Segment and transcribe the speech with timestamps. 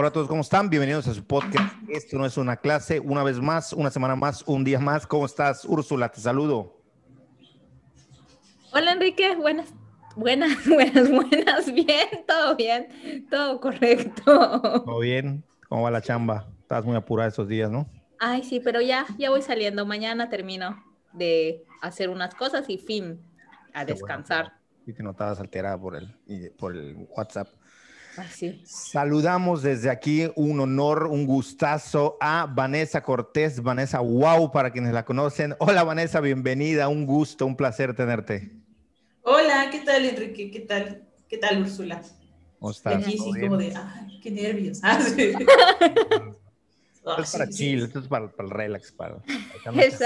[0.00, 0.70] Hola a todos, ¿cómo están?
[0.70, 1.74] Bienvenidos a su podcast.
[1.88, 5.08] Esto no es una clase, una vez más, una semana más, un día más.
[5.08, 6.08] ¿Cómo estás, Úrsula?
[6.08, 6.80] Te saludo.
[8.72, 9.34] Hola, Enrique.
[9.34, 9.74] Buenas,
[10.14, 11.72] buenas, buenas, buenas.
[11.72, 14.60] Bien, todo bien, todo correcto.
[14.84, 15.42] ¿Todo bien?
[15.68, 16.46] ¿Cómo va la chamba?
[16.60, 17.90] Estás muy apurada esos días, ¿no?
[18.20, 19.84] Ay, sí, pero ya, ya voy saliendo.
[19.84, 20.80] Mañana termino
[21.12, 23.20] de hacer unas cosas y fin,
[23.74, 24.52] a descansar.
[24.86, 26.14] y te notabas alterada por el,
[26.56, 27.48] por el WhatsApp.
[28.18, 28.60] Así.
[28.64, 35.04] Saludamos desde aquí, un honor, un gustazo a Vanessa Cortés, Vanessa Wow, para quienes la
[35.04, 35.54] conocen.
[35.60, 38.50] Hola Vanessa, bienvenida, un gusto, un placer tenerte.
[39.22, 40.50] Hola, ¿qué tal Enrique?
[40.50, 41.04] ¿Qué tal?
[41.28, 42.02] ¿Qué tal Úrsula?
[42.58, 42.96] ¿Cómo estás?
[42.96, 44.80] aquí sí como de, ay, qué nervios.
[44.82, 45.12] Ah, esto
[47.22, 49.22] es para chill, esto es para, el relax, para...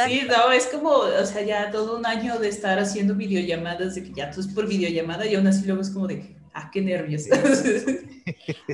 [0.07, 4.03] Sí, no, es como, o sea, ya todo un año de estar haciendo videollamadas, de
[4.03, 6.81] que ya tú es por videollamada y aún así luego es como de, Ah, qué
[6.81, 7.27] nervios.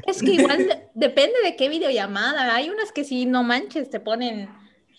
[0.06, 2.54] Es que igual depende de qué videollamada.
[2.54, 4.48] Hay unas que sí, no manches, te ponen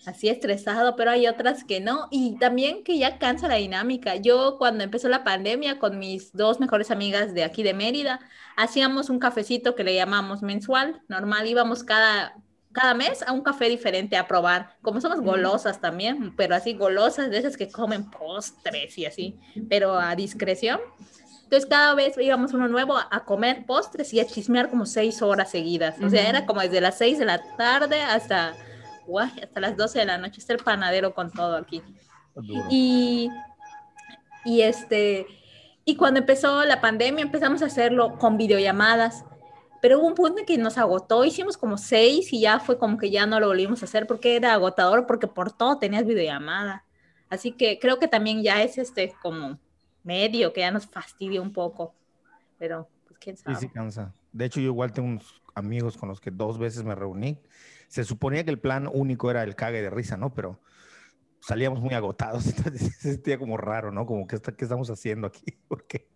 [0.06, 2.08] así estresado, pero hay otras que no.
[2.10, 4.16] Y también que ya cansa la dinámica.
[4.16, 8.20] Yo cuando empezó la pandemia con mis dos mejores amigas de aquí de Mérida,
[8.56, 11.02] hacíamos un cafecito que le llamamos mensual.
[11.08, 12.34] Normal, íbamos cada,
[12.72, 14.76] cada mes a un café diferente a probar.
[14.82, 19.98] Como somos golosas también, pero así golosas de esas que comen postres y así, pero
[19.98, 20.80] a discreción.
[21.50, 25.50] Entonces cada vez íbamos uno nuevo a, comer postres y a chismear como seis horas
[25.50, 25.96] seguidas.
[26.00, 28.54] O sea, era como desde las seis de la tarde hasta,
[29.04, 30.38] guay, hasta las doce de la noche.
[30.38, 31.82] Está el panadero con todo aquí.
[32.70, 33.30] Y,
[34.44, 35.26] y este,
[35.84, 39.24] y cuando empezó la pandemia empezamos a hacerlo con videollamadas.
[39.82, 42.96] Pero hubo un punto en que nos agotó, hicimos como seis y ya fue como
[42.96, 46.84] que ya no lo volvimos a hacer porque era agotador, porque por todo tenías videollamada.
[47.28, 49.58] Así que creo que también ya es este como
[50.02, 51.94] medio, que ya nos fastidia un poco,
[52.58, 53.56] pero pues quién sabe.
[53.56, 54.14] Sí, sí cansa.
[54.32, 57.40] De hecho, yo igual tengo unos amigos con los que dos veces me reuní.
[57.88, 60.32] Se suponía que el plan único era el cague de risa, ¿no?
[60.32, 60.60] Pero
[61.40, 64.06] salíamos muy agotados, entonces se sentía como raro, ¿no?
[64.06, 65.58] Como que ¿qué estamos haciendo aquí?
[65.68, 66.08] Porque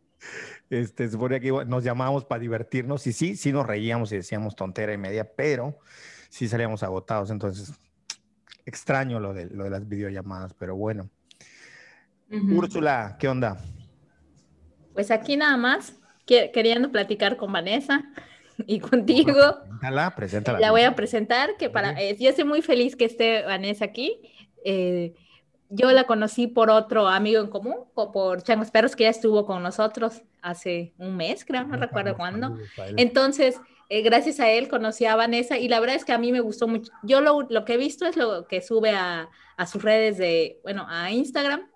[0.70, 4.56] este, se suponía que nos llamábamos para divertirnos y sí, sí nos reíamos y decíamos
[4.56, 5.78] tontera y media, pero
[6.28, 7.72] sí salíamos agotados, entonces
[8.66, 11.10] extraño lo de, lo de las videollamadas, pero bueno.
[12.30, 13.58] Úrsula, ¿qué onda?
[14.94, 15.94] Pues aquí nada más,
[16.26, 18.04] queriendo platicar con Vanessa
[18.66, 19.32] y contigo.
[19.32, 20.60] preséntala, preséntala.
[20.60, 24.20] La voy a presentar, que para, eh, yo estoy muy feliz que esté Vanessa aquí.
[24.64, 25.14] Eh,
[25.70, 29.44] yo la conocí por otro amigo en común, o por Changos Perros, que ya estuvo
[29.44, 32.56] con nosotros hace un mes, creo, no recuerdo cuándo.
[32.96, 36.30] Entonces, eh, gracias a él conocí a Vanessa y la verdad es que a mí
[36.32, 36.92] me gustó mucho.
[37.02, 40.60] Yo lo, lo que he visto es lo que sube a, a sus redes de,
[40.62, 41.66] bueno, a Instagram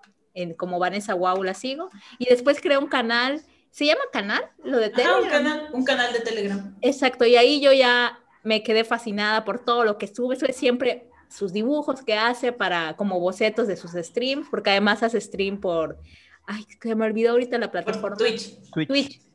[0.57, 1.91] como Vanessa Wow la sigo.
[2.19, 4.43] Y después creé un canal, ¿se llama canal?
[4.65, 5.23] Lo de Telegram.
[5.23, 6.77] un, canal, un canal de Telegram.
[6.81, 11.09] Exacto, y ahí yo ya me quedé fascinada por todo lo que sube, sube siempre
[11.29, 15.99] sus dibujos que hace para como bocetos de sus streams, porque además hace stream por,
[16.47, 18.17] ay, que me olvidó ahorita la plataforma.
[18.17, 18.57] Twitch.
[18.71, 19.28] Twitch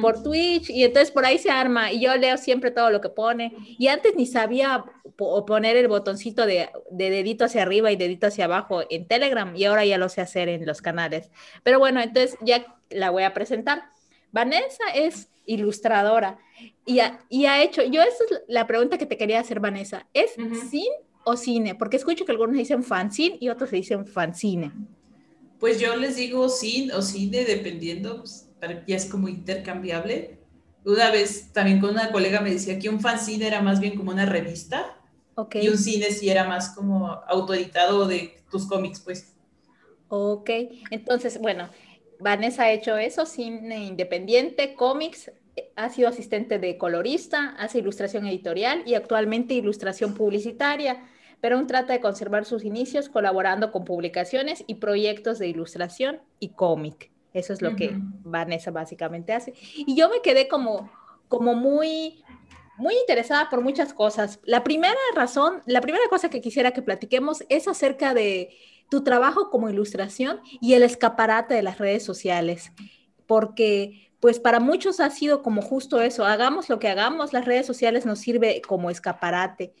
[0.00, 3.08] por Twitch y entonces por ahí se arma y yo leo siempre todo lo que
[3.08, 4.84] pone y antes ni sabía
[5.16, 9.84] poner el botoncito de, dedito hacia arriba y dedito hacia abajo en Telegram y ahora
[9.84, 11.30] ya lo sé hacer en los canales.
[11.62, 13.82] Pero bueno, entonces ya la voy a presentar.
[14.30, 16.38] Vanessa es ilustradora
[16.84, 20.06] y ha, y ha hecho, yo esa es la pregunta que te quería hacer Vanessa,
[20.12, 20.32] ¿es
[20.70, 21.74] cine o cine?
[21.74, 24.72] Porque escucho que algunos dicen fanzine y otros dicen fanzine.
[25.58, 28.47] Pues yo les digo cine o cine dependiendo, pues,
[28.86, 30.38] ya es como intercambiable.
[30.84, 34.10] Una vez también con una colega me decía que un fanzine era más bien como
[34.10, 34.96] una revista
[35.34, 35.64] okay.
[35.64, 39.34] y un cine sí era más como autoeditado de tus cómics, pues.
[40.08, 40.50] Ok,
[40.90, 41.68] entonces, bueno,
[42.18, 45.30] Vanessa ha hecho eso, cine independiente, cómics,
[45.76, 51.08] ha sido asistente de colorista, hace ilustración editorial y actualmente ilustración publicitaria,
[51.40, 56.50] pero aún trata de conservar sus inicios colaborando con publicaciones y proyectos de ilustración y
[56.50, 57.10] cómic.
[57.32, 57.92] Eso es lo que
[58.24, 59.54] Vanessa básicamente hace.
[59.74, 60.90] Y yo me quedé como,
[61.28, 62.24] como muy,
[62.76, 64.40] muy interesada por muchas cosas.
[64.44, 68.50] La primera razón, la primera cosa que quisiera que platiquemos es acerca de
[68.90, 72.72] tu trabajo como ilustración y el escaparate de las redes sociales,
[73.26, 77.66] porque pues para muchos ha sido como justo eso, hagamos lo que hagamos, las redes
[77.66, 79.74] sociales nos sirve como escaparate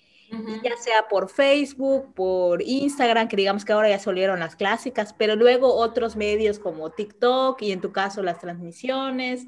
[0.62, 5.36] ya sea por Facebook, por Instagram, que digamos que ahora ya solieron las clásicas, pero
[5.36, 9.46] luego otros medios como TikTok y en tu caso las transmisiones.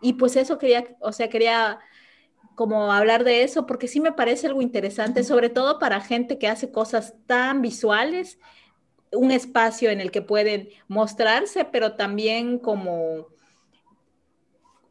[0.00, 1.80] Y pues eso quería, o sea, quería
[2.54, 6.48] como hablar de eso porque sí me parece algo interesante, sobre todo para gente que
[6.48, 8.38] hace cosas tan visuales,
[9.10, 13.28] un espacio en el que pueden mostrarse, pero también como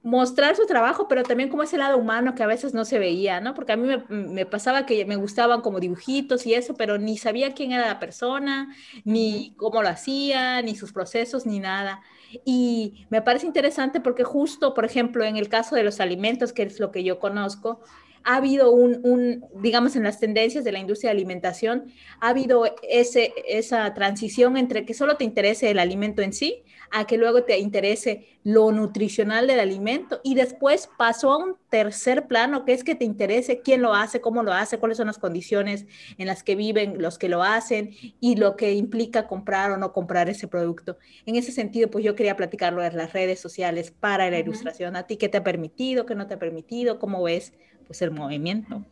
[0.04, 3.40] mostrar su trabajo, pero también como ese lado humano que a veces no se veía,
[3.40, 3.54] ¿no?
[3.54, 7.54] Porque a mí me, pasaba que me gustaban como dibujitos y eso, pero ni sabía
[7.54, 12.02] quién era la persona, ni cómo lo hacía, ni sus procesos, ni nada.
[12.46, 16.64] Y me parece interesante porque justo, por ejemplo, en el caso de los alimentos, que
[16.64, 17.82] es lo que yo conozco,
[18.24, 23.34] ha habido un, digamos, en las tendencias de la industria de alimentación, ha habido ese,
[23.48, 27.58] esa transición entre que solo te interese el alimento en sí, a que luego te
[27.58, 32.96] interese lo nutricional del alimento y después pasó a un tercer plano, que es que
[32.96, 35.86] te interese quién lo hace, cómo lo hace, cuáles son las condiciones
[36.18, 39.94] en las que viven los que lo hacen y lo que implica comprar o no
[39.94, 40.98] comprar ese producto.
[41.26, 44.96] En ese sentido, pues yo quería platicarlo de las redes sociales para la ilustración.
[44.96, 47.00] ¿A ti qué te ha permitido, qué no te ha permitido?
[47.00, 47.54] ¿Cómo ves
[47.88, 48.86] pues el movimiento?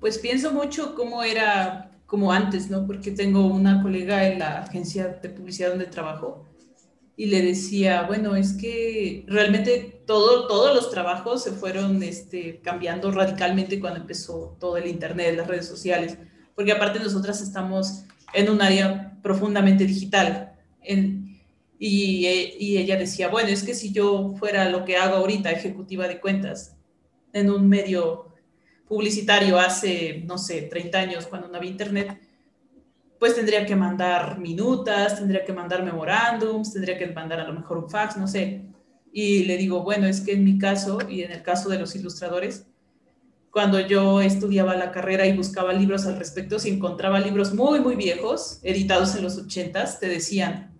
[0.00, 2.86] Pues pienso mucho cómo era como antes, ¿no?
[2.86, 6.46] Porque tengo una colega en la agencia de publicidad donde trabajo
[7.16, 13.10] y le decía, bueno, es que realmente todo, todos los trabajos se fueron este, cambiando
[13.10, 16.18] radicalmente cuando empezó todo el Internet, las redes sociales,
[16.54, 18.04] porque aparte nosotras estamos
[18.34, 20.52] en un área profundamente digital.
[21.78, 22.26] Y,
[22.58, 26.20] y ella decía, bueno, es que si yo fuera lo que hago ahorita, ejecutiva de
[26.20, 26.76] cuentas,
[27.32, 28.28] en un medio
[28.88, 32.20] publicitario hace, no sé, 30 años, cuando no había Internet,
[33.18, 37.78] pues tendría que mandar minutas, tendría que mandar memorándums, tendría que mandar a lo mejor
[37.78, 38.62] un fax, no sé.
[39.12, 41.96] Y le digo, bueno, es que en mi caso y en el caso de los
[41.96, 42.66] ilustradores,
[43.50, 47.96] cuando yo estudiaba la carrera y buscaba libros al respecto, si encontraba libros muy, muy
[47.96, 50.78] viejos, editados en los 80 te decían,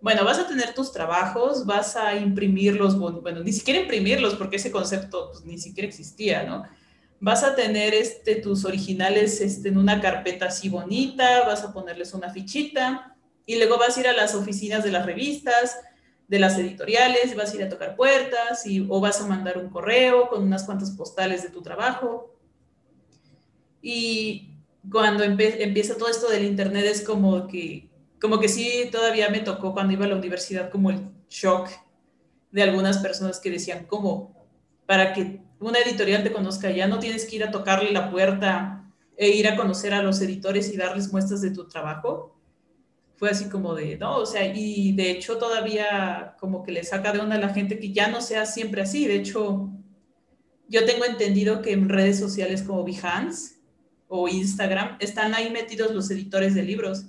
[0.00, 4.72] bueno, vas a tener tus trabajos, vas a imprimirlos, bueno, ni siquiera imprimirlos, porque ese
[4.72, 6.64] concepto pues, ni siquiera existía, ¿no?
[7.22, 12.14] Vas a tener este, tus originales este, en una carpeta así bonita, vas a ponerles
[12.14, 13.16] una fichita
[13.46, 15.78] y luego vas a ir a las oficinas de las revistas,
[16.26, 19.70] de las editoriales, vas a ir a tocar puertas y, o vas a mandar un
[19.70, 22.34] correo con unas cuantas postales de tu trabajo.
[23.80, 24.56] Y
[24.90, 27.88] cuando empieza todo esto del internet es como que,
[28.20, 31.68] como que sí, todavía me tocó cuando iba a la universidad como el shock
[32.50, 34.34] de algunas personas que decían, ¿cómo?
[34.86, 38.92] Para que una editorial te conozca, ya no tienes que ir a tocarle la puerta
[39.16, 42.36] e ir a conocer a los editores y darles muestras de tu trabajo.
[43.16, 47.12] Fue así como de, no, o sea, y de hecho todavía como que le saca
[47.12, 49.06] de onda a la gente que ya no sea siempre así.
[49.06, 49.70] De hecho,
[50.68, 53.60] yo tengo entendido que en redes sociales como Behance
[54.08, 57.06] o Instagram están ahí metidos los editores de libros.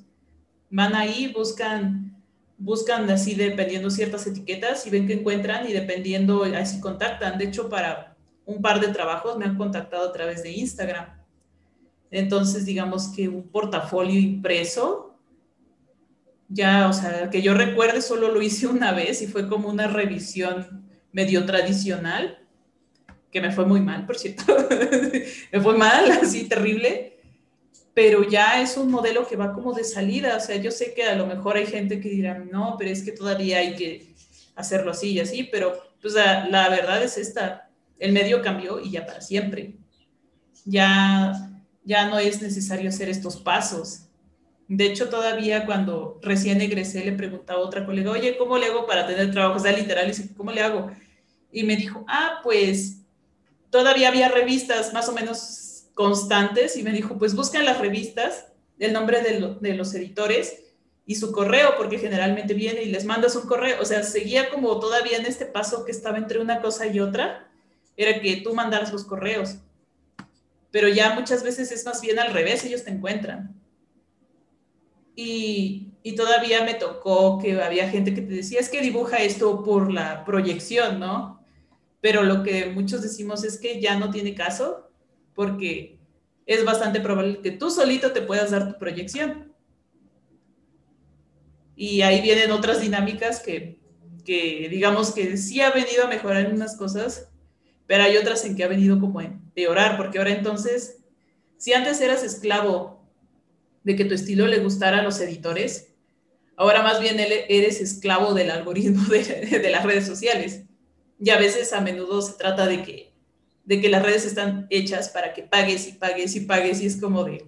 [0.70, 2.14] Van ahí, buscan
[2.58, 7.38] buscan así dependiendo ciertas etiquetas y ven que encuentran y dependiendo así contactan.
[7.38, 8.13] De hecho, para
[8.46, 11.08] un par de trabajos me han contactado a través de Instagram.
[12.12, 15.18] Entonces, digamos que un portafolio impreso,
[16.48, 19.88] ya, o sea, que yo recuerde, solo lo hice una vez y fue como una
[19.88, 22.40] revisión medio tradicional,
[23.32, 24.44] que me fue muy mal, por cierto.
[25.52, 27.20] me fue mal, así terrible,
[27.96, 30.38] pero ya es un modelo que va como de salida.
[30.38, 33.02] O sea, yo sé que a lo mejor hay gente que dirá, no, pero es
[33.02, 34.14] que todavía hay que
[34.56, 37.72] hacerlo así y así, pero pues la, la verdad es esta
[38.04, 39.76] el medio cambió y ya para siempre.
[40.66, 41.50] Ya,
[41.86, 44.10] ya no es necesario hacer estos pasos.
[44.68, 48.86] De hecho, todavía cuando recién egresé le preguntaba a otra colega, oye, ¿cómo le hago
[48.86, 49.56] para tener trabajo?
[49.56, 50.92] O sea, literal, ¿cómo le hago?
[51.50, 52.98] Y me dijo, ah, pues
[53.70, 58.48] todavía había revistas más o menos constantes y me dijo, pues buscan las revistas,
[58.80, 60.62] el nombre de, de los editores
[61.06, 63.78] y su correo, porque generalmente viene y les mandas un correo.
[63.82, 67.50] O sea, seguía como todavía en este paso que estaba entre una cosa y otra
[67.98, 69.58] era que tú mandaras los correos.
[70.72, 73.56] Pero ya muchas veces es más bien al revés, ellos te encuentran.
[75.16, 79.64] Y, y, todavía me tocó que había gente que te decía, es que dibuja esto
[79.64, 81.40] por la proyección, ¿no?
[82.02, 84.90] Pero lo que muchos decimos es que ya no tiene caso
[85.36, 86.00] porque
[86.46, 89.54] es bastante probable que tú solito te puedas dar tu proyección.
[91.76, 93.80] Y ahí vienen otras dinámicas que,
[94.26, 97.30] que digamos que sí ha venido a mejorar unas cosas,
[97.88, 101.04] pero hay otras en que ha venido como a empeorar, porque ahora entonces,
[101.58, 103.04] si antes eras esclavo
[103.84, 105.94] de que tu estilo le gustara a los editores,
[106.56, 110.64] ahora más bien eres esclavo del algoritmo de, las redes sociales.
[111.20, 113.14] Y a veces a menudo se trata de que,
[113.66, 116.98] de que las redes están hechas para que pagues y pagues y pagues y es
[116.98, 117.46] como de,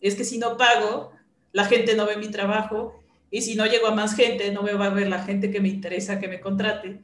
[0.00, 1.12] es que si no pago,
[1.52, 3.00] la gente no ve mi trabajo
[3.30, 5.60] y si no llego a más gente, no me va a ver la gente que
[5.60, 7.00] me interesa que me contrate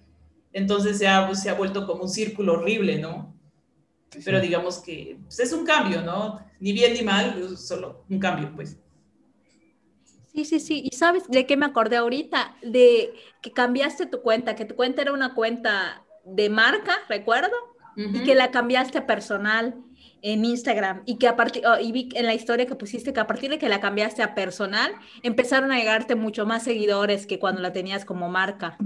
[0.53, 3.35] entonces se ha, se ha vuelto como un círculo horrible, ¿no?
[4.25, 6.41] Pero digamos que pues, es un cambio, ¿no?
[6.61, 8.79] Ni bien ni mal, solo un cambio, pues.
[10.35, 10.83] Sí, sí, sí.
[10.91, 12.57] ¿Y sabes de qué me acordé ahorita?
[12.63, 17.55] De que cambiaste tu cuenta, que tu cuenta era una cuenta de marca, recuerdo,
[17.97, 19.77] y que la cambiaste a personal
[20.23, 23.21] en Instagram y que a partir, oh, y vi en la historia que pusiste que
[23.21, 24.93] a partir de que la cambiaste a personal,
[25.23, 28.79] empezaron a llegarte mucho más seguidores que cuando la tenías como marca.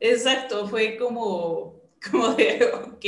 [0.00, 3.06] Exacto, fue como, como de, ok,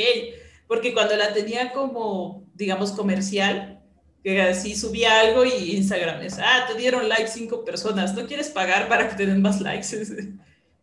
[0.67, 3.83] porque cuando la tenía como, digamos, comercial,
[4.23, 8.51] que así subía algo y Instagram es, ah, te dieron like cinco personas, ¿no quieres
[8.51, 9.89] pagar para que te den más likes?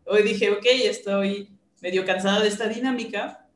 [0.06, 3.48] Hoy dije, ok, estoy medio cansada de esta dinámica,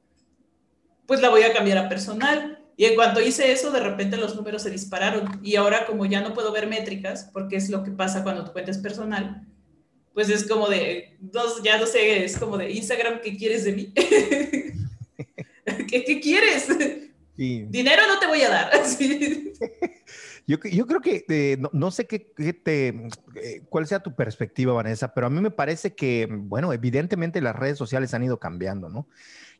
[1.05, 2.60] pues la voy a cambiar a personal.
[2.77, 5.39] Y en cuanto hice eso, de repente los números se dispararon.
[5.43, 8.53] Y ahora como ya no puedo ver métricas, porque es lo que pasa cuando tu
[8.53, 9.46] cuenta es personal,
[10.13, 11.18] pues es como de,
[11.63, 13.94] ya no sé, es como de Instagram, ¿qué quieres de mí?
[15.88, 16.68] ¿Qué, quieres?
[17.38, 18.72] Dinero no te voy a dar.
[20.48, 22.88] Yo, yo, creo que eh, no, sé qué, te,
[23.36, 27.56] eh, cuál sea tu perspectiva, Vanessa, pero a mí me parece que, bueno, evidentemente las
[27.56, 29.08] redes sociales han ido cambiando, ¿no?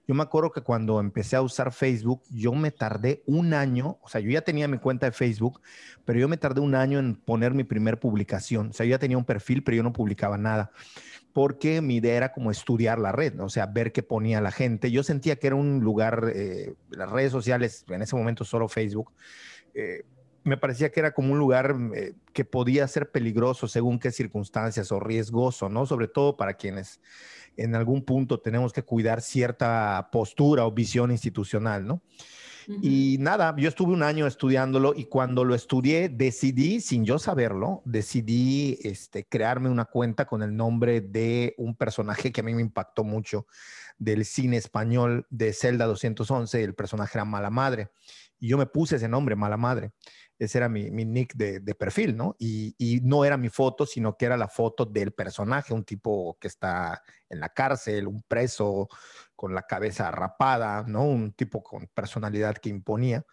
[0.08, 4.10] Yo me acuerdo que cuando empecé a usar Facebook, yo me tardé un año, o
[4.10, 5.62] sea, yo ya tenía mi cuenta de Facebook,
[6.05, 8.70] pero yo me tardé un año en poner mi primer publicación.
[8.70, 10.72] O sea, yo ya tenía un perfil, pero yo no publicaba nada
[11.34, 14.91] porque mi idea era como estudiar la red, o sea, ver qué ponía la gente.
[14.91, 19.13] Yo sentía que era un lugar, eh, las redes sociales, en ese momento solo Facebook,
[19.74, 20.03] eh,
[20.43, 24.91] me parecía que era como un lugar eh, que podía ser peligroso según qué circunstancias
[24.91, 25.86] o riesgoso, ¿no?
[25.86, 27.00] Sobre todo para quienes
[27.63, 32.01] en algún punto tenemos que cuidar cierta postura o visión institucional, ¿no?
[32.82, 37.82] Y nada, yo estuve un año estudiándolo y cuando lo estudié decidí, sin yo saberlo,
[37.86, 42.62] decidí este, crearme una cuenta con el nombre de un personaje que a mí me
[42.62, 43.48] impactó mucho
[43.98, 47.89] del cine español de Zelda 211, el personaje era Mala Madre.
[48.41, 49.91] Y yo me puse ese nombre, Mala Madre.
[50.39, 52.36] Ese era mi, nick de, perfil, ¿no?
[52.39, 56.36] Y, y, no era mi foto, sino que era la foto del personaje, un tipo
[56.41, 58.89] que está en la cárcel, un preso
[59.36, 61.03] con la cabeza rapada, ¿no?
[61.03, 63.24] Un tipo con personalidad que imponía.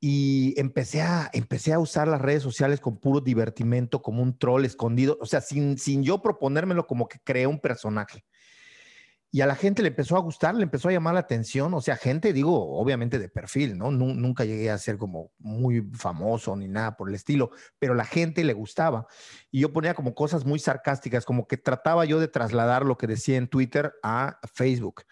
[0.00, 4.64] Y empecé a, empecé a usar las redes sociales con puro divertimento, como un troll
[4.64, 8.24] escondido, o sea, sin, sin yo proponérmelo, como que creé un personaje
[9.32, 11.80] y a la gente le empezó a gustar, le empezó a llamar la atención, o
[11.80, 13.92] sea, gente, digo, obviamente de perfil, ¿no?
[13.92, 18.42] Nunca llegué a ser como muy famoso ni nada por el estilo, pero la gente
[18.42, 19.06] le gustaba.
[19.52, 23.06] Y yo ponía como cosas muy sarcásticas, como que trataba yo de trasladar lo que
[23.06, 25.04] decía en Twitter a Facebook.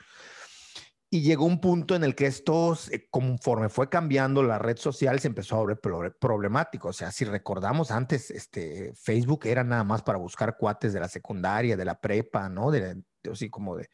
[1.11, 2.77] Y llegó un punto en el que esto,
[3.11, 5.81] conforme fue cambiando la red social, se empezó a volver
[6.19, 6.89] problemático.
[6.89, 11.09] O sea, si recordamos antes, este, Facebook era nada más para buscar cuates de la
[11.09, 12.71] secundaria, de la prepa, ¿no?
[12.71, 13.03] De,
[13.51, 13.89] como de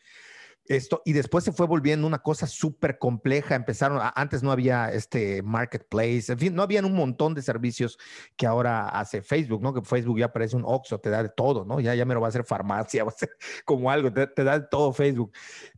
[0.67, 3.55] esto, y después se fue volviendo una cosa súper compleja.
[3.55, 7.99] Empezaron, antes no había este marketplace, en fin, no habían un montón de servicios
[8.37, 9.75] que ahora hace Facebook, ¿no?
[9.75, 11.81] Que Facebook ya parece un Oxxo, te da de todo, ¿no?
[11.81, 13.31] Ya, ya me lo va a hacer farmacia, va a ser
[13.67, 15.33] como algo, te, te da de todo Facebook.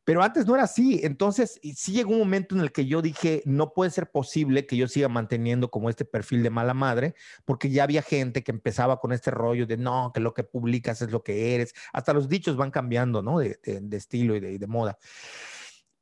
[0.07, 1.01] Pero antes no era así.
[1.03, 4.77] Entonces, sí llegó un momento en el que yo dije, no puede ser posible que
[4.77, 9.01] yo siga manteniendo como este perfil de mala madre, porque ya había gente que empezaba
[9.01, 11.75] con este rollo de, no, que lo que publicas es lo que eres.
[11.93, 13.41] Hasta los dichos van cambiando, ¿no?
[13.41, 13.59] De,
[13.91, 14.97] estilo y de, de moda.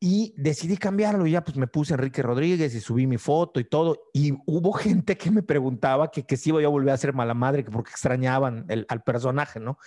[0.06, 4.10] Y decidí cambiarlo, ya pues me puse Enrique Rodríguez y subí mi foto y todo.
[4.12, 7.32] Y hubo gente que me preguntaba que, que si iba a volver a ser mala
[7.32, 9.78] madre, que porque extrañaban al personaje, ¿no?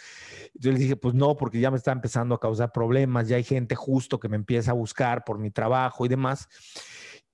[0.55, 3.43] Yo les dije, pues no, porque ya me está empezando a causar problemas, ya hay
[3.43, 6.49] gente justo que me empieza a buscar por mi trabajo y demás.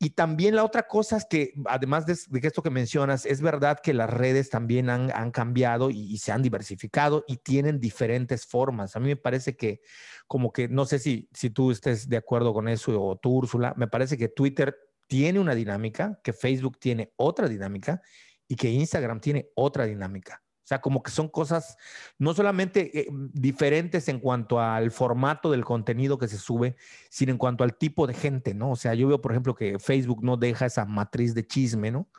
[0.04, 3.94] Y también la otra cosa es que, además de, esto que mencionas, es verdad que
[3.94, 8.98] las redes también han, cambiado y, se han diversificado y tienen diferentes formas.
[8.98, 9.80] A mí me parece que,
[10.28, 13.74] como que, no sé si, si tú estés de acuerdo con eso o tú, Úrsula,
[13.78, 14.76] me parece que Twitter
[15.08, 18.02] tiene una dinámica, que Facebook tiene otra dinámica
[18.46, 20.43] y que Instagram tiene otra dinámica.
[20.74, 21.78] Sea, como que son cosas
[22.18, 26.76] no solamente eh, diferentes en cuanto al formato del contenido que se sube,
[27.10, 28.72] sino en cuanto al tipo de gente, ¿no?
[28.72, 32.10] O sea, yo veo, por ejemplo, que Facebook no deja esa matriz de chisme, ¿no?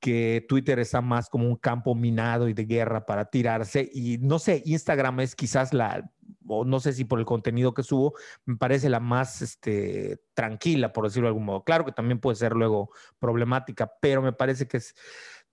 [0.00, 3.88] Que Twitter está más como un campo minado y de guerra para tirarse.
[3.92, 6.10] Y no sé, Instagram es quizás la,
[6.46, 8.14] o no sé si por el contenido que subo,
[8.44, 11.64] me parece la más este, tranquila, por decirlo de algún modo.
[11.64, 14.94] Claro que también puede ser luego problemática, pero me parece que es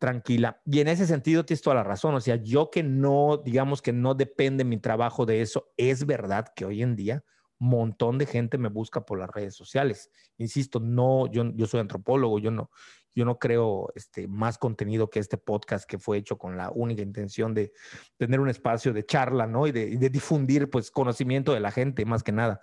[0.02, 0.60] tranquila.
[0.66, 2.16] Y en ese sentido tienes toda la razón.
[2.16, 6.48] O sea, yo que no, digamos que no depende mi trabajo de eso, es verdad
[6.56, 7.24] que hoy en día
[7.60, 10.10] montón de gente me busca por las redes sociales.
[10.40, 12.72] Insisto, no, yo, yo soy antropólogo, yo no,
[13.14, 17.02] Yo no creo este, más contenido que este podcast que fue hecho con la única
[17.02, 17.72] intención de
[18.18, 19.68] tener un espacio de charla, ¿no?
[19.68, 22.60] Y de, difundir, pues, conocimiento de la gente, más que nada,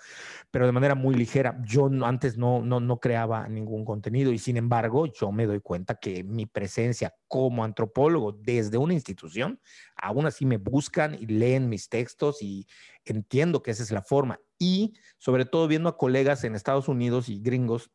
[0.51, 1.61] pero de manera muy ligera.
[1.65, 5.95] Yo antes no, no, no creaba ningún contenido y sin embargo, yo me doy cuenta
[5.95, 9.61] que mi presencia como antropólogo desde una institución,
[9.97, 12.67] aún así me buscan y leen mis textos y
[13.05, 14.41] entiendo que esa es la forma.
[14.59, 17.91] Y sobre todo viendo a colegas en Estados Unidos y gringos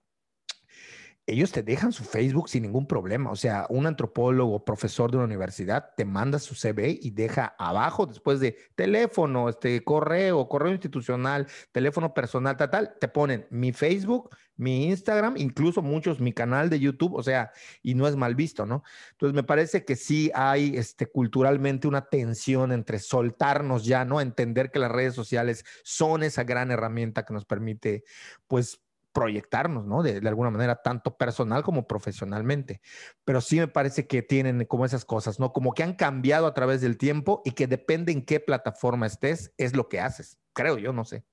[1.25, 3.31] ellos te dejan su Facebook sin ningún problema.
[3.31, 8.05] O sea, un antropólogo, profesor de una universidad, te manda su CV y deja abajo,
[8.05, 14.29] después de teléfono, este correo, correo institucional, teléfono personal, tal, tal, te ponen mi Facebook,
[14.57, 17.51] mi Instagram, incluso muchos mi canal de YouTube, o sea,
[17.81, 18.83] y no es mal visto, ¿no?
[19.11, 24.19] Entonces me parece que sí hay este, culturalmente una tensión entre soltarnos ya, ¿no?
[24.21, 28.03] Entender que las redes sociales son esa gran herramienta que nos permite,
[28.47, 28.82] pues,
[29.13, 30.03] proyectarnos, ¿no?
[30.03, 32.81] De, alguna manera, tanto personal como profesionalmente.
[33.23, 35.53] Pero sí me parece que tienen como esas cosas, ¿no?
[35.53, 39.53] Como que han cambiado a través del tiempo y que depende en qué plataforma estés,
[39.57, 40.37] es lo que haces.
[40.53, 41.23] Creo yo, no sé.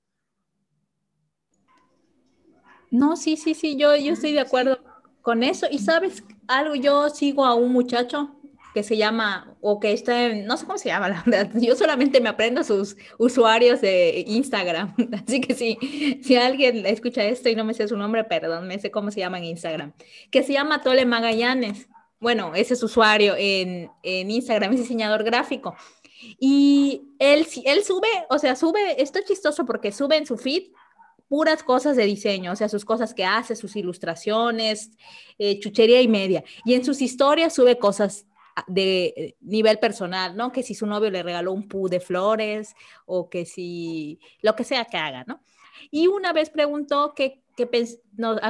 [2.91, 4.79] No, sí, sí, sí, yo, yo estoy de acuerdo
[5.21, 5.65] con eso.
[5.69, 8.40] Y sabes algo, yo sigo a un muchacho
[8.73, 11.75] que se llama, o que está en, no sé cómo se llama, la verdad, yo
[11.75, 17.55] solamente me aprendo sus usuarios de Instagram, así que sí, si alguien escucha esto y
[17.55, 19.93] no me sé su nombre, perdón, me sé cómo se llama en Instagram,
[20.29, 21.87] que se llama Tole Magallanes,
[22.19, 25.75] bueno, ese es usuario en, en Instagram, es diseñador gráfico,
[26.39, 30.71] y él, él sube, o sea, sube, esto es chistoso porque sube en su feed
[31.31, 34.91] puras cosas de diseño, o sea, sus cosas que hace, sus ilustraciones,
[35.39, 36.43] eh, chuchería y media.
[36.65, 38.25] Y en sus historias sube cosas
[38.67, 40.51] de nivel personal, ¿no?
[40.51, 44.63] Que si su novio le regaló un pu de flores o que si lo que
[44.63, 45.41] sea que haga, ¿no?
[45.91, 47.67] Y una vez preguntó que, que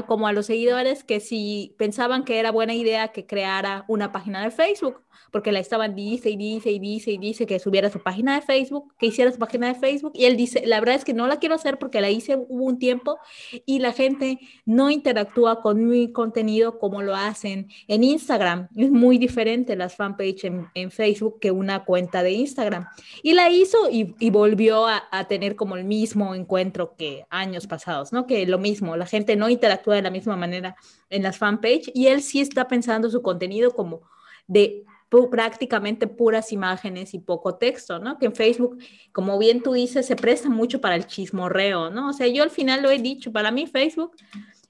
[0.07, 4.43] como a los seguidores que si pensaban que era buena idea que creara una página
[4.43, 7.99] de Facebook porque la estaban dice y dice y dice y dice que subiera su
[7.99, 11.05] página de Facebook, que hiciera su página de Facebook y él dice, la verdad es
[11.05, 13.17] que no la quiero hacer porque la hice hubo un tiempo
[13.65, 18.67] y la gente no interactúa con mi contenido como lo hacen en Instagram.
[18.75, 22.85] Es muy diferente las fanpage en, Facebook que una cuenta de Instagram.
[23.23, 28.27] Y la hizo y, volvió a, tener como el mismo encuentro que años pasados, ¿no?
[28.27, 30.75] Que lo mismo, la gente no interactúa de la misma manera
[31.09, 34.01] en las fanpage y él sí está pensando su contenido como
[34.47, 34.83] de
[35.29, 38.17] prácticamente puras imágenes y poco texto, ¿no?
[38.17, 38.77] Que en Facebook,
[39.11, 42.09] como bien tú dices, se presta mucho para el chismorreo, ¿no?
[42.09, 44.15] O sea, yo al final lo he dicho, para mí Facebook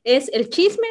[0.03, 0.87] es el chisme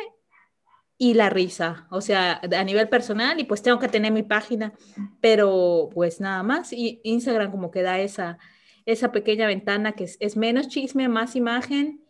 [0.96, 4.72] y la risa, o sea, a nivel personal y pues tengo que tener mi página,
[5.20, 8.38] pero pues nada más y Instagram como que da esa,
[8.86, 12.04] esa pequeña ventana que es, es menos chisme, más imagen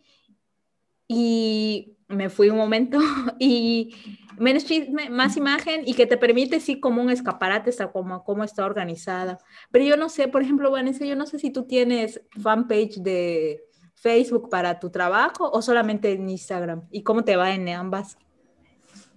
[1.13, 2.97] y me fui un momento
[3.39, 3.93] y
[4.37, 8.45] menos chisme, más imagen y que te permite sí como un escaparate, está como cómo
[8.45, 9.37] está organizada.
[9.71, 13.61] Pero yo no sé, por ejemplo, Vanessa, yo no sé si tú tienes fanpage de
[13.95, 18.17] Facebook para tu trabajo o solamente en Instagram y cómo te va en ambas.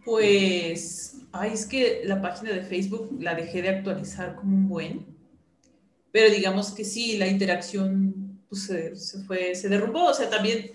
[0.05, 5.07] Pues, ay, es que la página de Facebook la dejé de actualizar como un buen,
[6.11, 10.73] pero digamos que sí, la interacción pues, se, se fue, se derrumbó, o sea, también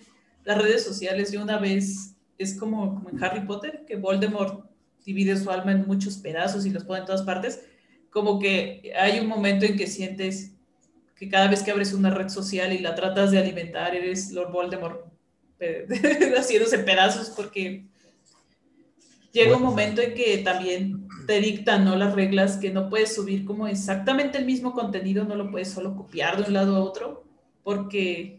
[0.50, 4.66] las redes sociales, yo una vez es como, como en Harry Potter, que Voldemort
[5.06, 7.62] divide su alma en muchos pedazos y los pone en todas partes,
[8.10, 10.54] como que hay un momento en que sientes
[11.16, 14.52] que cada vez que abres una red social y la tratas de alimentar, eres Lord
[14.52, 15.06] Voldemort
[16.38, 17.86] haciéndose pedazos porque
[19.32, 21.96] llega un momento en que también te dictan ¿no?
[21.96, 25.96] las reglas que no puedes subir como exactamente el mismo contenido, no lo puedes solo
[25.96, 27.24] copiar de un lado a otro
[27.62, 28.39] porque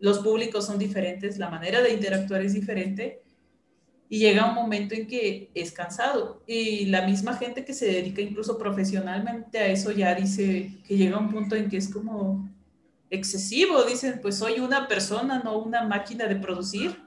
[0.00, 3.22] los públicos son diferentes, la manera de interactuar es diferente
[4.12, 6.42] y llega un momento en que es cansado.
[6.44, 11.16] Y la misma gente que se dedica incluso profesionalmente a eso ya dice que llega
[11.16, 12.50] un punto en que es como
[13.08, 13.84] excesivo.
[13.84, 17.00] Dicen, pues soy una persona, no una máquina de producir.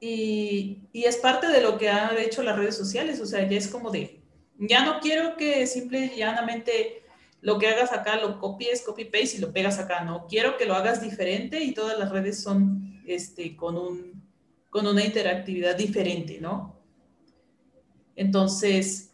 [0.00, 3.20] Y, y es parte de lo que han hecho las redes sociales.
[3.20, 4.20] O sea, ya es como de,
[4.58, 7.03] ya no quiero que simple y llanamente
[7.44, 10.02] lo que hagas acá lo copies, copy-paste y lo pegas acá.
[10.02, 14.24] No, quiero que lo hagas diferente y todas las redes son este, con un
[14.70, 16.80] con una interactividad diferente, ¿no?
[18.16, 19.12] Entonces,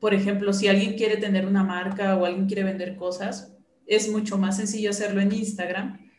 [0.00, 3.56] por ejemplo, si alguien quiere tener una marca o alguien quiere vender cosas,
[3.86, 6.10] es mucho más sencillo hacerlo en Instagram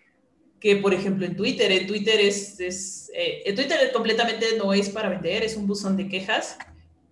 [0.59, 1.71] que, por ejemplo, en Twitter.
[1.71, 5.95] En Twitter es, es eh, en Twitter completamente no es para vender, es un buzón
[5.95, 6.57] de quejas,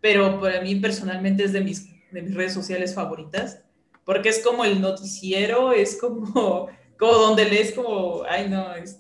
[0.02, 3.62] pero para mí personalmente es de mis, de mis redes sociales favoritas,
[4.06, 6.68] porque es como el noticiero, es como,
[6.98, 9.00] como donde lees como, ay no, es,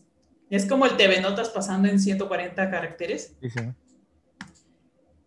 [0.49, 3.35] es como el TV Notas pasando en 140 caracteres.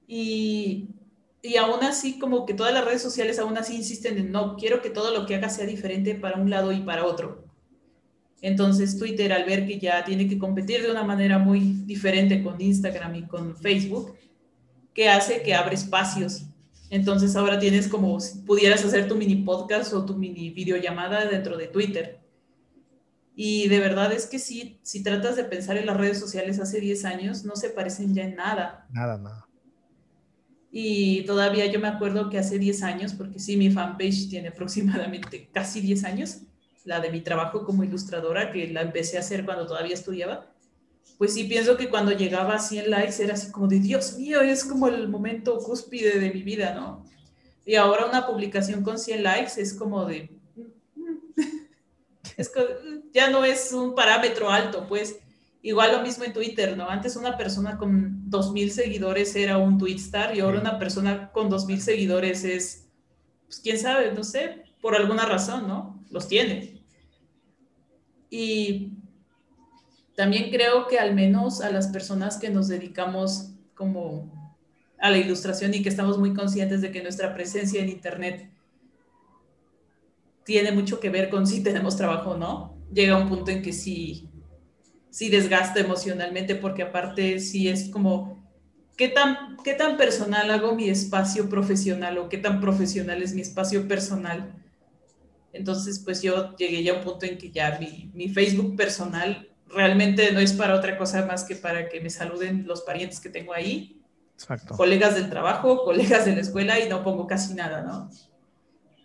[0.07, 0.89] Y,
[1.43, 4.83] y aún así, como que todas las redes sociales aún así insisten en, no, quiero
[4.83, 7.45] que todo lo que haga sea diferente para un lado y para otro.
[8.43, 12.61] Entonces Twitter, al ver que ya tiene que competir de una manera muy diferente con
[12.61, 14.17] Instagram y con Facebook,
[14.95, 16.47] que hace que abre espacios.
[16.91, 21.57] Entonces ahora tienes como si pudieras hacer tu mini podcast o tu mini videollamada dentro
[21.57, 22.21] de Twitter.
[23.37, 26.81] Y de verdad es que sí, si tratas de pensar en las redes sociales hace
[26.81, 28.87] 10 años, no se parecen ya en nada.
[28.91, 29.47] Nada, nada.
[30.73, 35.49] Y todavía yo me acuerdo que hace 10 años, porque sí, mi fanpage tiene aproximadamente
[35.53, 36.43] casi 10 años,
[36.85, 40.50] la de mi trabajo como ilustradora, que la empecé a hacer cuando todavía estudiaba,
[41.21, 44.41] pues sí pienso que cuando llegaba a 100 likes era así como de, Dios mío,
[44.41, 47.05] es como el momento cúspide de mi vida, ¿no?
[47.67, 50.31] Y ahora una publicación con 100 likes es como de,
[52.39, 52.63] es que
[53.13, 55.19] ya no es un parámetro alto, pues
[55.61, 56.89] igual lo mismo en Twitter, ¿no?
[56.89, 61.81] Antes una persona con 2.000 seguidores era un tweetstar y ahora una persona con 2.000
[61.81, 62.89] seguidores es,
[63.45, 66.03] pues quién sabe, no sé, por alguna razón, ¿no?
[66.09, 66.83] Los tiene.
[68.31, 69.00] Y
[70.17, 74.41] también creo que al menos a las personas que nos dedicamos como
[74.99, 78.51] a la ilustración y que estamos muy conscientes de que nuestra presencia en Internet
[80.45, 83.73] tiene mucho que ver con si tenemos trabajo o no, llega un punto en que
[83.73, 84.29] sí,
[85.11, 88.45] sí desgasta emocionalmente porque aparte sí es como,
[88.97, 93.41] ¿qué tan, ¿qué tan personal hago mi espacio profesional o qué tan profesional es mi
[93.41, 94.55] espacio personal?
[95.53, 99.50] Entonces, pues yo llegué ya a un punto en que ya mi, mi Facebook personal
[99.73, 103.29] realmente no es para otra cosa más que para que me saluden los parientes que
[103.29, 104.01] tengo ahí,
[104.35, 104.77] Exacto.
[104.77, 108.11] colegas del trabajo, colegas de la escuela y no pongo casi nada, ¿no?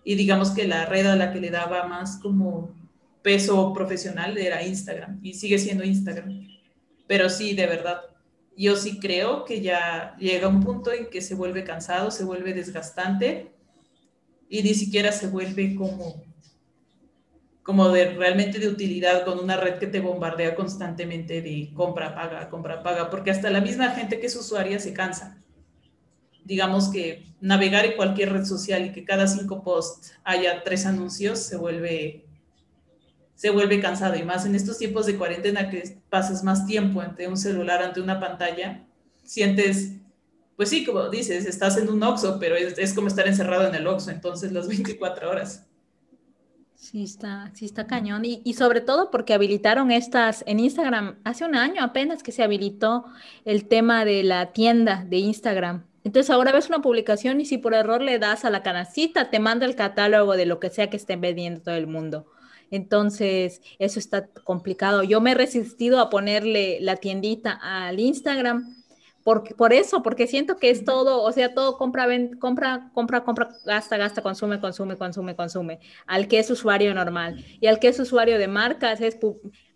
[0.04, 2.76] Y digamos que la red a la que le daba más como
[3.22, 6.48] peso profesional era Instagram y sigue siendo Instagram.
[7.08, 8.02] Pero sí, de verdad,
[8.56, 12.54] yo sí creo que ya llega un punto en que se vuelve cansado, se vuelve
[12.54, 13.52] desgastante
[14.48, 16.24] y ni siquiera se vuelve como
[17.66, 22.48] como de realmente de utilidad con una red que te bombardea constantemente de compra, paga,
[22.48, 25.42] compra, paga, porque hasta la misma gente que es usuaria se cansa.
[26.44, 31.40] Digamos que navegar en cualquier red social y que cada cinco posts haya tres anuncios
[31.40, 32.28] se vuelve,
[33.34, 34.16] se vuelve cansado.
[34.16, 38.00] Y más en estos tiempos de cuarentena que pasas más tiempo ante un celular, ante
[38.00, 38.86] una pantalla,
[39.24, 39.94] sientes,
[40.56, 43.74] pues sí, como dices, estás en un Oxxo, pero es, es como estar encerrado en
[43.74, 45.66] el Oxxo, entonces las 24 horas.
[46.76, 48.24] Sí está, sí está cañón.
[48.26, 53.06] Y, sobre todo porque habilitaron estas en Instagram hace un año apenas que se habilitó
[53.46, 55.86] el tema de la tienda de Instagram.
[56.04, 59.40] Entonces ahora ves una publicación y si por error le das a la canacita, te
[59.40, 62.28] manda el catálogo de lo que sea que estén vendiendo todo el mundo.
[62.72, 65.04] Entonces, eso está complicado.
[65.04, 68.76] Yo me he resistido a ponerle la tiendita al Instagram
[69.26, 72.06] por, por eso, porque siento que es todo, o sea, todo compra,
[72.40, 77.44] compra, compra, compra, gasta, gasta, consume, consume, consume, consume, al que es usuario normal.
[77.60, 79.18] Y al que es usuario de marcas es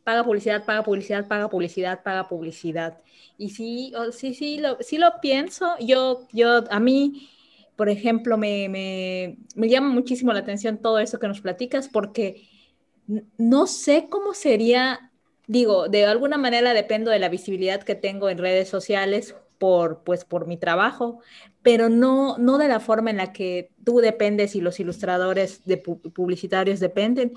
[0.03, 2.99] paga publicidad, paga publicidad, paga publicidad, paga publicidad.
[3.39, 5.75] Y sí, sí, sí, lo, sí lo pienso.
[5.79, 7.27] Yo, yo, a mí,
[7.75, 12.47] por ejemplo, me, me, me llama muchísimo la atención todo eso que nos platicas, porque
[13.39, 15.08] no sé cómo sería
[15.49, 20.23] digo, de alguna manera dependo de la visibilidad que tengo en redes sociales por, pues,
[20.23, 21.21] por mi trabajo,
[21.63, 25.77] pero no, no de la forma en la que tú dependes y los ilustradores de
[25.77, 27.33] publicitarios dependen.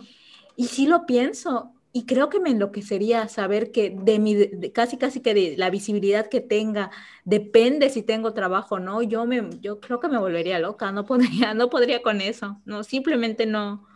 [0.57, 4.37] Y sí lo pienso, y creo que me enloquecería saber que de mi,
[4.72, 6.90] casi casi que de la visibilidad que tenga
[7.25, 9.03] depende si tengo trabajo o no.
[9.03, 12.61] Yo me, yo creo que me volvería loca, no podría, no podría con eso.
[12.66, 13.87] No, simplemente no,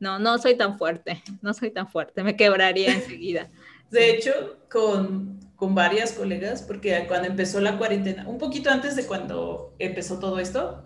[0.00, 3.50] no, no soy tan fuerte, no soy tan fuerte, me quebraría enseguida.
[3.90, 4.32] De hecho,
[4.70, 10.18] con, con varias colegas, porque cuando empezó la cuarentena, un poquito antes de cuando empezó
[10.18, 10.82] todo esto,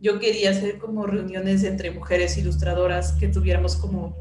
[0.00, 4.16] yo quería hacer como reuniones entre mujeres ilustradoras que tuviéramos como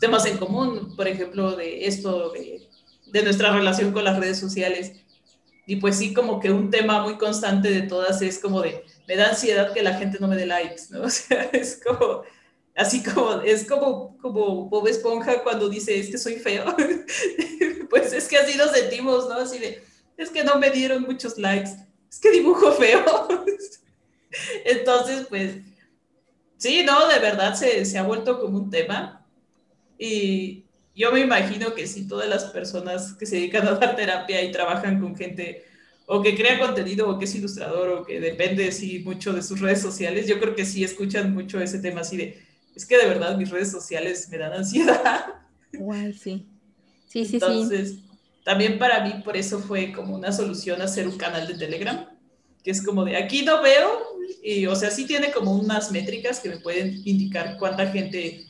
[0.00, 2.68] temas en común, por ejemplo, de esto, de,
[3.12, 4.92] de nuestra relación con las redes sociales.
[5.66, 9.16] Y pues sí, como que un tema muy constante de todas es como de, me
[9.16, 11.02] da ansiedad que la gente no me dé likes, ¿no?
[11.04, 12.22] O sea, es como,
[12.76, 16.64] Así como, es como, como Bob Esponja cuando dice, es que soy feo.
[17.90, 19.34] pues es que así nos sentimos, ¿no?
[19.34, 19.82] Así de,
[20.16, 21.70] es que no me dieron muchos likes,
[22.10, 23.04] es que dibujo feo.
[24.64, 25.58] Entonces, pues,
[26.56, 29.24] sí, no, de verdad se, se ha vuelto como un tema.
[29.96, 30.64] Y
[30.96, 34.50] yo me imagino que si todas las personas que se dedican a dar terapia y
[34.50, 35.64] trabajan con gente
[36.06, 39.60] o que crea contenido o que es ilustrador o que depende sí mucho de sus
[39.60, 42.43] redes sociales, yo creo que sí escuchan mucho ese tema así de,
[42.74, 45.26] es que de verdad mis redes sociales me dan ansiedad.
[45.72, 46.46] Guay, sí.
[47.06, 47.96] Sí, sí, Entonces,
[48.44, 52.08] también para mí por eso fue como una solución hacer un canal de Telegram,
[52.62, 54.02] que es como de aquí no veo,
[54.42, 58.44] y, o sea, sí tiene como unas métricas que me pueden indicar cuánta gente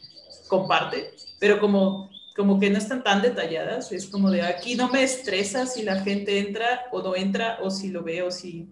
[0.48, 5.02] comparte, pero como, como que no están tan detalladas, es como de aquí no me
[5.02, 8.68] estresa si la gente entra o no entra, o si lo ve o si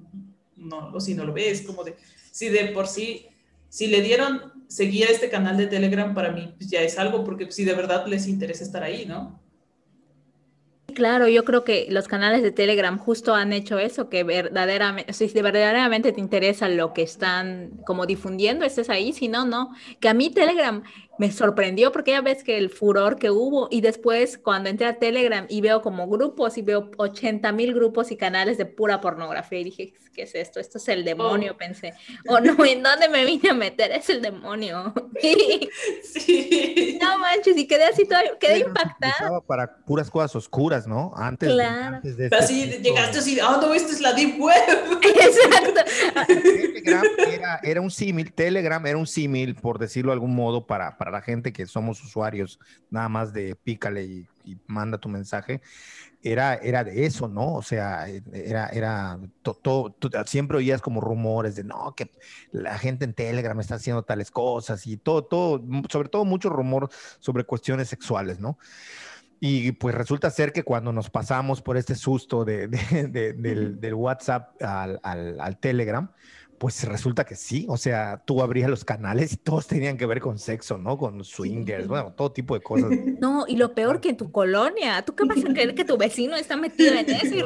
[0.57, 1.97] no, o si no lo ve, es como de,
[2.31, 3.27] si de por sí,
[3.73, 7.25] si le dieron seguir a este canal de Telegram, para mí pues ya es algo,
[7.25, 9.41] porque si de verdad les interesa estar ahí, ¿no?
[10.95, 15.27] Claro, yo creo que los canales de Telegram justo han hecho eso, que verdaderamente, si
[15.41, 19.75] verdaderamente te interesa lo que están como difundiendo, estés ahí, si no, no.
[20.01, 20.83] Que a mí Telegram
[21.19, 24.99] me sorprendió porque ya ves que el furor que hubo y después cuando entré a
[24.99, 29.61] Telegram y veo como grupos y veo 80 mil grupos y canales de pura pornografía
[29.61, 30.61] y dije, ¿qué es esto?
[30.61, 31.57] Esto es el demonio, oh.
[31.57, 31.95] pensé.
[32.29, 33.93] O oh, no, ¿en dónde me vine a meter?
[33.93, 34.95] Es el demonio.
[35.23, 36.99] sí.
[37.01, 39.41] No manches, y quedé así, todo, quedé impactada.
[39.47, 41.13] Para puras cosas oscuras, ¿no?
[41.17, 42.01] Antes, claro.
[42.03, 45.01] de, este así llegaste así, ah, no, esta es la Deep Web.
[45.03, 45.81] Exacto.
[46.27, 50.97] Telegram era, era un símil, Telegram era un símil, por decirlo de algún modo, para
[51.03, 54.29] para la gente que somos usuarios nada más de pícale y,
[54.69, 55.61] manda tu mensaje,
[56.23, 57.55] era, era de eso, ¿no?
[57.55, 62.13] O sea, era, era todo, siempre oías como rumores de, no, que
[62.53, 66.89] la gente en Telegram está haciendo tales cosas y todo, todo, sobre todo mucho rumor
[67.19, 68.59] sobre cuestiones sexuales, ¿no?
[69.41, 75.01] Y pues resulta ser que cuando nos pasamos por este susto de, del, WhatsApp al,
[75.03, 76.13] al, al Telegram,
[76.63, 80.21] pues resulta que sí, o sea, tú abrías los canales y todos tenían que ver
[80.21, 80.97] con sexo, ¿no?
[80.97, 82.89] Con swingers, bueno, todo tipo de cosas.
[83.19, 85.99] No, y lo peor que en tu colonia, ¿tú qué vas a creer que tu
[85.99, 87.43] vecino está metido en eso y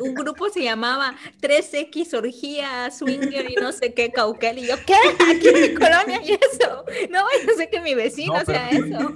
[0.00, 4.94] un grupo se llamaba 3X Orgía Swinger y no sé qué Cauquel y yo, ¿qué?
[5.30, 6.84] Aquí en mi colonia y eso.
[7.10, 9.14] No, yo sé que mi vecino sea eso.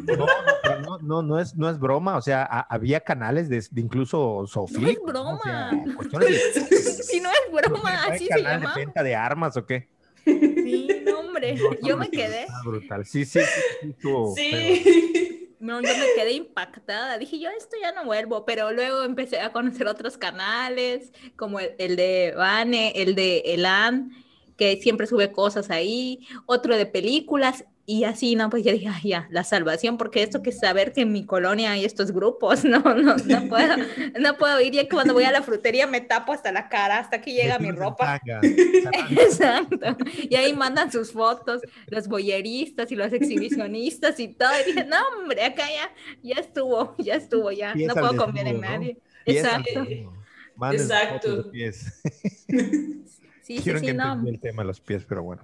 [0.82, 4.74] No, no, no, es, no es broma, o sea, había canales de, incluso Sofía.
[4.84, 5.70] No es broma.
[7.02, 8.74] si no es broma, así se llama.
[8.74, 9.88] de venta de armas o qué?
[10.24, 12.46] Sí, hombre, yo me quedé.
[12.64, 14.08] Brutal, sí, sí, sí.
[14.34, 15.43] sí.
[15.64, 17.16] No, yo me quedé impactada.
[17.16, 21.74] Dije, yo esto ya no vuelvo, pero luego empecé a conocer otros canales, como el,
[21.78, 24.10] el de Vane, el de Elan,
[24.58, 29.28] que siempre sube cosas ahí, otro de películas, y así, no, pues ya dije, ya,
[29.30, 33.16] la salvación, porque esto que saber que en mi colonia hay estos grupos, no, no,
[33.16, 33.76] no puedo,
[34.18, 36.98] no puedo ir, ya que cuando voy a la frutería me tapo hasta la cara,
[36.98, 38.20] hasta que llega mi ropa.
[39.10, 44.86] Exacto, y ahí mandan sus fotos, los boyeristas y los exhibicionistas y todo, y dije,
[44.86, 45.92] no, hombre, acá ya,
[46.22, 48.96] ya estuvo, ya estuvo, ya, no puedo confiar en nadie.
[49.26, 49.86] Exacto.
[50.72, 51.50] Exacto.
[53.44, 54.26] Sí, sí, sí, no.
[54.26, 55.42] el tema de los pies, pero bueno.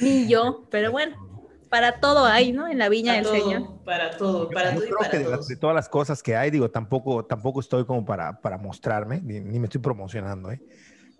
[0.00, 1.31] Ni yo, pero bueno
[1.72, 2.68] para todo hay, ¿no?
[2.68, 3.82] En la viña del Señor.
[3.82, 4.84] Para todo, para todo.
[4.84, 8.42] Yo creo que de, todas las cosas que hay, digo, tampoco, tampoco estoy como para,
[8.42, 10.60] para mostrarme, ni, me estoy promocionando, ¿eh?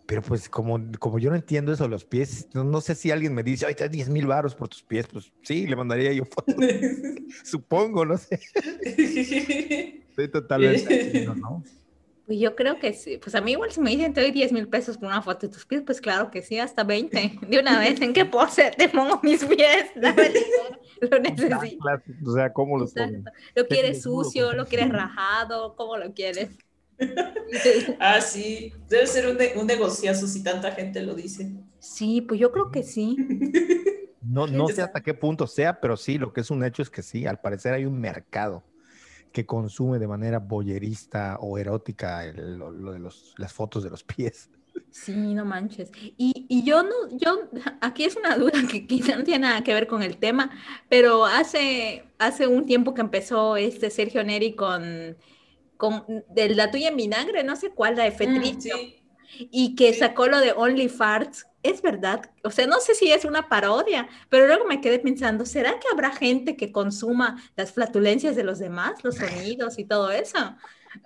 [0.05, 3.33] Pero pues como, como yo no entiendo eso de los pies, no, sé si alguien
[3.33, 6.27] me dice, ay, te 10 mil baros por tus pies, pues sí, le mandaría yo
[6.27, 6.55] fotos.
[7.45, 8.39] Supongo, no sé.
[10.11, 11.65] Estoy totalmente, ¿no?
[12.27, 13.19] Pues yo creo que sí.
[13.19, 15.47] Pues a mí igual si me dicen te doy 10 mil pesos por una foto
[15.47, 17.41] de tus pies, pues claro que sí, hasta 20.
[17.49, 19.91] De una vez, ¿en qué pose te pongo mis pies?
[21.01, 21.85] lo necesito.
[22.25, 22.87] O sea, ¿cómo lo
[23.55, 24.53] ¿Lo quieres sucio?
[24.53, 25.75] ¿Lo quieres rajado?
[25.75, 26.51] ¿Cómo lo quieres?
[27.99, 28.73] ah, sí.
[28.89, 31.53] Debe ser un, un negociazo si tanta gente lo dice.
[31.81, 33.17] Sí, pues yo creo que sí.
[34.21, 36.89] No, no sé hasta qué punto sea, pero sí, lo que es un hecho es
[36.89, 38.63] que sí, al parecer hay un mercado
[39.33, 44.51] que consume de manera boyerista o erótica lo, de los, las fotos de los pies.
[44.91, 45.91] Sí, no manches.
[46.17, 47.49] Y, y, yo no, yo,
[47.81, 50.51] aquí es una duda que quizá no tiene nada que ver con el tema,
[50.89, 55.17] pero hace, hace un tiempo que empezó este Sergio Neri con,
[55.77, 58.77] con de la tuya en vinagre, no sé cuál, la de mm, Fetricio,
[59.39, 63.25] y que sacó lo de Only Farts, es verdad, o sea, no sé si es
[63.25, 68.37] una parodia, pero luego me quedé pensando, ¿será que habrá gente que consuma las flatulencias
[68.37, 70.57] de los demás, los sonidos y todo eso?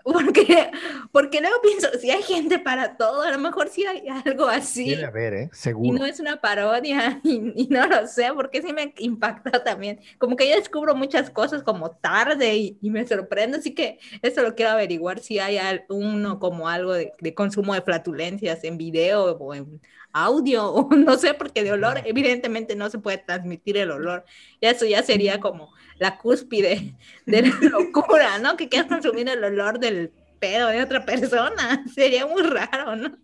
[0.03, 0.71] Porque,
[1.13, 4.95] porque luego pienso, si hay gente para todo, a lo mejor sí hay algo así.
[4.95, 5.51] A ver, ¿eh?
[5.53, 5.97] Seguro.
[5.97, 10.01] Y no es una parodia, y, no lo sé, porque sí me impacta también.
[10.19, 14.55] Como que yo descubro muchas cosas como tarde y, me sorprendo, así que eso lo
[14.55, 19.55] quiero averiguar, si hay uno como algo de, de consumo de flatulencias en video o
[19.55, 19.81] en
[20.13, 24.25] audio, o no sé, porque de olor, evidentemente no se puede transmitir el olor.
[24.61, 28.57] Y eso ya sería como la cúspide de la locura, ¿no?
[28.57, 31.85] Que quieras consumir el olor del pedo de otra persona.
[31.95, 33.17] Sería muy raro, ¿no?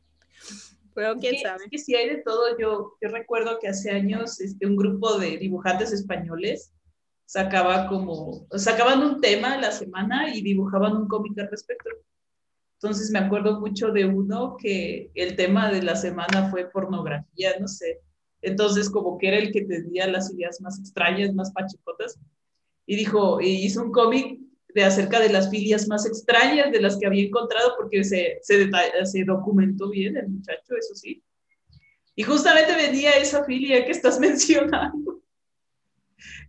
[0.94, 1.64] Pero quién sabe.
[1.64, 5.18] Es que si hay de todo, yo, yo recuerdo que hace años este, un grupo
[5.18, 6.72] de dibujantes españoles
[7.24, 11.88] sacaba como, sacaban un tema a la semana y dibujaban un cómic al respecto.
[12.82, 17.68] Entonces me acuerdo mucho de uno que el tema de la semana fue pornografía, no
[17.68, 18.00] sé.
[18.40, 22.18] Entonces como que era el que tenía las ideas más extrañas, más pachicotas.
[22.84, 24.40] Y dijo, y hizo un cómic
[24.74, 28.68] de acerca de las filias más extrañas de las que había encontrado porque se, se,
[29.04, 31.22] se documentó bien el muchacho, eso sí.
[32.16, 35.22] Y justamente venía esa filia que estás mencionando.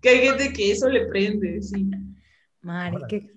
[0.02, 1.92] Que hay gente que eso le prende, sí.
[2.62, 3.33] Madre, qué,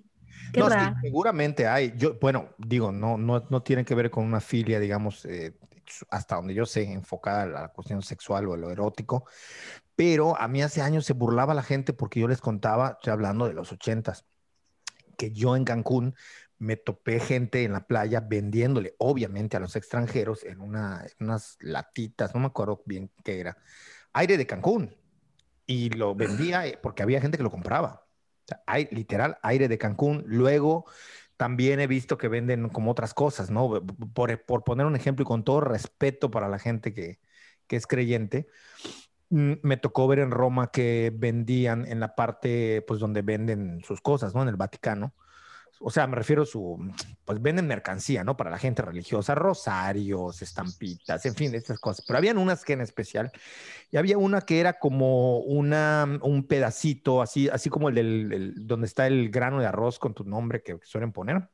[1.01, 1.93] seguramente hay.
[1.97, 5.57] Yo, bueno, digo, no, no, no tiene que ver con una filia, digamos, eh,
[6.09, 9.25] hasta donde yo sé, enfocada a la cuestión sexual o a lo erótico.
[9.95, 13.47] Pero a mí hace años se burlaba la gente porque yo les contaba, estoy hablando
[13.47, 14.25] de los ochentas,
[15.17, 16.15] que yo en Cancún
[16.59, 22.33] me topé gente en la playa vendiéndole, obviamente, a los extranjeros en, una, unas latitas,
[22.33, 23.57] no me acuerdo bien qué era,
[24.13, 24.95] aire de Cancún.
[25.69, 28.06] Y lo vendía eh, porque había gente que lo compraba.
[28.65, 30.23] Hay literal aire de Cancún.
[30.27, 30.85] Luego
[31.37, 33.85] también he visto que venden como otras cosas, ¿no?
[34.13, 37.19] Por, por poner un ejemplo y con todo respeto para la gente que,
[37.67, 38.47] que es creyente,
[39.29, 44.01] mm, me tocó ver en Roma que vendían en la parte, pues donde venden sus
[44.01, 44.41] cosas, ¿no?
[44.43, 45.13] En el Vaticano
[45.79, 46.79] o sea, me refiero a su,
[47.25, 48.35] pues venden mercancía, ¿no?
[48.35, 52.05] Para la gente religiosa, rosarios, estampitas, en fin, estas cosas.
[52.05, 53.31] Pero habían unas que en especial,
[53.91, 58.87] y había una que era como una, un pedacito, así, así como el del, donde
[58.87, 61.49] está el grano de arroz con tu nombre que, suelen poner.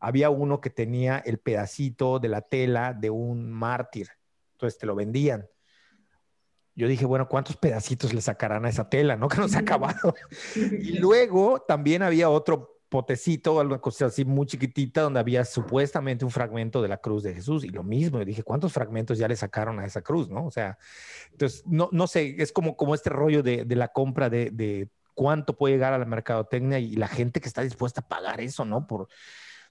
[0.00, 4.08] Había uno que tenía el pedacito de la tela de un mártir.
[4.54, 5.46] Entonces te lo vendían
[6.74, 9.16] yo dije, bueno, ¿cuántos pedacitos le sacarán a esa tela?
[9.16, 9.28] ¿No?
[9.32, 10.14] Que no se ha acabado.
[10.56, 16.30] Y luego también había otro potecito, algo cosa así muy chiquitita, donde había supuestamente un
[16.30, 17.64] fragmento de la cruz de Jesús.
[17.64, 20.28] Y lo mismo, yo dije, ¿cuántos fragmentos ya le sacaron a esa cruz?
[20.28, 20.44] ¿No?
[20.44, 20.76] O sea,
[21.30, 24.90] entonces, no, no sé, es como, como este rollo de, de la compra de, de,
[25.14, 28.66] cuánto puede llegar a la mercadotecnia y la gente que está dispuesta a pagar eso,
[28.66, 28.86] ¿no?
[28.86, 29.08] Por,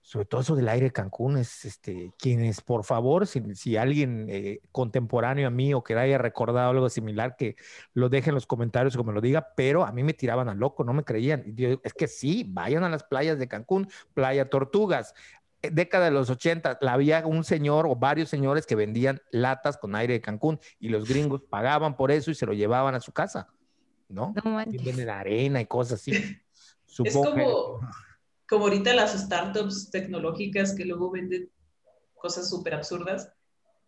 [0.01, 4.25] sobre todo eso del aire de Cancún, es este, quienes, por favor, si, si alguien
[4.29, 7.55] eh, contemporáneo a mí o que haya recordado algo similar, que
[7.93, 10.49] lo deje en los comentarios o que me lo diga, pero a mí me tiraban
[10.49, 11.43] a loco, no me creían.
[11.45, 15.13] Y yo, es que sí, vayan a las playas de Cancún, Playa Tortugas.
[15.61, 19.95] Eh, década de los 80, había un señor o varios señores que vendían latas con
[19.95, 23.11] aire de Cancún y los gringos pagaban por eso y se lo llevaban a su
[23.11, 23.47] casa,
[24.09, 24.33] ¿no?
[24.43, 26.13] no y venden arena y cosas así.
[26.85, 27.79] Supongo es como
[28.51, 31.49] como ahorita las startups tecnológicas que luego venden
[32.15, 33.31] cosas súper absurdas.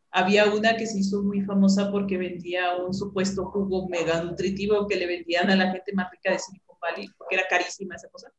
[0.10, 4.96] Había una que se hizo muy famosa porque vendía un supuesto jugo mega nutritivo que
[4.96, 8.32] le vendían a la gente más rica de Silicon Valley, porque era carísima esa cosa.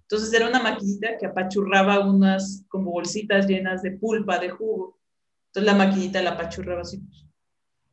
[0.00, 4.98] Entonces era una maquinita que apachurraba unas como bolsitas llenas de pulpa de jugo.
[5.46, 7.00] Entonces la maquinita la apachurraba así.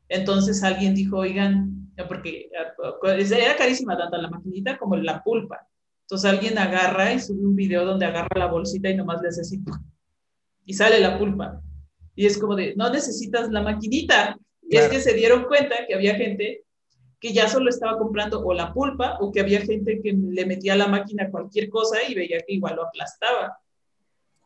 [0.10, 2.50] Entonces alguien dijo, oigan, porque
[3.14, 5.68] era carísima tanto la maquinita como la pulpa.
[6.12, 9.40] Entonces alguien agarra y sube un video donde agarra la bolsita y nomás le hace
[9.40, 9.62] así,
[10.66, 11.62] y sale la pulpa.
[12.16, 14.38] Y es como de, no necesitas la maquinita.
[14.62, 16.66] Y es que se dieron cuenta que había gente
[17.18, 20.74] que ya solo estaba comprando o la pulpa o que había gente que le metía
[20.74, 23.58] a la máquina cualquier cosa y veía que igual lo aplastaba.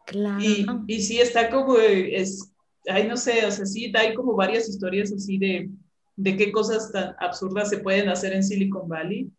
[0.05, 0.39] Claro.
[0.39, 2.53] Y, y sí está como, es,
[2.87, 5.71] ay, no sé, o sea, sí, hay como varias historias así de,
[6.15, 9.31] de qué cosas tan absurdas se pueden hacer en Silicon Valley.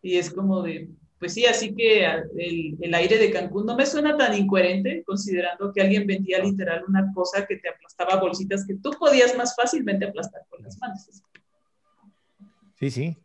[0.00, 4.16] Y es como de, pues sí, así que el, aire de Cancún no me suena
[4.16, 8.90] tan incoherente, considerando que alguien vendía literal una cosa que te aplastaba bolsitas que tú
[8.98, 11.08] podías más fácilmente aplastar con las manos.
[12.78, 13.16] Sí, sí.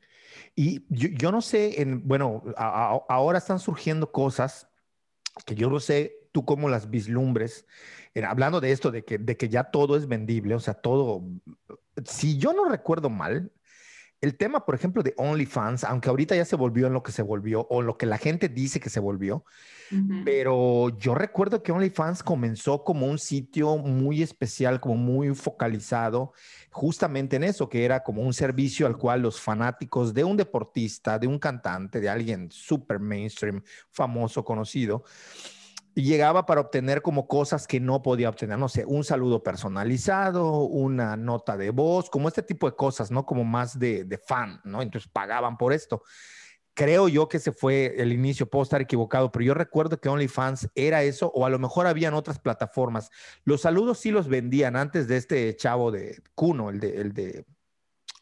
[0.56, 4.68] Y yo, no sé, en, bueno, ahora están surgiendo cosas
[5.46, 7.66] que yo no sé tú cómo las vislumbres,
[8.28, 11.24] hablando de esto, de que, de que ya todo es vendible, o sea, todo,
[12.06, 13.52] si yo no recuerdo mal,
[14.24, 17.22] el tema, por ejemplo, de OnlyFans, aunque ahorita ya se volvió en lo que se
[17.22, 19.44] volvió o lo que la gente dice que se volvió,
[20.24, 26.32] pero yo recuerdo que OnlyFans comenzó como un sitio muy especial, como muy focalizado
[26.72, 31.20] justamente en eso, que era como un servicio al cual los fanáticos de un deportista,
[31.20, 35.04] de un cantante, de alguien súper mainstream, famoso, conocido,
[35.96, 41.16] llegaba para obtener como cosas que no podía obtener, no sé, un saludo personalizado, una
[41.18, 43.26] nota de voz, como este tipo de cosas, ¿no?
[43.26, 44.82] Como más de, de fan, ¿no?
[44.82, 46.04] Entonces pagaban por esto.
[46.76, 50.70] Creo yo que ese fue el inicio, puedo estar equivocado, pero yo recuerdo que OnlyFans
[50.74, 53.12] era eso, o a lo mejor habían otras plataformas.
[53.44, 57.46] Los saludos sí los vendían antes de este chavo de Cuno, el de, el de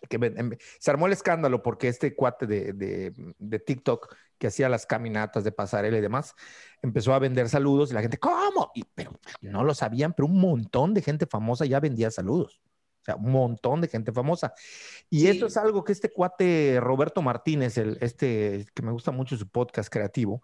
[0.10, 4.88] em, se armó el escándalo porque este cuate de, de, de TikTok que hacía las
[4.88, 6.34] caminatas de pasarela y demás,
[6.82, 8.72] empezó a vender saludos y la gente, ¿cómo?
[8.74, 12.60] Y, pero no lo sabían, pero un montón de gente famosa ya vendía saludos.
[13.02, 14.54] O sea, un montón de gente famosa.
[15.10, 19.36] Y esto es algo que este cuate Roberto Martínez, el, este que me gusta mucho
[19.38, 20.44] su podcast creativo,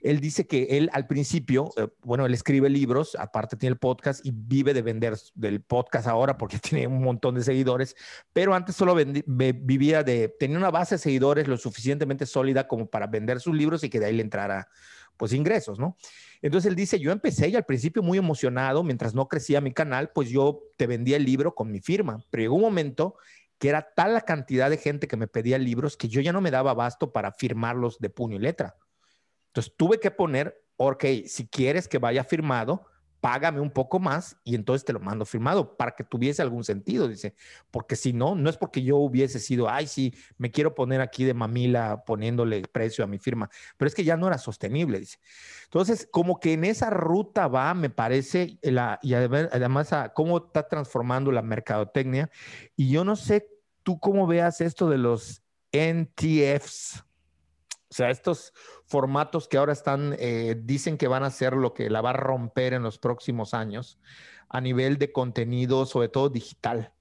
[0.00, 4.24] él dice que él al principio, eh, bueno, él escribe libros, aparte tiene el podcast
[4.24, 7.96] y vive de vender del podcast ahora porque tiene un montón de seguidores,
[8.32, 13.08] pero antes solo vivía de, tenía una base de seguidores lo suficientemente sólida como para
[13.08, 14.68] vender sus libros y que de ahí le entrara
[15.16, 15.96] pues ingresos, ¿no?
[16.42, 20.10] Entonces él dice, yo empecé y al principio muy emocionado, mientras no crecía mi canal,
[20.14, 23.16] pues yo te vendía el libro con mi firma, pero llegó un momento
[23.58, 26.40] que era tal la cantidad de gente que me pedía libros que yo ya no
[26.40, 28.76] me daba abasto para firmarlos de puño y letra.
[29.48, 32.86] Entonces tuve que poner, ok, si quieres que vaya firmado,
[33.26, 37.08] págame un poco más y entonces te lo mando firmado para que tuviese algún sentido,
[37.08, 37.34] dice,
[37.72, 41.24] porque si no, no es porque yo hubiese sido, ay, sí, me quiero poner aquí
[41.24, 45.18] de mamila poniéndole precio a mi firma, pero es que ya no era sostenible, dice.
[45.64, 50.68] Entonces, como que en esa ruta va, me parece, la, y además, a cómo está
[50.68, 52.30] transformando la mercadotecnia,
[52.76, 53.48] y yo no sé
[53.82, 57.02] tú cómo veas esto de los NTFs.
[57.96, 58.52] O sea, estos
[58.84, 62.12] formatos que ahora están, eh, dicen que van a ser lo que la va a
[62.12, 63.98] romper en los próximos años
[64.50, 66.92] a nivel de contenido, sobre todo digital.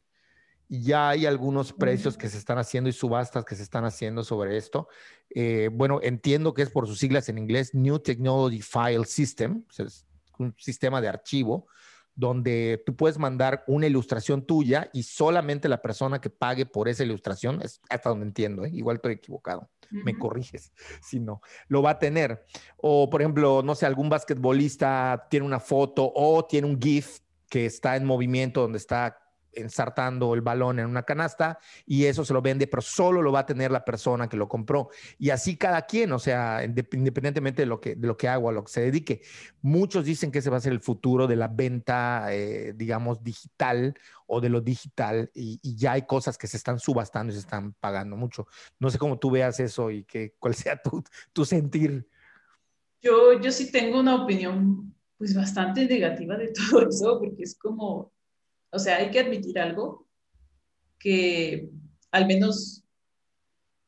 [0.70, 4.56] Ya hay algunos precios que se están haciendo y subastas que se están haciendo sobre
[4.56, 4.88] esto.
[5.32, 10.06] Eh, bueno, entiendo que es por sus siglas en inglés, New Technology File System, es
[10.40, 11.68] un sistema de archivo
[12.16, 17.04] donde tú puedes mandar una ilustración tuya y solamente la persona que pague por esa
[17.04, 18.72] ilustración, es hasta donde entiendo, ¿eh?
[18.74, 22.46] igual estoy equivocado, me corriges si no, lo va a tener.
[22.78, 27.66] O por ejemplo, no sé, algún basquetbolista tiene una foto o tiene un GIF que
[27.66, 29.18] está en movimiento donde está
[29.56, 33.40] ensartando el balón en una canasta y eso se lo vende, pero solo lo va
[33.40, 34.90] a tener la persona que lo compró.
[35.18, 38.50] Y así cada quien, o sea, independientemente de lo que, de lo que haga o
[38.50, 39.22] a lo que se dedique.
[39.62, 43.96] Muchos dicen que ese va a ser el futuro de la venta, eh, digamos, digital
[44.28, 47.74] o de lo digital y, ya hay cosas que se están subastando y se están
[47.74, 48.48] pagando mucho.
[48.80, 51.04] No sé cómo tú veas eso y que, cuál sea tu,
[51.34, 52.08] tu sentir.
[53.02, 58.12] Yo, yo sí tengo una opinión pues bastante negativa de todo eso, porque es como,
[58.76, 60.06] o sea, hay que admitir algo
[61.00, 61.70] que
[62.12, 62.84] al menos,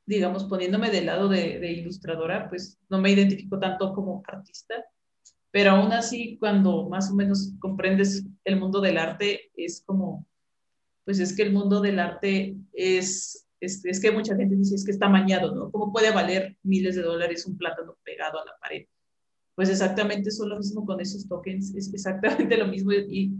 [0.05, 4.75] digamos, poniéndome del lado de, ilustradora, pues no me identifico tanto como artista,
[5.51, 10.25] pero aún así cuando más o menos comprendes el mundo del arte, es como,
[11.03, 14.85] pues es que el mundo del arte es, es, es que mucha gente dice, es
[14.85, 15.69] que está mañado, ¿no?
[15.69, 18.85] ¿Cómo puede valer miles de dólares un plátano pegado a la pared?
[19.53, 23.33] Pues exactamente eso es lo mismo con esos tokens, es exactamente lo mismo y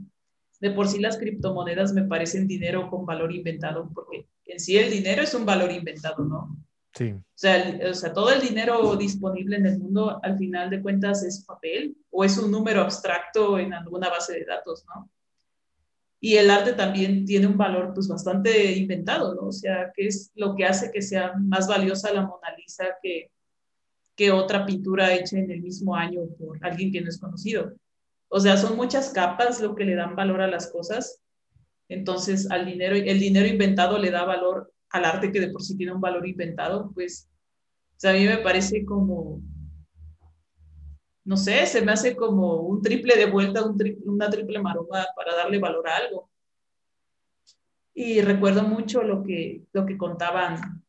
[0.60, 4.90] de por sí las criptomonedas me parecen dinero con valor inventado, porque en sí el
[4.90, 6.58] dinero es un valor inventado, ¿no?
[6.94, 7.12] Sí.
[7.12, 11.24] O sea, o sea, todo el dinero disponible en el mundo, al final de cuentas,
[11.24, 15.10] es papel o es un número abstracto en alguna base de datos, ¿no?
[16.20, 19.50] Y el arte también tiene un valor pues bastante inventado, ¿no?
[19.50, 23.30] O sea, que es lo que hace que sea más valiosa la Mona Lisa que,
[24.16, 27.74] que otra pintura hecha en el mismo año por alguien que no es conocido.
[28.30, 31.22] O sea, son muchas capas lo que le dan valor a las cosas.
[31.90, 35.78] Entonces, al dinero, el dinero inventado le da valor al arte que de por sí
[35.78, 37.30] tiene un valor inventado, pues,
[37.98, 39.42] o sea, a mí me parece como,
[41.24, 43.62] no sé, se me hace como un triple de vuelta,
[44.06, 46.30] una triple maroma para darle valor a algo.
[47.94, 50.84] Y recuerdo mucho lo que, lo que contaban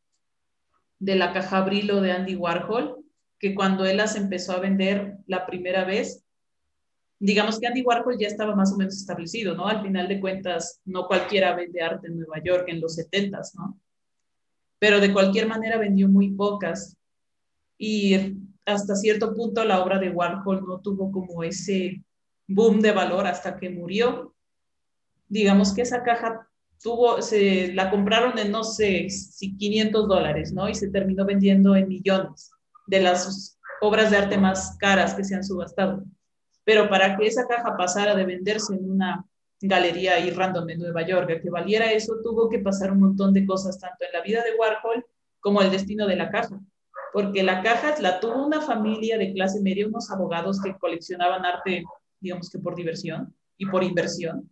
[0.99, 3.05] de la caja Brilo de Andy Warhol,
[3.39, 6.25] que cuando él las empezó a vender la primera vez,
[7.19, 9.67] digamos que Andy Warhol ya estaba más o menos establecido, ¿no?
[9.67, 13.79] Al final de cuentas, no cualquiera vende arte en Nueva York en los 70 ¿no?
[14.79, 16.97] Pero de cualquier manera vendió muy pocas.
[17.77, 22.05] Y hasta cierto punto la obra de Warhol no tuvo como ese
[22.47, 24.35] boom de valor hasta que murió.
[25.29, 26.49] Digamos que esa caja
[26.81, 30.69] tuvo, se la compraron en no sé, si 500 dólares, ¿no?
[30.69, 32.53] Y se terminó vendiendo en millones
[32.87, 36.05] de las obras de arte más caras que se han subastado.
[36.69, 39.25] Pero para que esa caja pasara de venderse en una
[39.59, 43.47] galería ahí random en Nueva York, que valiera eso, tuvo que pasar un montón de
[43.47, 45.07] cosas, tanto en la vida de Warhol
[45.41, 46.61] como el destino de la caja.
[47.15, 51.85] Porque la caja la tuvo una familia de clase media, unos abogados que coleccionaban arte,
[52.21, 54.51] digamos que por diversión y por inversión.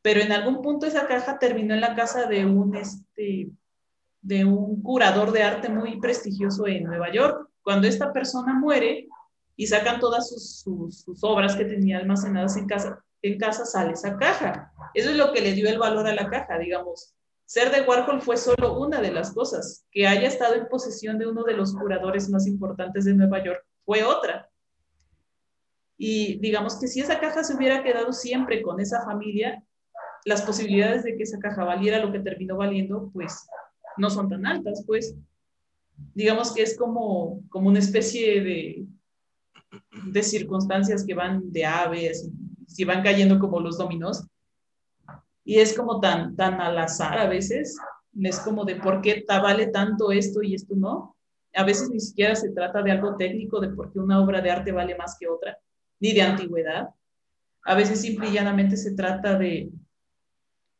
[0.00, 3.50] Pero en algún punto esa caja terminó en la casa de un, este,
[4.22, 7.50] de un curador de arte muy prestigioso en Nueva York.
[7.60, 9.08] Cuando esta persona muere,
[9.56, 14.16] y sacan todas sus, sus, obras que tenía almacenadas en casa, en casa sale esa
[14.18, 14.72] caja.
[14.94, 17.14] Eso es lo que le dio el valor a la caja, digamos.
[17.46, 19.86] Ser de Warhol fue solo una de las cosas.
[19.90, 23.64] Que haya estado en posesión de uno de los curadores más importantes de Nueva York
[23.84, 24.50] fue otra.
[25.96, 29.64] Y digamos que si esa caja se hubiera quedado siempre con esa familia,
[30.24, 33.46] las posibilidades de que esa caja valiera lo que terminó valiendo, pues
[33.96, 35.14] no son tan altas, pues
[36.14, 38.86] digamos que es como, como una especie de,
[40.04, 42.30] de circunstancias que van de aves,
[42.76, 44.26] y van cayendo como los dominos,
[45.44, 47.78] y es como tan, tan al azar a veces,
[48.20, 51.16] es como de por qué vale tanto esto y esto no.
[51.54, 54.50] A veces ni siquiera se trata de algo técnico, de por qué una obra de
[54.50, 55.56] arte vale más que otra,
[56.00, 56.88] ni de antigüedad.
[57.64, 59.70] A veces simple y llanamente se trata de,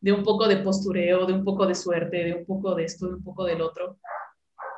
[0.01, 3.07] de un poco de postureo, de un poco de suerte, de un poco de esto,
[3.07, 3.99] de un poco del otro.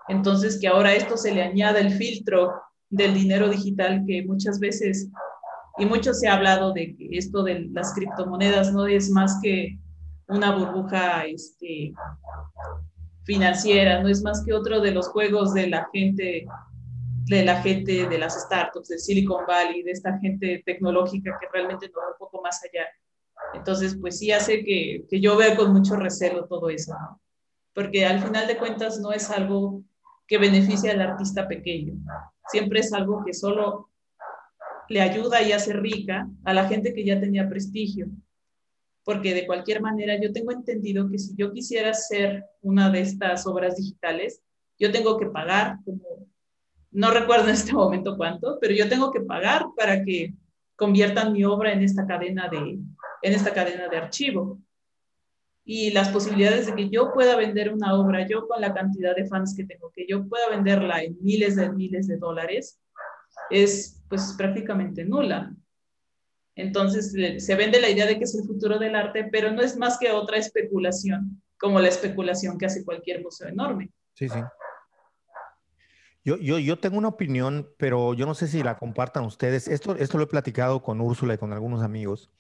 [0.09, 2.53] Entonces, que ahora esto se le añada el filtro
[2.91, 5.09] del dinero digital que muchas veces,
[5.79, 9.79] y mucho se ha hablado de esto de las criptomonedas no es más que
[10.27, 11.93] una burbuja este,
[13.25, 16.47] financiera, no es más que otro de los juegos de la gente,
[17.27, 21.89] de la gente de las startups, de Silicon Valley, de esta gente tecnológica que realmente
[21.89, 22.87] no va un poco más allá.
[23.55, 26.95] Entonces, pues sí hace que, que yo vea con mucho recelo todo eso,
[27.75, 29.83] porque al final de cuentas no es algo
[30.27, 31.95] que beneficia al artista pequeño,
[32.51, 33.91] siempre es algo que solo
[34.89, 38.09] le ayuda y hace rica a la gente que ya tenía prestigio
[39.09, 43.47] porque de cualquier manera yo tengo entendido que si yo quisiera hacer una de estas
[43.47, 44.43] obras digitales,
[44.79, 45.79] yo tengo que pagar,
[46.91, 50.35] no recuerdo en este momento cuánto, pero yo tengo que pagar para que
[50.77, 54.59] conviertan mi obra en esta cadena de, en esta cadena de archivo.
[55.71, 59.27] Y las posibilidades de que yo pueda vender una obra, yo con la cantidad de
[59.27, 62.81] fans que tengo, que yo pueda venderla en miles de miles de dólares,
[63.51, 65.55] es pues prácticamente nula.
[66.55, 67.13] Entonces
[67.45, 69.99] se vende la idea de que es el futuro del arte, pero no es más
[69.99, 73.91] que otra especulación, como la especulación que hace cualquier museo enorme.
[74.15, 74.39] Sí, sí.
[76.25, 79.69] Yo, yo, yo tengo una opinión, pero yo no sé si la compartan ustedes.
[79.69, 82.31] Esto, esto lo he platicado con Úrsula y con algunos amigos.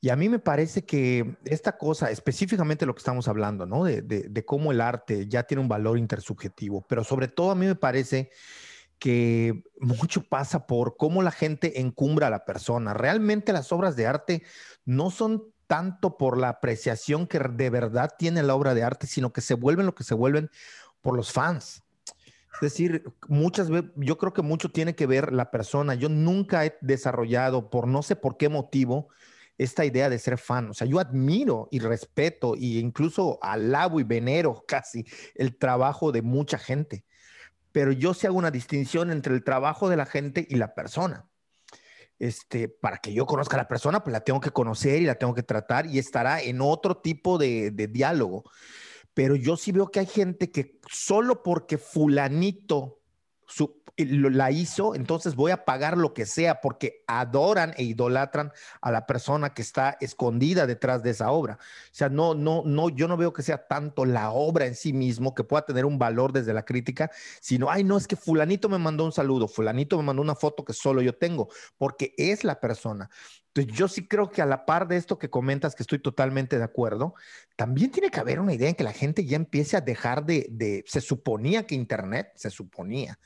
[0.00, 3.84] Y a mí me parece que esta cosa, específicamente lo que estamos hablando, ¿no?
[3.84, 7.54] De, de, de, cómo el arte ya tiene un valor intersubjetivo, pero sobre todo a
[7.54, 8.30] mí me parece
[8.98, 12.94] que mucho pasa por cómo la gente encumbra a la persona.
[12.94, 14.42] Realmente las obras de arte
[14.84, 19.32] no son tanto por la apreciación que de verdad tiene la obra de arte, sino
[19.32, 20.50] que se vuelven lo que se vuelven
[21.00, 21.82] por los fans.
[22.54, 25.94] Es decir, muchas veces, yo creo que mucho tiene que ver la persona.
[25.94, 29.10] Yo nunca he desarrollado, por no sé por qué motivo,
[29.62, 30.70] esta idea de ser fan.
[30.70, 35.04] O sea, yo admiro y respeto e incluso alabo y venero casi
[35.34, 37.04] el trabajo de mucha gente
[37.72, 41.26] pero yo sí hago una distinción entre el trabajo de la gente y la persona.
[42.18, 45.14] Este, para que yo conozca a la persona, pues la tengo que conocer y la
[45.14, 48.44] tengo que tratar y estará en otro tipo de, de diálogo.
[49.14, 52.99] Pero yo sí veo que hay gente que solo porque fulanito
[53.50, 58.90] su, la hizo, entonces voy a pagar lo que sea porque adoran e idolatran a
[58.90, 61.58] la persona que está escondida detrás de esa obra.
[61.60, 64.92] O sea, no, no, no, yo no veo que sea tanto la obra en sí
[64.92, 68.68] mismo que pueda tener un valor desde la crítica, sino, ay, no, es que fulanito
[68.68, 72.44] me mandó un saludo, fulanito me mandó una foto que solo yo tengo, porque es
[72.44, 73.10] la persona.
[73.52, 76.56] Entonces, yo sí creo que a la par de esto que comentas, que estoy totalmente
[76.56, 77.14] de acuerdo,
[77.56, 80.46] también tiene que haber una idea en que la gente ya empiece a dejar de,
[80.50, 83.18] de se suponía que Internet, se suponía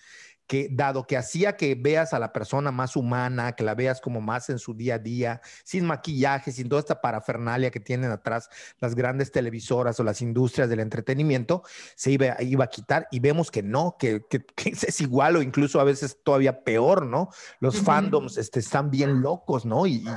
[0.47, 4.21] que dado que hacía que veas a la persona más humana, que la veas como
[4.21, 8.51] más en su día a día, sin maquillaje, sin toda esta parafernalia que tienen atrás
[8.81, 11.63] las grandes televisoras o las industrias del entretenimiento,
[11.97, 15.81] se iba, iba a quitar y vemos que no, que, que, es igual o incluso
[15.81, 17.31] a veces todavía peor, ¿no?
[17.61, 19.87] Los fandoms este, están bien locos, ¿no?
[19.87, 20.09] Y, y,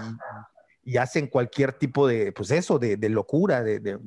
[0.83, 3.99] y, hacen cualquier tipo de, pues eso, de, de locura, de, de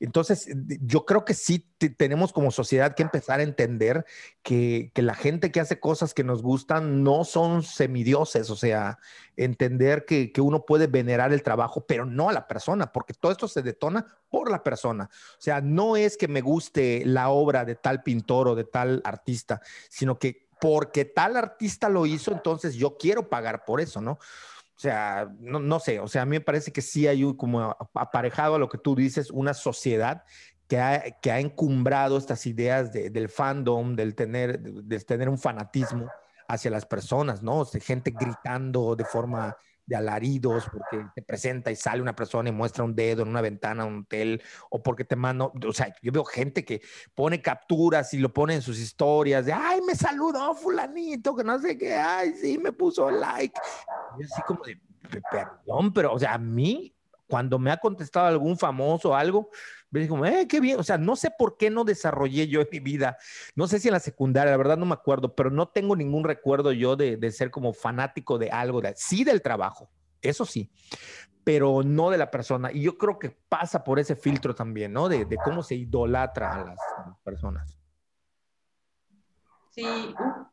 [0.00, 0.48] entonces,
[0.80, 1.66] yo creo que sí
[1.98, 4.06] tenemos como sociedad que empezar a entender
[4.42, 8.98] que, la gente que hace cosas que nos gustan no son semidioses, o sea,
[9.36, 13.30] entender que, que, uno puede venerar el trabajo, pero no a la persona, porque todo
[13.30, 15.10] esto se detona por la persona.
[15.38, 19.02] O sea, no es que me guste la obra de tal pintor o de tal
[19.04, 24.18] artista, sino que porque tal artista lo hizo, entonces yo quiero pagar por eso, ¿no?
[24.80, 27.76] O sea, no, no, sé, o sea, a mí me parece que sí hay como
[27.92, 30.24] aparejado a lo que tú dices, una sociedad
[30.68, 34.58] que ha, que ha encumbrado estas ideas de, del fandom, del tener,
[35.06, 36.08] tener un fanatismo
[36.48, 37.66] hacia las personas, ¿no?
[37.66, 39.54] Gente gritando de forma
[39.90, 43.40] de alaridos porque te presenta y sale una persona y muestra un dedo en una
[43.40, 46.80] ventana un hotel o porque te mando, o sea, yo veo gente que
[47.12, 51.58] pone capturas y lo pone en sus historias de, ay, me saludó fulanito, que no
[51.58, 53.58] sé qué, ay, sí, me puso like.
[54.16, 54.80] Y así como de,
[55.28, 56.94] perdón, pero, o sea, a mí,
[57.30, 59.48] cuando me ha contestado algún famoso o algo,
[59.90, 62.68] me digo, eh, qué bien, o sea, no sé por qué no desarrollé yo en
[62.70, 63.16] mi vida,
[63.54, 66.24] no sé si en la secundaria, la verdad no me acuerdo, pero no tengo ningún
[66.24, 70.70] recuerdo yo de, de ser como fanático de algo, de, sí del trabajo, eso sí,
[71.44, 72.70] pero no de la persona.
[72.72, 75.08] Y yo creo que pasa por ese filtro también, ¿no?
[75.08, 76.78] De, cómo se idolatra a las,
[77.24, 77.78] personas.
[79.70, 79.84] Sí,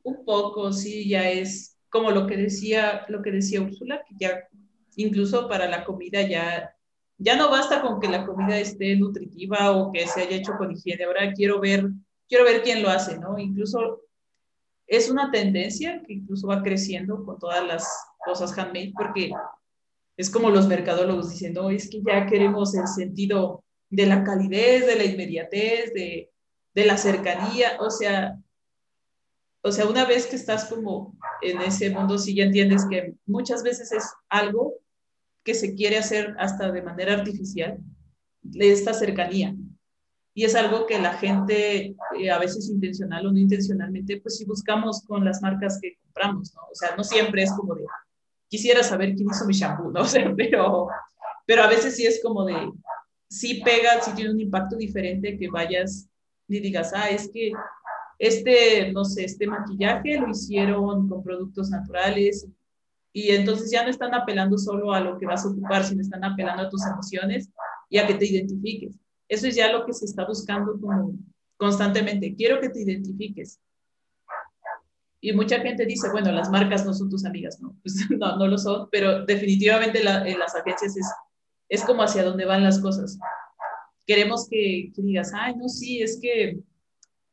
[0.04, 4.48] un, poco, sí, ya es como lo que decía, lo que decía Úrsula, que ya
[4.98, 6.76] incluso para la comida ya,
[7.18, 10.72] ya no basta con que la comida esté nutritiva o que se haya hecho con
[10.72, 11.06] higiene.
[11.06, 11.90] Ahora quiero ver,
[12.28, 13.38] quiero ver quién lo hace, ¿no?
[13.38, 14.02] Incluso
[14.88, 17.88] es una tendencia que incluso va creciendo con todas las
[18.26, 19.32] cosas handmade, porque
[20.18, 24.96] es como los mercadólogos diciendo, es que ya queremos el sentido de la calidez, de
[24.96, 26.32] la inmediatez, de,
[26.74, 28.38] de la cercanía, o sea,
[29.62, 33.64] o sea, una vez que estás como en ese mundo, sí ya entiendes que muchas
[33.64, 34.76] veces es algo
[35.48, 37.78] que se quiere hacer hasta de manera artificial,
[38.42, 39.56] de esta cercanía.
[40.34, 44.44] Y es algo que la gente, eh, a veces intencional o no intencionalmente, pues si
[44.44, 46.64] buscamos con las marcas que compramos, ¿no?
[46.70, 47.86] O sea, no siempre es como de,
[48.50, 50.02] quisiera saber quién hizo mi shampoo, ¿no?
[50.02, 50.90] O sea, pero,
[51.46, 52.70] pero a veces sí es como de,
[53.30, 56.10] sí pega, sí tiene un impacto diferente que vayas
[56.50, 57.54] y digas, ah, es que
[58.20, 62.46] este, no sé, este maquillaje lo hicieron con productos naturales
[63.20, 66.24] y entonces ya no están apelando solo a lo que vas a ocupar, sino están
[66.24, 67.50] apelando a tus emociones
[67.90, 68.94] y a que te identifiques.
[69.28, 71.16] Eso es ya lo que se está buscando como
[71.58, 72.36] constantemente.
[72.36, 73.60] Quiero que te identifiques.
[75.20, 77.76] Y mucha gente dice, bueno, las marcas no son tus amigas, ¿no?
[77.82, 81.12] Pues no, no lo son, pero definitivamente en las agencias es,
[81.70, 83.18] es como hacia dónde van las cosas.
[84.06, 86.60] Queremos que, que digas, ay, no, sí, es que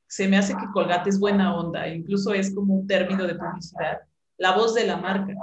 [0.07, 3.99] se me hace que Colgate es buena onda, incluso es como un término de publicidad,
[4.39, 5.35] la voz de la marca,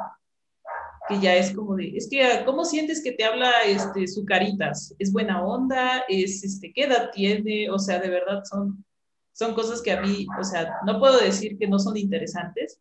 [1.12, 4.96] que ya es como de, es que, ¿cómo sientes que te habla este, su caritas?
[4.98, 6.04] ¿Es buena onda?
[6.08, 7.70] ¿Es, este, qué edad tiene?
[7.70, 8.84] O sea, de verdad son,
[9.34, 12.80] son cosas que a mí, o sea, no puedo decir que no son interesantes,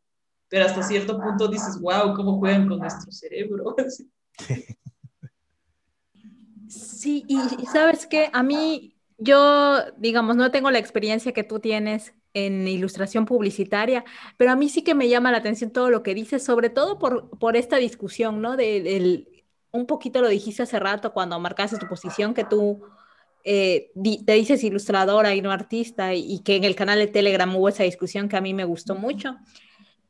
[0.48, 3.74] pero hasta cierto punto dices, wow, cómo juegan con nuestro cerebro.
[6.68, 12.14] Sí, y sabes que a mí yo, digamos, no tengo la experiencia que tú tienes
[12.34, 14.04] en ilustración publicitaria,
[14.36, 16.98] pero a mí sí que me llama la atención todo lo que dices, sobre todo
[16.98, 18.56] por, por esta discusión, ¿no?
[18.56, 19.26] De,
[19.72, 22.82] un poquito lo dijiste hace rato cuando marcaste tu posición, que tú
[23.44, 23.90] eh,
[24.26, 27.68] te dices ilustradora y no artista, y, y, que en el canal de Telegram hubo
[27.68, 29.36] esa discusión que a mí me gustó mucho,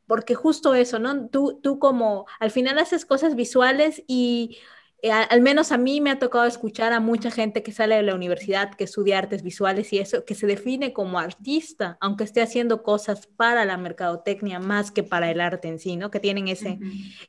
[0.06, 1.28] porque justo eso, ¿no?
[1.28, 4.58] Tú, tú como al final haces cosas visuales y
[5.02, 8.02] eh, al menos a mí me ha tocado escuchar a mucha gente que sale de
[8.02, 12.42] la universidad, que estudia artes visuales y eso, que se define como artista, aunque esté
[12.42, 16.10] haciendo cosas para la mercadotecnia más que para el arte en sí, ¿no?
[16.10, 16.78] Que tienen ese,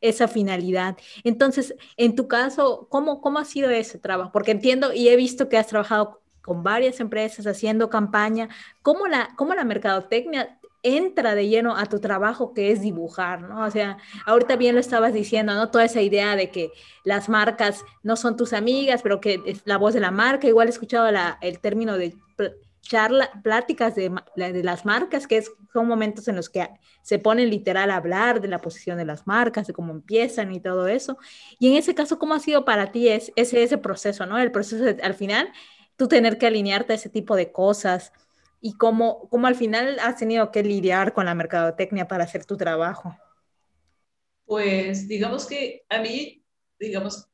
[0.01, 0.97] esa finalidad.
[1.23, 4.31] Entonces, en tu caso, ¿cómo, ¿cómo ha sido ese trabajo?
[4.31, 8.49] Porque entiendo y he visto que has trabajado con varias empresas haciendo campaña.
[8.81, 13.65] ¿Cómo la, cómo la mercadotecnia entra de lleno a tu trabajo que es dibujar, ¿no?
[13.65, 15.69] O sea, ahorita bien lo estabas diciendo, ¿no?
[15.69, 16.71] Toda esa idea de que
[17.03, 20.67] las marcas no son tus amigas, pero que es la voz de la marca, igual
[20.67, 21.07] he escuchado
[21.41, 22.15] el término de
[22.81, 26.67] charla, pláticas de, las marcas, que es, son momentos en los que
[27.03, 30.59] se ponen literal a hablar de la posición de las marcas, de cómo empiezan y
[30.59, 31.17] todo eso.
[31.59, 34.37] Y en ese caso, ¿cómo ha sido para ti ese, ese proceso, ¿no?
[34.39, 35.51] El proceso de, al final,
[35.95, 38.11] tú tener que alinearte a ese tipo de cosas,
[38.61, 42.55] y cómo, cómo al final has tenido que lidiar con la mercadotecnia para hacer tu
[42.55, 43.17] trabajo.
[44.45, 46.43] Pues digamos que a mí,
[46.79, 47.27] digamos,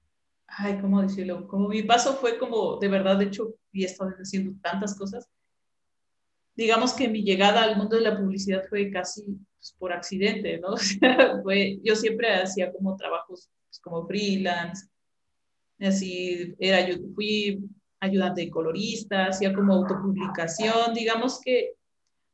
[0.47, 1.47] ay, ¿cómo decirlo?
[1.47, 5.27] Como mi paso fue como, de verdad, de hecho, y he estado haciendo tantas cosas.
[6.55, 9.23] Digamos que mi llegada al mundo de la publicidad fue casi
[9.57, 10.69] pues, por accidente, ¿no?
[11.45, 11.51] O
[11.83, 14.87] yo siempre hacía como trabajos pues, como freelance,
[15.79, 17.59] así, era, yo fui
[17.99, 21.73] ayudante de colorista, hacía como autopublicación, digamos que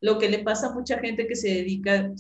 [0.02, 2.12] lo que le pasa a mucha gente que se dedica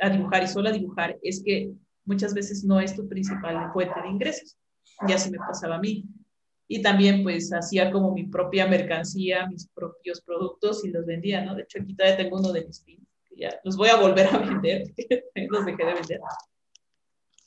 [0.00, 1.70] a dibujar y solo a dibujar es que
[2.04, 4.56] muchas veces no es tu principal fuente de ingresos.
[5.06, 6.04] Ya se me pasaba a mí.
[6.66, 11.54] Y también pues hacía como mi propia mercancía, mis propios productos y los vendía, ¿no?
[11.54, 14.26] De hecho aquí todavía tengo uno de mis pins, que ya los voy a volver
[14.26, 14.92] a vender,
[15.48, 16.20] los dejé de vender.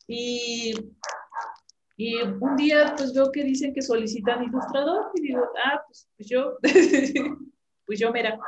[0.08, 0.74] Y
[2.04, 6.28] y un día pues veo que dicen que solicitan ilustrador y digo, ah, pues, pues
[6.28, 6.58] yo,
[7.86, 8.39] pues yo mira.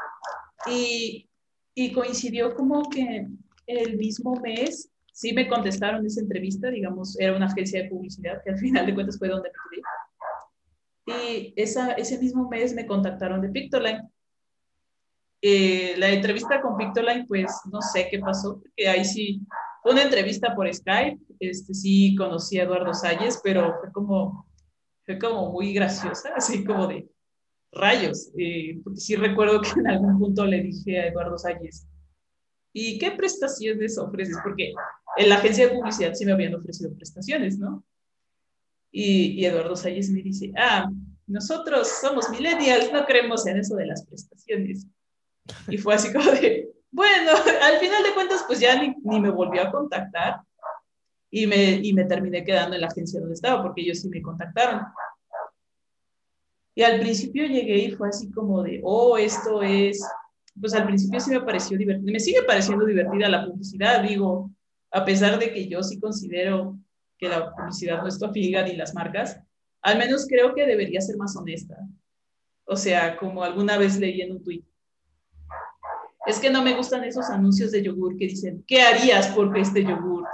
[0.65, 1.29] Y,
[1.75, 3.27] y coincidió como que
[3.67, 8.49] el mismo mes, sí me contestaron esa entrevista, digamos, era una agencia de publicidad que
[8.49, 11.45] al final de cuentas fue donde me quedé.
[11.45, 14.09] Y esa, ese mismo mes me contactaron de Pictoline.
[15.43, 19.41] Eh, la entrevista con Pictoline, pues no sé qué pasó, porque ahí sí
[19.83, 24.47] fue una entrevista por Skype, este, sí conocí a Eduardo Salles, pero fue como,
[25.05, 27.09] fue como muy graciosa, así como de
[27.73, 31.85] rayos, eh, porque sí recuerdo que en algún punto le dije a Eduardo Salles,
[32.71, 34.37] ¿y qué prestaciones ofreces?
[34.41, 34.71] Porque
[35.17, 37.83] en la agencia de publicidad sí me habían ofrecido prestaciones, ¿no?
[38.89, 40.89] Y, Eduardo Salles me dice, ah,
[41.27, 44.87] nosotros somos millennials, no creemos en eso de las prestaciones.
[45.67, 47.31] Y fue así como de, bueno,
[47.61, 50.41] al final de cuentas, pues ya ni, me volvió a contactar
[51.29, 54.21] y me, y me terminé quedando en la agencia donde estaba, porque ellos sí me
[54.21, 54.81] contactaron.
[56.75, 60.03] Y al principio llegué y fue así como de, oh, esto es,
[60.59, 64.51] pues al principio sí me pareció divertido, me sigue pareciendo divertida la publicidad, digo,
[64.91, 66.77] a pesar de que yo sí considero
[67.17, 69.39] que la publicidad no es tu amiga ni las marcas,
[69.81, 71.77] al menos creo que debería ser más honesta.
[72.65, 74.63] O sea, como alguna vez leí en un tweet,
[76.25, 79.83] es que no me gustan esos anuncios de yogur que dicen, ¿qué harías por este
[79.83, 80.25] yogur?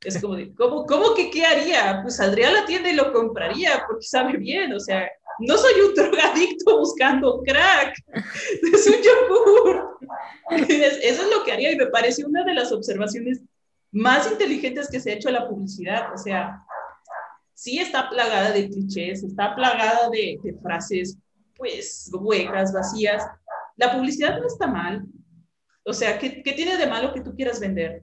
[0.00, 2.00] Es como de, ¿cómo, ¿cómo que qué haría?
[2.02, 5.08] Pues saldría a la tienda y lo compraría porque sabe bien, o sea,
[5.40, 7.94] no soy un drogadicto buscando crack,
[8.72, 9.98] es un yogur.
[10.68, 13.42] Eso es lo que haría y me parece una de las observaciones
[13.92, 16.62] más inteligentes que se ha hecho a la publicidad, o sea,
[17.54, 21.18] sí está plagada de clichés, está plagada de, de frases,
[21.56, 23.26] pues, huecas, vacías.
[23.76, 25.04] La publicidad no está mal,
[25.88, 28.02] o sea, ¿qué, ¿qué tiene de malo que tú quieras vender?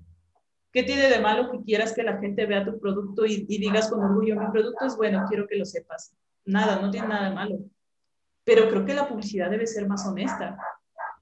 [0.73, 4.03] ¿Qué tiene de malo que quieras que la gente vea tu producto y, digas con
[4.03, 6.13] orgullo, mi producto es bueno, quiero que lo sepas?
[6.45, 7.59] Nada, no tiene nada de malo.
[8.43, 10.57] Pero creo que la publicidad debe ser más honesta.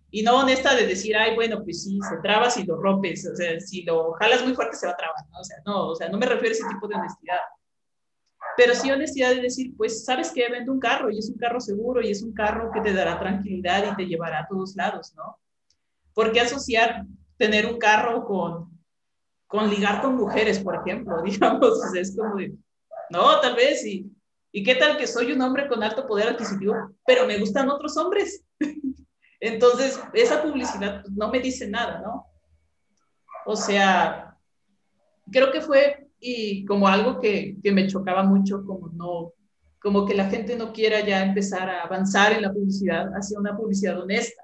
[0.09, 3.35] Y no honesta de decir, ay, bueno, pues sí, se traba si lo rompes, o
[3.35, 5.39] sea, si lo jalas muy fuerte se va a trabar, ¿no?
[5.39, 7.39] O sea, no, o sea, no me refiero a ese tipo de honestidad.
[8.55, 10.49] Pero sí honestidad de decir, pues, ¿sabes qué?
[10.49, 13.19] Vendo un carro y es un carro seguro y es un carro que te dará
[13.19, 15.37] tranquilidad y te llevará a todos lados, ¿no?
[16.13, 17.05] ¿Por qué asociar
[17.37, 18.73] tener un carro con
[19.53, 22.55] con ligar con mujeres, por ejemplo, digamos, es como de,
[23.11, 24.11] no, tal vez, y,
[24.51, 26.73] y qué tal que soy un hombre con alto poder adquisitivo,
[27.05, 28.43] pero me gustan otros hombres.
[29.39, 32.25] Entonces, esa publicidad no me dice nada, ¿no?
[33.45, 34.35] O sea,
[35.31, 39.33] creo que fue y como algo que, que me chocaba mucho, como no,
[39.79, 43.55] como que la gente no quiera ya empezar a avanzar en la publicidad hacia una
[43.55, 44.42] publicidad honesta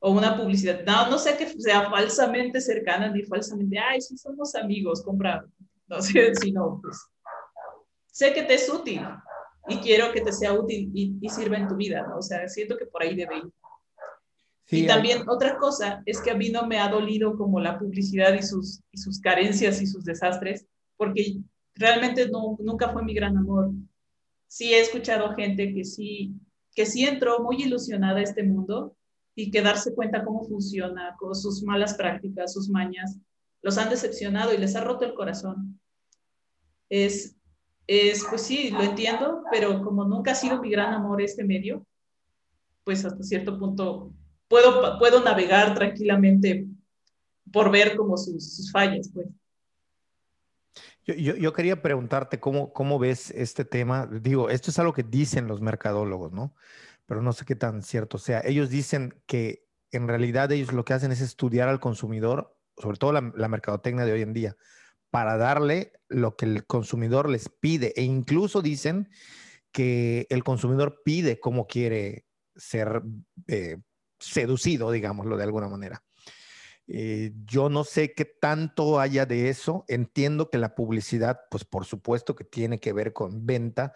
[0.00, 4.54] o una publicidad, no, no sé que sea falsamente cercana ni falsamente, ay, sí somos
[4.54, 5.44] amigos, compra,
[5.88, 6.98] no sé, sino pues
[8.12, 9.00] sé que te es útil
[9.68, 12.18] y quiero que te sea útil y, sirva en tu vida, ¿no?
[12.18, 13.52] O sea, siento que por ahí debe ir.
[14.70, 18.34] y también otra cosa es que a mí no me ha dolido como la publicidad
[18.34, 21.38] y sus, y sus carencias y sus desastres, porque
[21.74, 23.70] realmente no, nunca fue mi gran amor.
[24.46, 26.32] Sí he escuchado gente que sí,
[26.74, 28.96] que sí entró muy ilusionada a este mundo
[29.38, 33.20] y que darse cuenta cómo funciona, con sus malas prácticas, sus mañas,
[33.62, 35.78] los han decepcionado y les ha roto el corazón.
[36.88, 37.36] Es,
[37.86, 41.86] es, pues sí, lo entiendo, pero como nunca ha sido mi gran amor este medio,
[42.82, 44.12] pues hasta cierto punto
[44.48, 46.66] puedo, puedo navegar tranquilamente
[47.52, 49.28] por ver como sus, sus fallas, pues.
[51.06, 54.08] Yo, yo, yo, quería preguntarte cómo, cómo ves este tema.
[54.08, 56.54] Digo, esto es algo que dicen los mercadólogos, ¿no?
[57.08, 58.42] Pero no sé qué tan cierto sea.
[58.44, 63.12] Ellos dicen que en realidad ellos lo que hacen es estudiar al consumidor, sobre todo
[63.12, 64.56] la, mercadotecnia de hoy en día,
[65.08, 67.94] para darle lo que el consumidor les pide.
[67.96, 69.08] E incluso dicen
[69.72, 73.00] que el consumidor pide cómo quiere ser
[73.46, 73.78] eh,
[74.18, 76.04] seducido, digámoslo de alguna manera.
[76.88, 79.86] Eh, yo no sé qué tanto haya de eso.
[79.88, 83.94] Entiendo que la publicidad, pues por supuesto que tiene que ver con venta,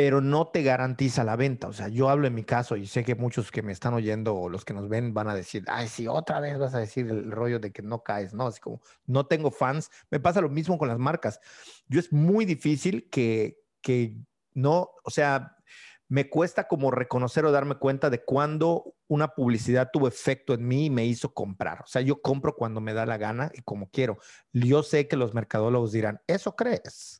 [0.00, 1.68] pero no te garantiza la venta.
[1.68, 4.34] O sea, yo hablo en mi caso y sé que muchos que me están oyendo
[4.34, 7.06] o los que nos ven van a decir, ay, sí, otra vez vas a decir
[7.10, 8.46] el rollo de que no caes, ¿no?
[8.46, 9.90] Así como, no tengo fans.
[10.10, 11.38] Me pasa lo mismo con las marcas.
[11.86, 14.16] Yo es muy difícil que, que
[14.54, 15.58] no, o sea,
[16.08, 20.86] me cuesta como reconocer o darme cuenta de cuando una publicidad tuvo efecto en mí
[20.86, 21.82] y me hizo comprar.
[21.82, 24.16] O sea, yo compro cuando me da la gana y como quiero.
[24.54, 27.19] Yo sé que los mercadólogos dirán, ¿eso crees?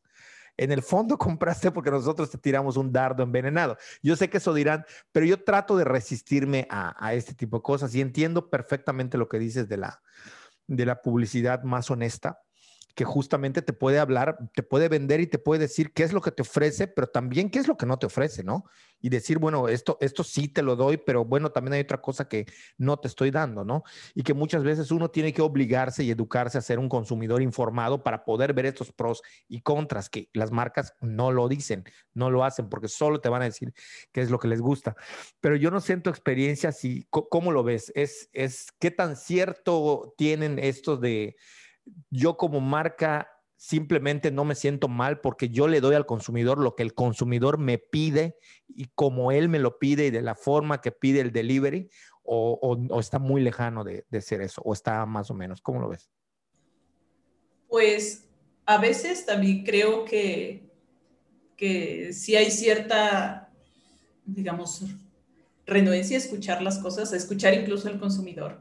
[0.61, 3.77] En el fondo compraste porque nosotros te tiramos un dardo envenenado.
[4.03, 7.95] Yo sé que eso dirán, pero yo trato de resistirme a, este tipo de cosas
[7.95, 10.03] y entiendo perfectamente lo que dices de la,
[10.67, 12.41] de la publicidad más honesta
[12.95, 16.21] que justamente te puede hablar, te puede vender y te puede decir qué es lo
[16.21, 18.65] que te ofrece, pero también qué es lo que no te ofrece, ¿no?
[19.01, 22.29] Y decir, bueno, esto, esto sí te lo doy, pero bueno, también hay otra cosa
[22.29, 22.47] que
[22.77, 23.83] no te estoy dando, ¿no?
[24.15, 28.03] Y que muchas veces uno tiene que obligarse y educarse a ser un consumidor informado
[28.03, 31.85] para poder ver estos pros y contras, que las marcas no lo dicen,
[32.15, 33.73] no lo hacen, porque solo te van a decir
[34.13, 34.97] qué es lo que les gusta.
[35.41, 37.93] Pero yo no siento experiencia, si, ¿cómo lo ves?
[37.95, 41.37] ¿Es, es qué tan cierto tienen estos de
[42.11, 46.75] yo como marca simplemente no me siento mal porque yo le doy al consumidor lo
[46.75, 50.81] que el consumidor me pide y como él me lo pide y de la forma
[50.81, 51.91] que pide el delivery
[52.23, 55.61] o, está muy lejano de, ser eso o está más o menos.
[55.61, 56.09] ¿Cómo lo ves?
[57.69, 58.27] Pues
[58.65, 60.71] a veces también creo que,
[61.55, 63.53] que sí hay cierta,
[64.25, 64.87] digamos,
[65.67, 68.59] renuencia a escuchar las cosas, a escuchar incluso al consumidor.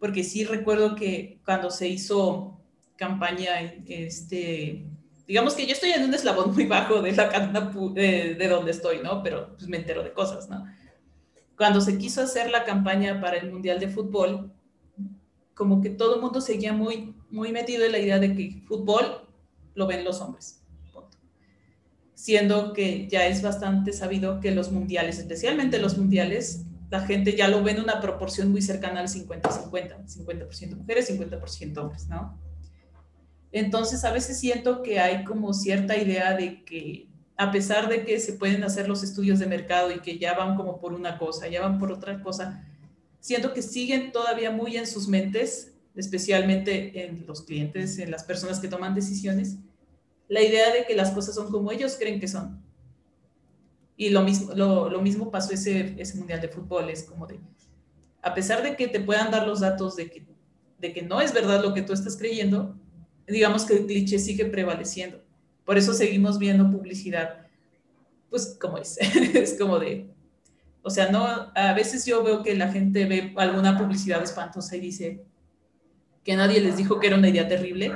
[0.00, 2.57] Porque sí recuerdo que cuando se hizo
[2.98, 4.84] campaña, este,
[5.26, 8.72] digamos que yo estoy en un eslabón muy bajo de la cadena de, de donde
[8.72, 9.22] estoy, ¿no?
[9.22, 10.66] Pero pues me entero de cosas, ¿no?
[11.56, 14.52] Cuando se quiso hacer la campaña para el Mundial de Fútbol,
[15.54, 19.26] como que todo el mundo seguía muy, muy metido en la idea de que fútbol
[19.74, 20.62] lo ven los hombres.
[22.14, 27.48] Siendo que ya es bastante sabido que los mundiales, especialmente los mundiales, la gente ya
[27.48, 32.47] lo ve en una proporción muy cercana al 50-50, 50%, mujeres, 50% hombres, ¿no?
[33.52, 38.18] Entonces, a veces siento que hay como cierta idea de que a pesar de que
[38.18, 41.46] se pueden hacer los estudios de mercado y que ya van como por una cosa,
[41.46, 42.66] ya van por otra cosa,
[43.20, 48.58] siento que siguen todavía muy en sus mentes, especialmente en los clientes, en las personas
[48.58, 49.56] que toman decisiones,
[50.28, 52.60] la idea de que las cosas son como ellos creen que son.
[53.96, 57.38] Y lo mismo, lo, mismo pasó ese, ese Mundial de Fútbol, es como de,
[58.20, 60.26] a pesar de que te puedan dar los datos de que,
[60.80, 62.76] de que no es verdad lo que tú estás creyendo,
[63.28, 65.22] digamos que el cliché sigue prevaleciendo.
[65.64, 67.46] Por eso seguimos viendo publicidad,
[68.30, 68.96] pues como es,
[69.34, 70.08] es como de,
[70.82, 74.80] o sea, no, a veces yo veo que la gente ve alguna publicidad espantosa y
[74.80, 75.24] dice
[76.24, 77.92] que nadie les dijo que era una idea terrible.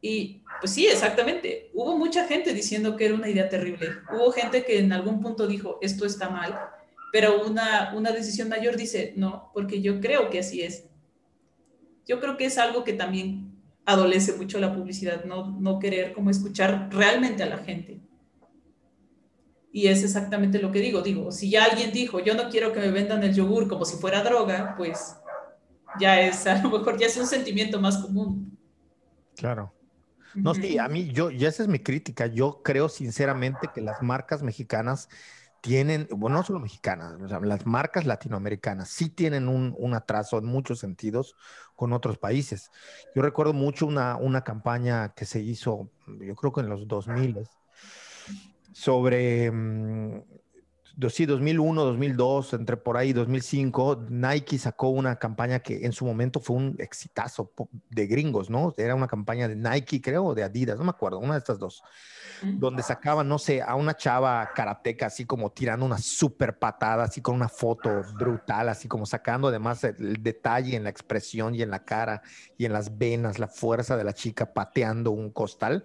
[0.00, 1.70] Y pues sí, exactamente.
[1.74, 3.88] Hubo mucha gente diciendo que era una idea terrible.
[4.14, 6.58] Hubo gente que en algún punto dijo, esto está mal.
[7.12, 10.84] Pero una, una decisión mayor dice, no, porque yo creo que así es.
[12.06, 13.49] Yo creo que es algo que también
[13.92, 18.00] adolece mucho la publicidad, no, no querer como escuchar realmente a la gente.
[19.72, 21.00] Y es exactamente lo que digo.
[21.02, 23.96] Digo, si ya alguien dijo, yo no quiero que me vendan el yogur como si
[23.96, 25.16] fuera droga, pues
[25.98, 28.58] ya es, a lo mejor ya es un sentimiento más común.
[29.36, 29.72] Claro.
[30.34, 32.26] No, sí, a mí, yo, ya esa es mi crítica.
[32.26, 35.08] Yo creo sinceramente que las marcas mexicanas
[35.60, 40.78] tienen, bueno, no solo mexicanas, las marcas latinoamericanas sí tienen un, un, atraso en muchos
[40.78, 41.36] sentidos
[41.76, 42.70] con otros países.
[43.14, 47.46] Yo recuerdo mucho una, una campaña que se hizo, yo creo que en los 2000,
[48.72, 50.22] sobre, mm,
[51.10, 56.40] sí, 2001, 2002, entre por ahí 2005, Nike sacó una campaña que en su momento
[56.40, 57.52] fue un exitazo
[57.88, 58.74] de gringos, ¿no?
[58.76, 61.58] Era una campaña de Nike, creo, o de Adidas, no me acuerdo, una de estas
[61.58, 61.82] dos,
[62.42, 67.20] donde sacaban, no sé, a una chava karateca así como tirando una super patada, así
[67.20, 71.70] con una foto brutal, así como sacando además el detalle en la expresión y en
[71.70, 72.22] la cara
[72.56, 75.84] y en las venas, la fuerza de la chica pateando un costal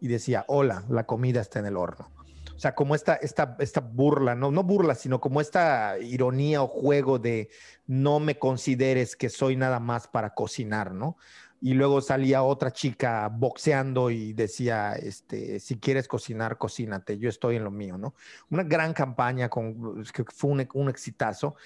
[0.00, 2.10] y decía, hola, la comida está en el horno.
[2.56, 6.68] O sea, como esta, esta, esta burla, no, no burla, sino como esta ironía o
[6.68, 7.50] juego de
[7.86, 11.16] no me consideres que soy nada más para cocinar, ¿no?
[11.64, 17.56] y luego salía otra chica boxeando y decía, este, si quieres cocinar, cocínate, yo estoy
[17.56, 18.14] en lo mío, ¿no?
[18.50, 21.56] Una gran campaña con, que fue un, un exitazo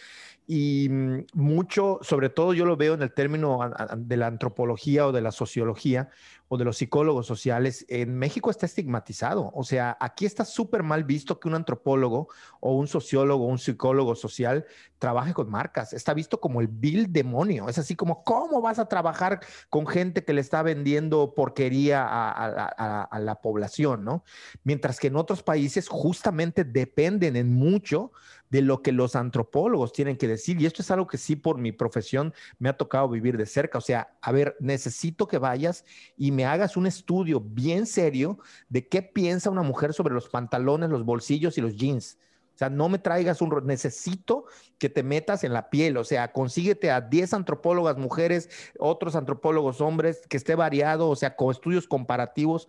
[0.50, 3.60] y mm, mucho, sobre todo yo lo veo en el término
[3.98, 6.08] de la antropología o de la sociología
[6.48, 9.50] o de los psicólogos sociales, en México está estigmatizado.
[9.54, 12.28] O sea, aquí está súper mal visto que un antropólogo
[12.60, 14.64] o un sociólogo o un psicólogo social
[14.98, 15.92] trabaje con marcas.
[15.92, 17.68] Está visto como el vil demonio.
[17.68, 23.02] Es así como, ¿cómo vas a trabajar con gente que le está vendiendo porquería a,
[23.02, 24.24] a la población, no?
[24.64, 28.12] Mientras que en otros países justamente dependen en mucho
[28.50, 30.60] de lo que los antropólogos tienen que decir.
[30.60, 33.78] Y esto es algo que sí por mi profesión me ha tocado vivir de cerca.
[33.78, 35.84] O sea, a ver, necesito que vayas
[36.16, 38.38] y me hagas un estudio bien serio
[38.68, 42.18] de qué piensa una mujer sobre los pantalones, los bolsillos y los jeans.
[42.58, 43.50] O sea, no me traigas un...
[43.66, 44.46] Necesito
[44.78, 48.48] que te metas en la piel, o sea, consíguete a 10 antropólogas mujeres,
[48.80, 52.66] otros antropólogos hombres, que esté variado, o sea, con estudios comparativos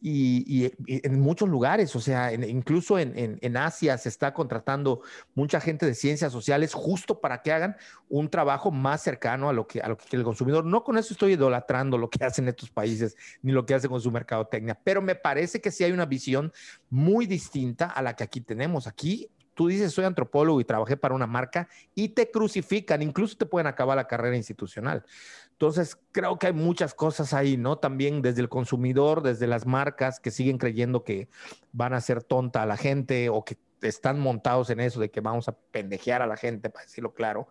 [0.00, 5.02] y, en muchos lugares, o sea, incluso en, en, Asia se está contratando
[5.34, 7.76] mucha gente de ciencias sociales justo para que hagan
[8.08, 10.64] un trabajo más cercano a lo que, a lo que el consumidor.
[10.64, 14.00] No con eso estoy idolatrando lo que hacen estos países ni lo que hacen con
[14.00, 16.52] su mercadotecnia, pero me parece que sí hay una visión
[16.90, 18.86] muy distinta a la que aquí tenemos.
[18.86, 23.46] Aquí tú dices soy antropólogo y trabajé para una marca y te crucifican, incluso te
[23.46, 25.04] pueden acabar la carrera institucional.
[25.52, 27.78] Entonces, creo que hay muchas cosas ahí, ¿no?
[27.78, 31.28] También desde el consumidor, desde las marcas que siguen creyendo que
[31.70, 35.20] van a hacer tonta a la gente o que están montados en eso de que
[35.20, 37.48] vamos a pendejear a la gente, para decirlo claro.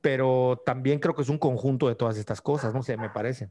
[0.00, 3.50] Pero también creo que es un conjunto de todas estas cosas, no sé, me parece.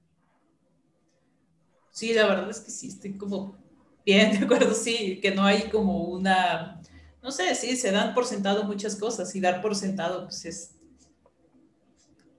[1.91, 3.57] Sí, la verdad es que sí, estoy como
[4.05, 6.79] bien de acuerdo, sí, que no hay como una
[7.21, 10.75] no sé, sí, se dan por sentado muchas cosas y dar por sentado pues es,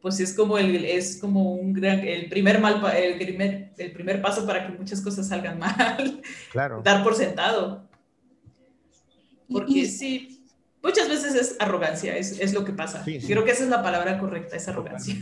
[0.00, 4.22] pues es como el, es como un gran, el primer mal, el primer, el primer
[4.22, 6.22] paso para que muchas cosas salgan mal.
[6.52, 6.80] Claro.
[6.82, 7.88] Dar por sentado.
[9.48, 10.46] Porque sí,
[10.82, 13.04] muchas veces es arrogancia, es, es lo que pasa.
[13.04, 15.16] Creo que esa es la palabra correcta, es arrogancia.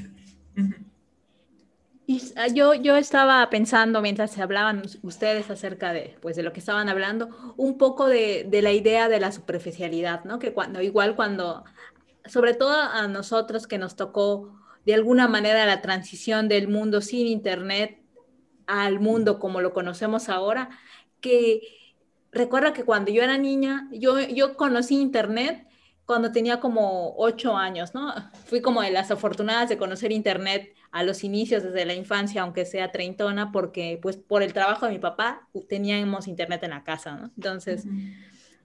[2.11, 6.55] Y ah, yo, yo estaba pensando mientras se hablaban ustedes acerca de, pues, de lo
[6.55, 7.29] que estaban hablando,
[7.59, 10.39] un poco de, de, la idea de la superficialidad, ¿no?
[10.39, 11.65] Que cuando, igual cuando,
[12.25, 17.27] sobre todo a nosotros que nos tocó de alguna manera la transición del mundo sin
[17.27, 18.01] Internet
[18.67, 20.71] al mundo como lo conocemos ahora,
[21.21, 21.61] que
[22.33, 25.68] recuerda que cuando yo era niña, yo, yo conocí Internet
[26.09, 28.15] cuando tenía como ocho años, ¿no?
[28.47, 32.65] Fui como de las afortunadas de conocer Internet a los inicios desde la infancia, aunque
[32.65, 37.15] sea treintona, porque pues por el trabajo de mi papá teníamos Internet en la casa,
[37.15, 37.31] ¿no?
[37.37, 37.85] Entonces...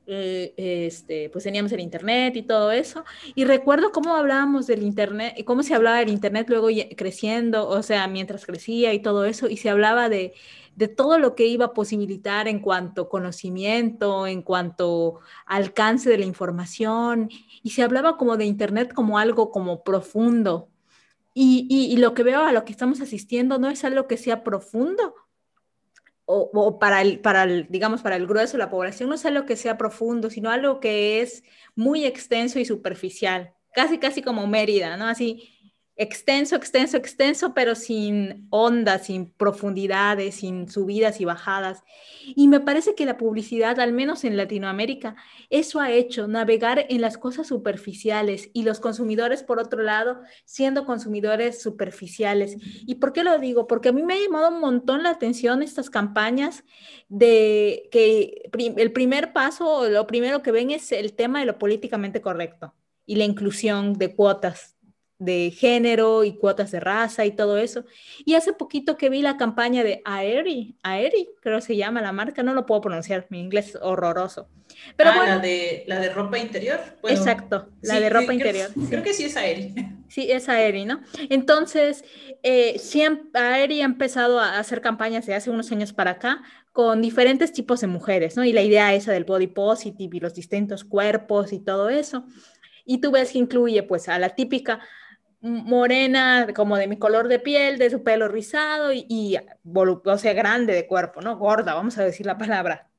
[0.06, 3.06] Eh, este, pues teníamos el Internet y todo eso.
[3.36, 6.68] Y recuerdo cómo hablábamos del Internet, cómo se hablaba del Internet luego
[6.98, 10.34] creciendo, o sea, mientras crecía y todo eso, y se hablaba de,
[10.76, 16.26] de todo lo que iba a posibilitar en cuanto conocimiento, en cuanto alcance de la
[16.26, 17.30] información,
[17.62, 20.70] y se hablaba como de Internet como algo como profundo.
[21.36, 24.44] Y, y, lo que veo a lo que estamos asistiendo no es algo que sea
[24.44, 25.16] profundo,
[26.26, 29.46] o, para, el, para el, digamos, para el grueso de la población, no es algo
[29.46, 31.44] que sea profundo, sino algo que es
[31.76, 35.08] muy extenso y superficial, casi, casi como Mérida, ¿no?
[35.08, 35.63] Así,
[35.96, 41.84] extenso, extenso, extenso, pero sin ondas, sin profundidades, sin subidas y bajadas.
[42.36, 45.16] Y me parece que la publicidad, al menos en Latinoamérica,
[45.50, 50.86] eso ha hecho, navegar en las cosas superficiales y los consumidores, por otro lado, siendo
[50.86, 52.58] consumidores superficiales.
[52.88, 53.68] ¿Y por qué lo digo?
[53.68, 56.64] Porque a mí me ha llamado un montón la atención estas campañas
[57.08, 62.22] de que el primer paso, lo primero que ven es el tema de lo políticamente
[62.22, 62.74] correcto
[63.06, 64.73] y la inclusión de cuotas
[65.24, 67.86] de género y cuotas de raza y todo eso.
[68.26, 72.12] Y hace poquito que vi la campaña de Aeri, Aeri, creo que se llama la
[72.12, 74.48] marca, no lo puedo pronunciar, mi inglés es horroroso.
[74.98, 76.80] Pero ah, la, de, la de ropa interior.
[77.08, 78.70] exacto, la de ropa interior.
[78.90, 79.74] Creo, que sí es Aeri.
[80.10, 81.02] Sí, es Aeri, ¿no?
[81.30, 82.06] Entonces,
[82.44, 82.80] eh,
[83.34, 87.82] Aeri ha empezado a hacer campañas de hace unos años para acá con diferentes tipos
[87.82, 88.44] de mujeres, ¿no?
[88.44, 92.26] Y la idea esa del body positive y los distintos cuerpos y todo eso.
[92.86, 94.82] Y tú ves que incluye pues a la típica
[95.44, 99.38] morena, como de mi color de piel, de su pelo rizado y,
[100.18, 101.38] sea, grande de cuerpo, ¿no?
[101.38, 102.90] Gorda, vamos a decir la palabra.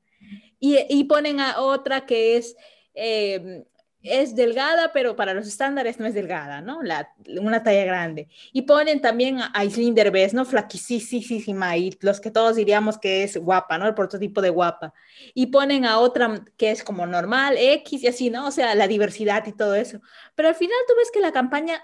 [0.59, 2.55] Y, ponen a otra que es,
[2.93, 3.65] eh,
[4.01, 6.83] es delgada, pero para los estándares no es delgada, ¿no?
[6.83, 8.29] La, una talla grande.
[8.53, 10.45] Y ponen también a Aislinn Derbez, ¿no?
[10.45, 13.87] Flaquisísima y los que todos diríamos que es guapa, ¿no?
[13.87, 14.93] El prototipo de guapa.
[15.33, 18.47] Y ponen a otra que es como normal, X y así, ¿no?
[18.47, 19.99] O sea, la diversidad y todo eso.
[20.35, 21.83] Pero al final tú ves que la campaña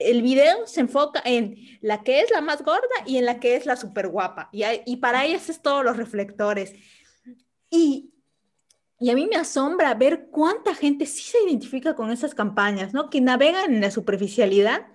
[0.00, 3.54] el video se enfoca en la que es la más gorda y en la que
[3.54, 4.48] es la súper guapa.
[4.52, 6.74] Y, para ellas es todos los reflectores.
[7.70, 8.12] Y,
[8.98, 13.10] y, a mí me asombra ver cuánta gente sí se identifica con esas campañas, ¿no?
[13.10, 14.86] Que navegan en la superficialidad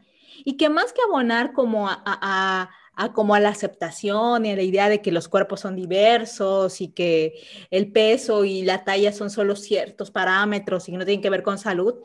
[0.43, 2.69] y que más que abonar como a, a
[3.13, 6.89] como a la aceptación y a la idea de que los cuerpos son diversos y
[6.89, 7.33] que
[7.69, 11.43] el peso y la talla son solo ciertos parámetros y que no tienen que ver
[11.43, 11.95] con salud,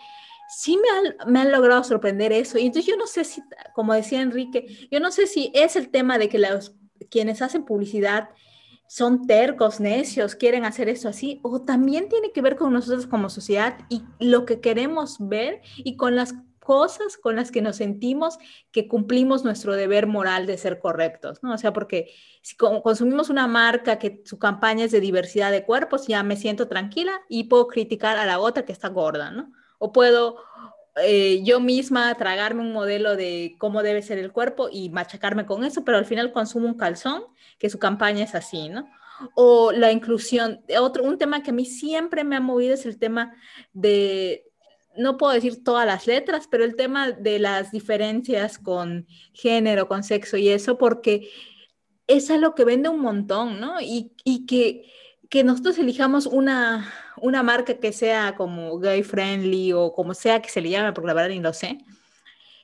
[0.56, 2.58] sí me han, me han, logrado sorprender eso.
[2.58, 3.42] Y entonces yo no sé si,
[3.74, 6.74] como decía Enrique, yo no sé si es el tema de que los,
[7.10, 8.30] quienes hacen publicidad
[8.88, 13.30] son tercos, necios, quieren hacer eso así, o también tiene que ver con nosotros como
[13.30, 18.38] sociedad y lo que queremos ver y con las cosas con las que nos sentimos
[18.70, 21.54] que cumplimos nuestro deber moral de ser correctos, ¿no?
[21.54, 26.06] O sea, porque si consumimos una marca que su campaña es de diversidad de cuerpos,
[26.06, 29.52] ya me siento tranquila y puedo criticar a la otra que está gorda, ¿no?
[29.80, 30.36] O puedo
[31.02, 35.64] eh, yo misma tragarme un modelo de cómo debe ser el cuerpo y machacarme con
[35.64, 37.24] eso, pero al final consumo un calzón,
[37.58, 38.88] que su campaña es así, ¿no?
[39.34, 40.62] O la inclusión.
[40.78, 43.34] Otro, un tema que a mí siempre me ha movido es el tema
[43.72, 44.44] de,
[44.96, 50.02] no puedo decir todas las letras, pero el tema de las diferencias con género, con
[50.02, 51.30] sexo y eso, porque
[52.06, 53.80] es algo que vende un montón, ¿no?
[53.80, 54.90] Y, y que
[55.30, 60.48] que nosotros elijamos una, una marca que sea como gay friendly o como sea que
[60.50, 61.78] se le llame, porque la verdad ni lo sé,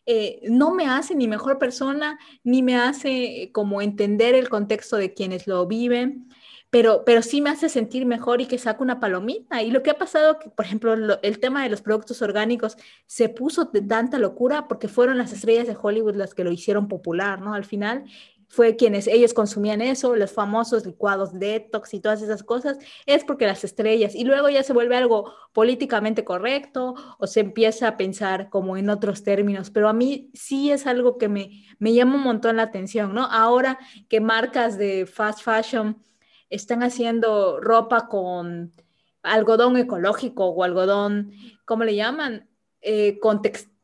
[0.07, 5.13] eh, no me hace ni mejor persona, ni me hace como entender el contexto de
[5.13, 6.29] quienes lo viven,
[6.71, 9.63] pero, pero sí me hace sentir mejor y que saco una palomita.
[9.63, 12.77] Y lo que ha pasado, que, por ejemplo, el tema de los productos orgánicos
[13.07, 16.87] se puso de tanta locura porque fueron las estrellas de Hollywood las que lo hicieron
[16.87, 17.55] popular, ¿no?
[17.55, 18.05] Al final,
[18.49, 23.47] fue quienes ellos consumían eso, los famosos licuados detox y todas esas cosas, es porque
[23.47, 24.15] las estrellas.
[24.15, 28.89] Y luego ya se vuelve algo políticamente correcto o se empieza a pensar como en
[28.89, 29.71] otros términos.
[29.71, 33.25] Pero a mí sí es algo que me, me llama un montón la atención, ¿no?
[33.25, 33.79] Ahora
[34.09, 36.03] que marcas de fast fashion
[36.49, 38.73] están haciendo ropa con
[39.23, 41.33] algodón ecológico o algodón,
[41.65, 42.49] ¿cómo le llaman?
[42.81, 43.19] Eh,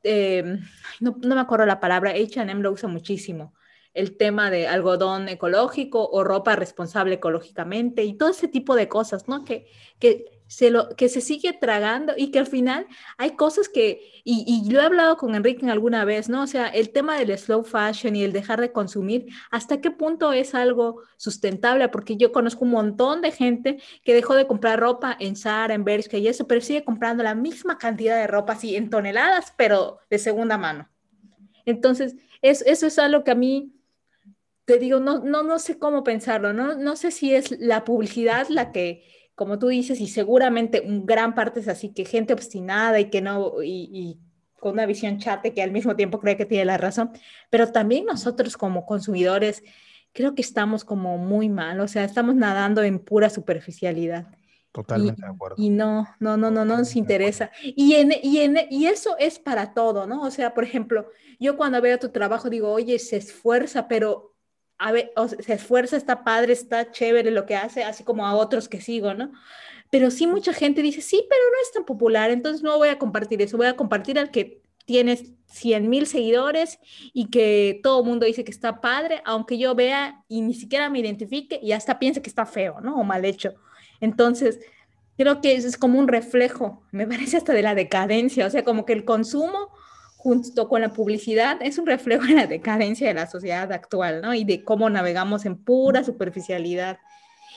[0.05, 0.59] eh,
[1.01, 3.53] no, no, me acuerdo la palabra, HM lo usa muchísimo
[3.95, 9.29] el tema de algodón ecológico o ropa responsable ecológicamente y todo ese tipo de cosas,
[9.29, 9.45] ¿no?
[9.45, 9.67] Que,
[9.99, 12.87] que, se, lo, que se sigue tragando y que al final
[13.17, 16.43] hay cosas que, y, y lo he hablado con Enrique alguna vez, ¿no?
[16.43, 20.33] O sea, el tema del slow fashion y el dejar de consumir, ¿hasta qué punto
[20.33, 21.89] es algo sustentable?
[21.89, 25.85] Porque yo conozco un montón de gente que dejó de comprar ropa en Zara, en
[25.85, 29.99] Bershka y eso, pero sigue comprando la misma cantidad de ropa, así en toneladas, pero
[30.11, 30.89] de segunda mano.
[31.65, 33.73] Entonces, eso es algo que a mí
[34.65, 36.75] te digo, no, no, no sé cómo pensarlo, ¿no?
[36.75, 39.05] no sé si es la publicidad la que,
[39.35, 43.21] como tú dices, y seguramente un gran parte es así, que gente obstinada y que
[43.21, 44.19] no, y,
[44.61, 47.11] con una visión chate que al mismo tiempo cree que tiene la razón,
[47.51, 49.65] pero también nosotros como consumidores
[50.13, 54.29] creo que estamos como muy mal, o sea, estamos nadando en pura superficialidad.
[54.71, 55.57] Totalmente de acuerdo.
[55.59, 57.51] Y no, no, no, no, no nos interesa.
[57.63, 60.23] Y, en, y, en, y eso es para todo, ¿no?
[60.23, 61.09] O sea, por ejemplo,
[61.39, 64.32] yo cuando veo tu trabajo digo, oye, se esfuerza, pero
[65.41, 69.15] se esfuerza, está padre, está chévere lo que hace, así como a otros que sigo,
[69.15, 69.33] ¿no?
[69.91, 72.99] Pero sí mucha gente dice, sí, pero no es tan popular, entonces no voy a
[72.99, 76.79] compartir eso, voy a compartir al que tiene 100 mil seguidores
[77.13, 80.91] y que todo el mundo dice que está padre, aunque yo vea y ni siquiera
[80.91, 82.97] me identifique y hasta piense que está feo, ¿no?
[82.97, 83.55] O mal hecho.
[84.01, 84.61] Entonces,
[85.17, 88.65] creo que eso es como un reflejo, me parece hasta de la decadencia, o sea,
[88.65, 89.71] como que el consumo
[90.23, 94.33] junto con la publicidad, es un reflejo de la decadencia de la sociedad actual, ¿no?
[94.35, 97.01] Y de cómo navegamos en pura superficialidad.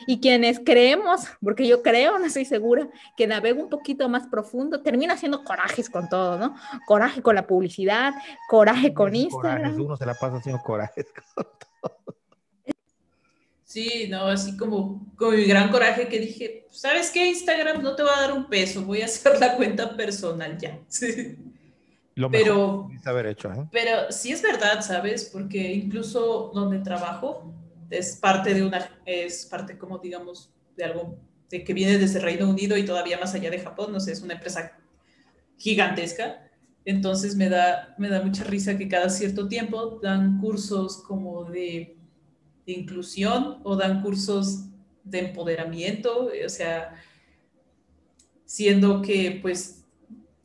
[0.08, 4.82] Y quienes creemos, porque yo creo, no estoy segura, que navego un poquito más profundo,
[4.82, 6.56] termina haciendo corajes con todo, ¿no?
[6.88, 8.16] Coraje con la publicidad,
[8.50, 9.80] coraje con Instagram.
[9.80, 11.06] uno se la pasa haciendo corajes
[11.36, 12.16] con todo.
[13.64, 17.28] Sí, no, así como con mi gran coraje que dije, ¿sabes qué?
[17.28, 20.80] Instagram no te va a dar un peso, voy a hacer la cuenta personal ya.
[20.88, 21.38] Sí.
[22.16, 23.68] Lo pero, haber hecho, ¿eh?
[23.72, 25.30] pero sí es verdad, ¿sabes?
[25.32, 27.54] Porque incluso donde trabajo
[27.90, 32.50] es parte de una, es parte como digamos de algo de que viene desde Reino
[32.50, 34.78] Unido y todavía más allá de Japón, no sé, es una empresa
[35.58, 36.50] gigantesca.
[36.86, 41.98] Entonces me da, me da mucha risa que cada cierto tiempo dan cursos como de,
[42.66, 44.66] de inclusión o dan cursos
[45.04, 46.96] de empoderamiento, o sea,
[48.46, 49.85] siendo que pues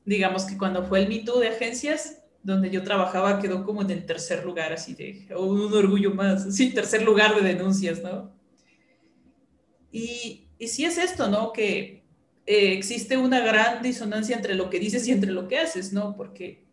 [0.05, 4.07] digamos que cuando fue el Me de agencias, donde yo trabajaba, quedó como en el
[4.07, 8.33] tercer lugar, así de, oh, un orgullo más, sí, tercer lugar de denuncias, ¿no?
[9.93, 11.53] Y, y sí es esto, ¿no?
[11.53, 12.05] Que
[12.47, 16.17] eh, existe una gran disonancia entre lo que dices y entre lo que haces, ¿no?
[16.17, 16.65] Porque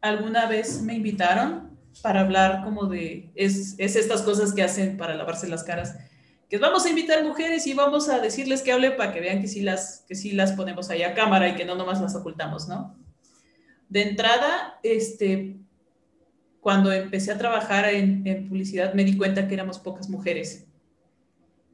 [0.00, 5.14] alguna vez me invitaron para hablar como de, es, es estas cosas que hacen para
[5.14, 5.96] lavarse las caras
[6.54, 9.48] que vamos a invitar mujeres y vamos a decirles que hablen para que vean que
[9.48, 12.68] sí las, que sí las ponemos ahí a cámara y que no nomás las ocultamos,
[12.68, 12.96] ¿no?
[13.88, 15.56] De entrada, este,
[16.60, 20.68] cuando empecé a trabajar en, en publicidad me di cuenta que éramos pocas mujeres.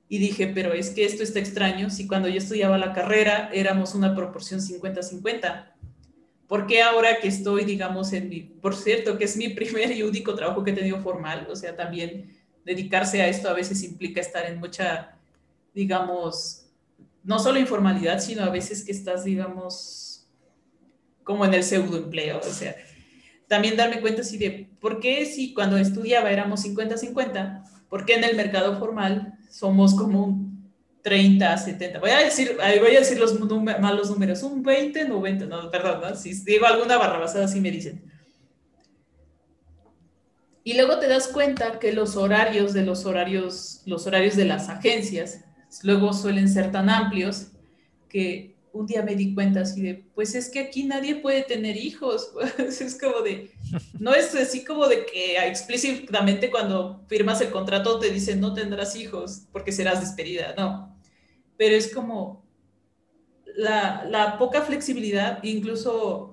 [0.09, 3.95] Y dije, pero es que esto está extraño si cuando yo estudiaba la carrera éramos
[3.95, 5.74] una proporción 50-50.
[6.49, 10.05] ¿Por qué ahora que estoy, digamos, en mi, por cierto, que es mi primer y
[10.05, 14.20] único trabajo que he tenido formal, o sea, también dedicarse a esto a veces implica
[14.20, 15.16] estar en mucha,
[15.74, 16.66] digamos,
[17.22, 20.26] no solo informalidad, sino a veces que estás, digamos,
[21.22, 22.38] como en el pseudoempleo.
[22.38, 22.76] O sea,
[23.48, 28.24] también darme cuenta así de por qué si cuando estudiaba éramos 50-50, por qué en
[28.24, 30.70] el mercado formal somos como un
[31.02, 31.98] 30, 70.
[31.98, 36.14] Voy a decir, voy a decir los malos números, un 20, 90, no, perdón, ¿no?
[36.14, 38.09] si digo alguna barra basada, así me dicen.
[40.62, 44.68] Y luego te das cuenta que los horarios de los horarios, los horarios de las
[44.68, 45.40] agencias,
[45.82, 47.52] luego suelen ser tan amplios
[48.08, 51.76] que un día me di cuenta así de, pues es que aquí nadie puede tener
[51.76, 52.32] hijos.
[52.59, 53.52] es como de,
[53.98, 58.97] no es así como de que explícitamente cuando firmas el contrato te dicen no tendrás
[58.97, 60.97] hijos porque serás despedida, no.
[61.56, 62.44] Pero es como
[63.56, 66.30] la, la poca flexibilidad, incluso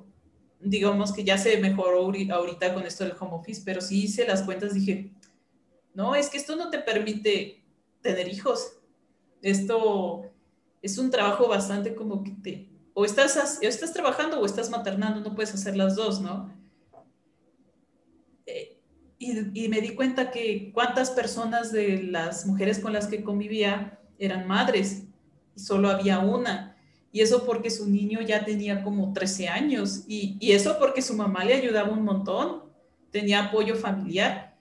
[0.60, 4.44] digamos que ya se mejoró ahorita con esto del home office, pero sí hice las
[4.44, 5.12] cuentas, dije,
[5.94, 7.64] no, es que esto no te permite
[8.02, 8.74] tener hijos.
[9.42, 10.24] Esto
[10.82, 15.22] es un trabajo bastante como que te, o estás, o estás trabajando o estás maternando,
[15.22, 16.52] no puedes hacer las dos, ¿no?
[18.46, 18.80] Eh,
[19.20, 24.48] y, me di cuenta que cuántas personas de las mujeres con las que convivía eran
[24.48, 25.04] madres
[25.56, 26.77] y solo había una.
[27.18, 31.16] Y eso porque su niño ya tenía como 13 años y, y eso porque su
[31.16, 32.62] mamá le ayudaba un montón,
[33.10, 34.56] tenía apoyo familiar.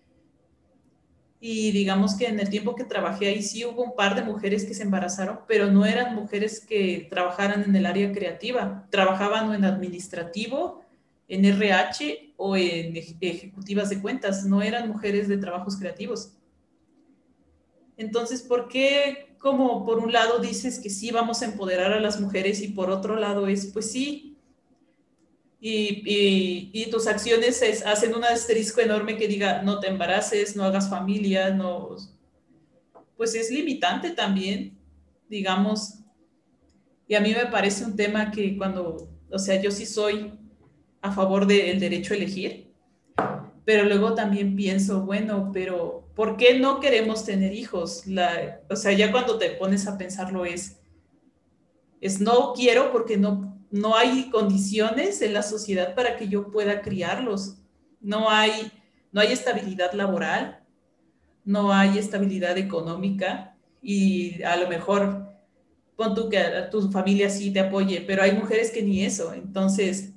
[1.38, 4.64] Y digamos que en el tiempo que trabajé ahí sí hubo un par de mujeres
[4.64, 9.66] que se embarazaron, pero no eran mujeres que trabajaran en el área creativa, trabajaban en
[9.66, 10.82] administrativo,
[11.28, 16.32] en RH o en ejecutivas de cuentas, no eran mujeres de trabajos creativos.
[17.98, 22.20] Entonces, ¿por qué como por un lado dices que sí vamos a empoderar a las
[22.20, 24.36] mujeres y por otro lado es, pues sí,
[25.60, 31.50] y, tus acciones hacen un asterisco enorme que diga, no te embaraces, no hagas familia,
[31.50, 31.96] no,
[33.16, 34.78] pues es limitante también,
[35.28, 36.00] digamos.
[37.08, 40.32] Y a mí me parece un tema que cuando, o sea, yo sí soy
[41.02, 42.72] a favor del derecho a elegir,
[43.64, 48.06] pero luego también pienso, bueno, pero ¿por qué no queremos tener hijos?
[48.06, 50.80] La, o sea, ya cuando te pones a pensarlo es,
[52.00, 56.80] es no quiero porque no, no hay condiciones en la sociedad para que yo pueda
[56.80, 57.58] criarlos.
[58.00, 58.72] No hay,
[59.12, 60.64] no hay estabilidad laboral,
[61.44, 65.26] no hay estabilidad económica y a lo mejor
[65.96, 66.40] pon tú que
[66.70, 69.34] tu familia sí te apoye, pero hay mujeres que ni eso.
[69.34, 70.14] Entonces,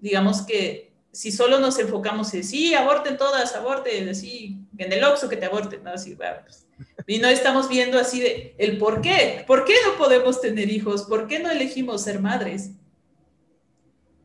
[0.00, 5.28] digamos que si solo nos enfocamos en sí, aborten todas, aborten, así, en el oxo
[5.28, 5.90] que te aborten, ¿no?
[5.90, 6.66] Así, pues,
[7.06, 11.02] y no estamos viendo así de el por qué, por qué no podemos tener hijos,
[11.02, 12.70] por qué no elegimos ser madres.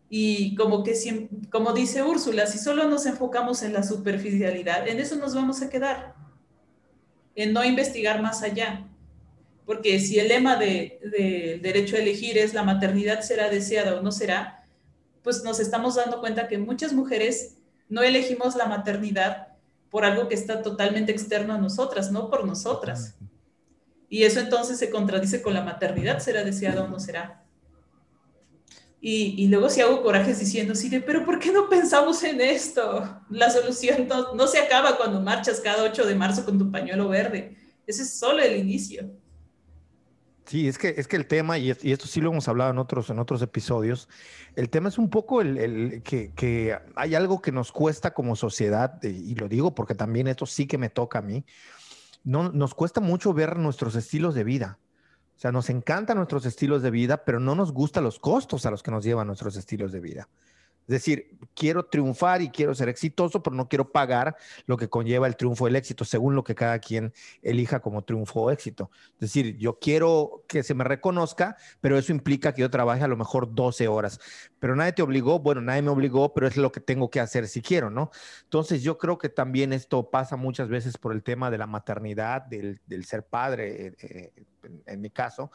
[0.10, 0.94] Y como que,
[1.52, 5.70] como dice Úrsula, si solo nos enfocamos en la superficialidad, en eso nos vamos a
[5.70, 6.16] quedar,
[7.36, 8.88] en no investigar más allá.
[9.66, 14.02] Porque si el lema del de derecho a elegir es la maternidad será deseada o
[14.02, 14.64] no será,
[15.24, 17.58] pues nos estamos dando cuenta que muchas mujeres
[17.90, 19.55] no elegimos la maternidad
[19.96, 23.16] por algo que está totalmente externo a nosotras, no por nosotras.
[24.10, 27.46] Y eso entonces se contradice con la maternidad, será deseada o no será.
[29.00, 33.22] Y, luego si hago corajes diciendo, sí, pero ¿por qué no pensamos en esto?
[33.30, 37.08] La solución no, no se acaba cuando marchas cada 8 de marzo con tu pañuelo
[37.08, 37.56] verde.
[37.88, 39.10] Ese es solo el inicio.
[40.46, 43.10] Sí, es que, es que el tema, y, esto sí lo hemos hablado en otros,
[43.10, 44.08] en otros episodios,
[44.56, 49.34] el tema es un poco el, que, hay algo que nos cuesta como sociedad, y
[49.36, 51.46] lo digo porque también esto sí que me toca a mí,
[52.24, 54.80] no, nos cuesta mucho ver nuestros estilos de vida.
[55.36, 58.72] O sea, nos encantan nuestros estilos de vida, pero no nos gustan los costos a
[58.72, 60.30] los que nos llevan nuestros estilos de vida.
[60.88, 64.36] Es decir, quiero triunfar y quiero ser exitoso, pero no quiero pagar
[64.68, 68.04] lo que conlleva el triunfo o el éxito, según lo que cada quien elija como
[68.04, 68.92] triunfo o éxito.
[69.14, 73.08] Es decir, yo quiero que se me reconozca, pero eso implica que yo trabaje a
[73.08, 74.20] lo mejor 12 horas.
[74.60, 77.48] Pero nadie te obligó, bueno, nadie me obligó, pero es lo que tengo que hacer
[77.48, 78.12] si quiero, ¿no?
[78.44, 82.44] Entonces yo creo que también esto pasa muchas veces por el tema de la maternidad,
[82.44, 83.88] del, ser padre.
[83.88, 84.46] Eh, eh,
[84.86, 85.52] en, mi caso,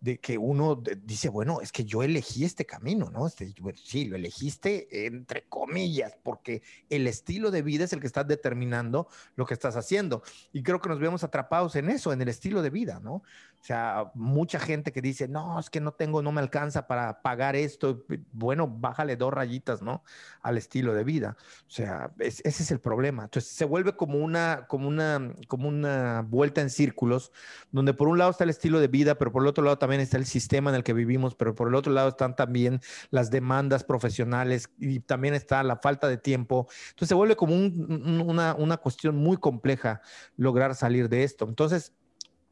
[0.00, 3.26] de que uno dice, bueno, es que yo elegí este camino, ¿no?
[3.26, 3.52] Este,
[3.82, 9.08] sí, lo elegiste entre comillas, porque el estilo de vida es el que está determinando
[9.36, 10.22] lo que estás haciendo.
[10.52, 13.22] Y creo que nos vemos atrapados en eso, en el estilo de vida, ¿no?
[13.62, 17.22] O sea, mucha gente que dice, no, es que no tengo, no me alcanza para
[17.22, 18.04] pagar esto.
[18.32, 20.02] Bueno, bájale dos rayitas, ¿no?
[20.40, 21.36] Al estilo de vida.
[21.68, 23.22] O sea, ese es el problema.
[23.22, 27.30] Entonces se vuelve como una, como una, como una vuelta en círculos,
[27.70, 30.00] donde por un lado está el estilo de vida, pero por el otro lado también
[30.00, 32.80] está el sistema en el que vivimos, pero por el otro lado están también
[33.10, 36.68] las demandas profesionales y también está la falta de tiempo.
[36.90, 40.00] Entonces se vuelve como una, una cuestión muy compleja
[40.36, 41.44] lograr salir de esto.
[41.46, 41.92] Entonces,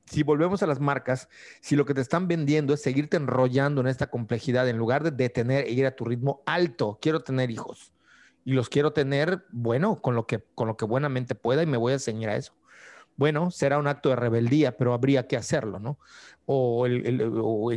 [0.07, 1.29] si volvemos a las marcas,
[1.61, 5.13] si lo que te están vendiendo es seguirte enrollando en esta complejidad, en lugar de
[5.13, 7.93] detener e ir a tu ritmo alto, quiero tener hijos
[8.45, 11.77] y los quiero tener, bueno, con lo que, con lo que buenamente pueda y me
[11.77, 12.53] voy a enseñar a eso.
[13.21, 15.99] Bueno, será un acto de rebeldía, pero habría que hacerlo, ¿no?
[16.47, 17.21] O, en,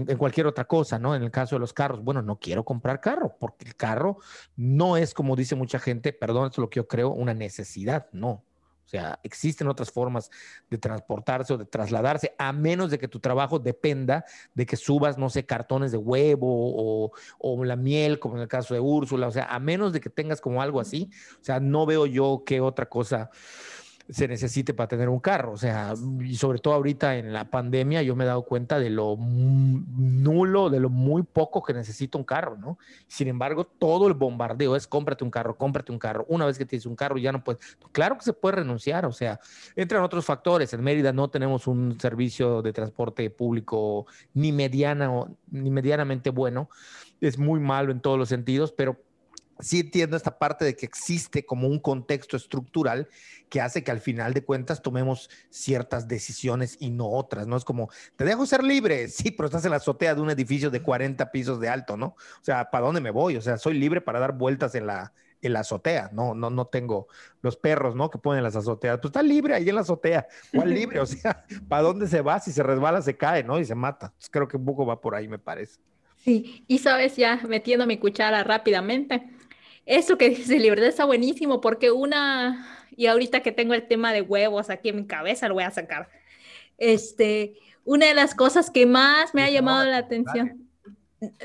[0.09, 1.15] en, cualquier otra cosa, ¿no?
[1.15, 4.19] En el caso de los carros, bueno, no quiero comprar carro, porque el carro
[4.55, 8.07] no es, como dice mucha gente, perdón, esto es lo que yo creo, una necesidad,
[8.13, 8.45] no
[8.85, 10.29] o sea, existen otras formas
[10.69, 15.17] de transportarse o de trasladarse, a menos de que tu trabajo dependa de que subas,
[15.17, 19.27] no sé, cartones de huevo o, o, la miel, como en el caso de Úrsula.
[19.27, 21.09] O sea, a menos de que tengas como algo así.
[21.41, 23.29] O sea, no veo yo qué otra cosa
[24.09, 25.53] se necesite para tener un carro.
[25.53, 28.89] O sea, y sobre todo ahorita en la pandemia, yo me he dado cuenta de
[28.89, 32.77] lo nulo, de lo muy poco que necesita un carro, ¿no?
[33.07, 36.25] Sin embargo, todo el bombardeo es cómprate un carro, cómprate un carro.
[36.27, 37.77] Una vez que tienes un carro, ya no puedes.
[37.91, 39.39] Claro que se puede renunciar, o sea,
[39.75, 40.73] entran otros factores.
[40.73, 45.11] En Mérida no tenemos un servicio de transporte público ni mediana
[45.49, 46.69] ni medianamente bueno.
[47.21, 48.97] Es muy malo en todos los sentidos, pero
[49.59, 53.07] sí entiendo esta parte de que existe como un contexto estructural
[53.49, 57.55] que hace que al final de cuentas tomemos ciertas decisiones y no otras, ¿no?
[57.55, 60.69] Es como, te dejo ser libre, sí, pero estás en la azotea de un edificio
[60.69, 62.07] de 40 pisos de alto, ¿no?
[62.07, 63.37] O sea, ¿para dónde me voy?
[63.37, 66.65] O sea, soy libre para dar vueltas en la, en la azotea, no, no, no
[66.65, 67.07] tengo
[67.41, 68.09] los perros, ¿no?
[68.09, 70.99] Que ponen las azoteas, pues está libre ahí en la azotea, ¿cuál libre?
[70.99, 72.39] O sea, ¿para dónde se va?
[72.39, 73.59] Si se resbala, se cae, ¿no?
[73.59, 74.13] Y se mata.
[74.31, 75.79] creo que un poco va por ahí, me parece.
[76.23, 79.29] Sí, y sabes, ya metiendo mi cuchara rápidamente,
[79.85, 84.21] eso que dice libertad está buenísimo porque una, y ahorita que tengo el tema de
[84.21, 86.09] huevos aquí en mi cabeza, lo voy a sacar.
[86.77, 87.55] Este,
[87.85, 90.67] una de las cosas que más me ha llamado la atención.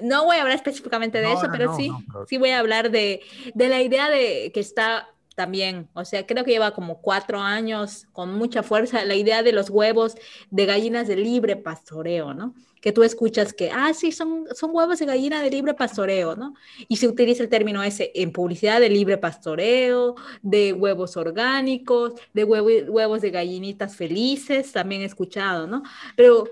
[0.02, 1.90] No voy a hablar específicamente de eso, pero sí,
[2.28, 3.20] sí voy a hablar de,
[3.54, 8.08] de la idea de que está también, o sea, creo que lleva como cuatro años
[8.12, 10.16] con mucha fuerza la idea de los huevos
[10.50, 12.56] de gallinas de libre pastoreo, ¿no?
[12.80, 16.54] Que tú escuchas que, ah, sí, son, son huevos de gallina de libre pastoreo, ¿no?
[16.88, 22.44] Y se utiliza el término ese en publicidad de libre pastoreo, de huevos orgánicos, de
[22.44, 25.82] huevos de gallinitas felices, también escuchado, ¿no?
[26.16, 26.48] Pero,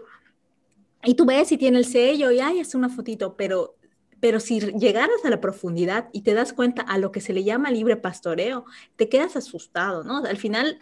[1.04, 3.76] y tú ves si tiene el sello y, ay, es una fotito, pero
[4.20, 7.44] pero si llegaras a la profundidad y te das cuenta a lo que se le
[7.44, 8.64] llama libre pastoreo,
[8.96, 10.24] te quedas asustado, ¿no?
[10.24, 10.78] Al final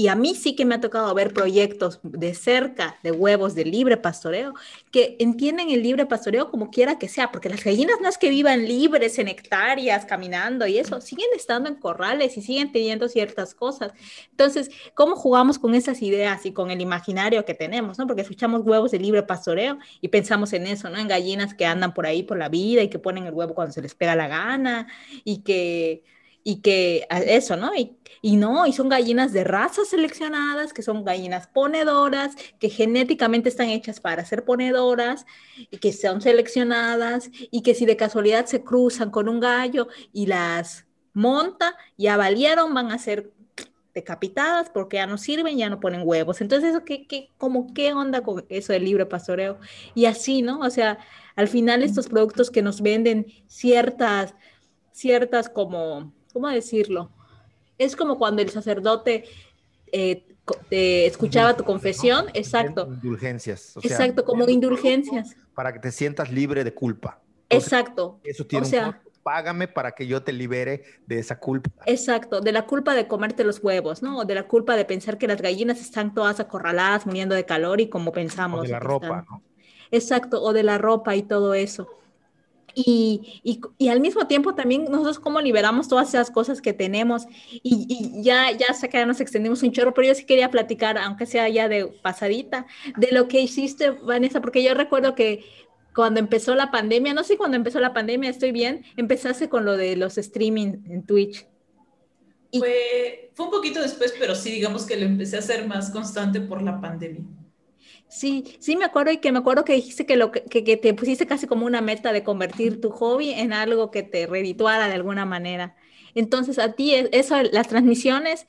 [0.00, 3.66] y a mí sí que me ha tocado ver proyectos de cerca de huevos de
[3.66, 4.54] libre pastoreo
[4.90, 8.30] que entienden el libre pastoreo como quiera que sea, porque las gallinas no es que
[8.30, 13.54] vivan libres en hectáreas caminando y eso, siguen estando en corrales y siguen teniendo ciertas
[13.54, 13.92] cosas.
[14.30, 17.98] Entonces, ¿cómo jugamos con esas ideas y con el imaginario que tenemos?
[17.98, 18.06] ¿no?
[18.06, 20.96] Porque escuchamos huevos de libre pastoreo y pensamos en eso, ¿no?
[20.96, 23.74] En gallinas que andan por ahí por la vida y que ponen el huevo cuando
[23.74, 24.86] se les pega la gana
[25.24, 26.04] y que
[26.44, 27.74] y que eso, ¿no?
[27.74, 33.48] Y, y, no, y son gallinas de razas seleccionadas, que son gallinas ponedoras, que genéticamente
[33.48, 35.26] están hechas para ser ponedoras,
[35.70, 40.26] y que son seleccionadas, y que si de casualidad se cruzan con un gallo y
[40.26, 43.32] las monta, ya valieron, van a ser
[43.94, 46.40] decapitadas porque ya no sirven, ya no ponen huevos.
[46.40, 49.58] Entonces, eso, ¿qué, qué, como, ¿qué onda con eso del libre pastoreo?
[49.94, 50.60] Y así, ¿no?
[50.60, 50.98] O sea,
[51.36, 54.34] al final estos productos que nos venden ciertas,
[54.92, 57.10] ciertas como ¿cómo decirlo?
[57.78, 59.24] Es como cuando el sacerdote
[59.92, 60.24] eh,
[60.70, 62.88] escuchaba tu confesión, exacto.
[62.90, 63.76] Indulgencias.
[63.82, 65.36] exacto, como indulgencias.
[65.54, 67.20] Para que te sientas libre de culpa.
[67.48, 68.20] exacto.
[68.24, 71.70] Eso tiene o sea, págame para que yo te libere de esa culpa.
[71.86, 74.18] Exacto, de la culpa de comerte los huevos, ¿no?
[74.18, 77.80] O de la culpa de pensar que las gallinas están todas acorraladas, muriendo de calor
[77.80, 78.60] y como pensamos.
[78.60, 79.42] O de la ropa, ¿no?
[79.90, 81.88] Exacto, o de la ropa y todo eso.
[82.74, 83.40] Y,
[83.78, 87.26] y, al mismo tiempo también nosotros cómo liberamos todas esas cosas que tenemos
[87.62, 91.26] y, ya, ya sé que nos extendimos un chorro, pero yo sí quería platicar, aunque
[91.26, 92.66] sea ya de pasadita,
[92.96, 95.44] de lo que hiciste, Vanessa, porque yo recuerdo que
[95.94, 99.76] cuando empezó la pandemia, no sé cuando empezó la pandemia, estoy bien, empezaste con lo
[99.76, 101.46] de los streaming en Twitch.
[102.52, 106.40] Fue, fue un poquito después, pero sí, digamos que lo empecé a hacer más constante
[106.40, 107.24] por la pandemia.
[108.10, 110.94] Sí, sí me acuerdo y que me acuerdo que dijiste que, lo, que, que, te
[110.94, 114.94] pusiste casi como una meta de convertir tu hobby en algo que te redituara de
[114.94, 115.76] alguna manera.
[116.16, 118.48] Entonces, a ti eso, las transmisiones,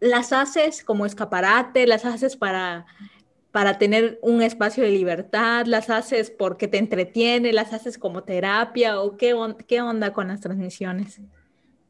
[0.00, 2.86] las haces como escaparate, las haces para,
[3.52, 8.98] para tener un espacio de libertad, las haces porque te entretiene, las haces como terapia
[8.98, 9.36] o qué,
[9.66, 11.20] qué onda con las transmisiones.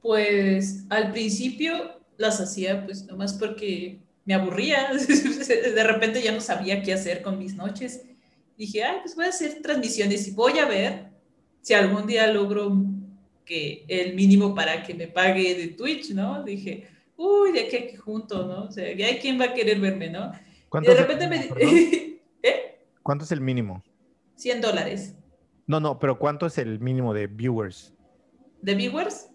[0.02, 4.00] Pues al principio las hacía pues nomás porque
[4.30, 4.92] me aburría,
[5.48, 8.06] de repente ya no sabía qué hacer con mis noches.
[8.56, 11.08] Dije, ay, pues voy a hacer transmisiones y voy a ver
[11.62, 12.72] si algún día logro
[13.44, 16.44] que el mínimo para que me pague de Twitch, ¿no?
[16.44, 16.86] Dije,
[17.16, 18.66] uy, de aquí junto, ¿no?
[18.66, 20.30] O sea, ya hay quien va a querer verme, ¿no?
[20.80, 21.50] Y de repente me...
[22.44, 22.78] ¿Eh?
[23.02, 23.82] ¿Cuánto es el mínimo?
[24.36, 25.16] 100 dólares.
[25.66, 27.92] No, no, pero ¿cuánto es el mínimo de viewers?
[28.62, 29.28] ¿De viewers?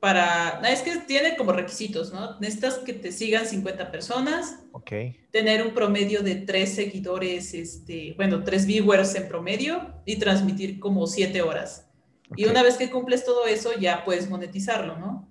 [0.00, 2.38] Para, es que tiene como requisitos, ¿no?
[2.38, 4.60] Necesitas que te sigan 50 personas.
[4.72, 4.92] Ok.
[5.32, 11.06] Tener un promedio de tres seguidores, este, bueno, tres viewers en promedio y transmitir como
[11.06, 11.88] siete horas.
[12.36, 15.28] Y una vez que cumples todo eso, ya puedes monetizarlo, ¿no?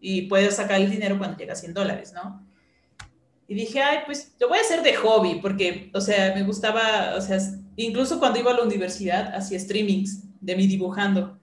[0.00, 2.46] Y puedes sacar el dinero cuando llega a 100 dólares, ¿no?
[3.48, 7.14] Y dije, ay, pues lo voy a hacer de hobby, porque, o sea, me gustaba,
[7.16, 7.38] o sea,
[7.76, 11.35] incluso cuando iba a la universidad, hacía streamings de mí dibujando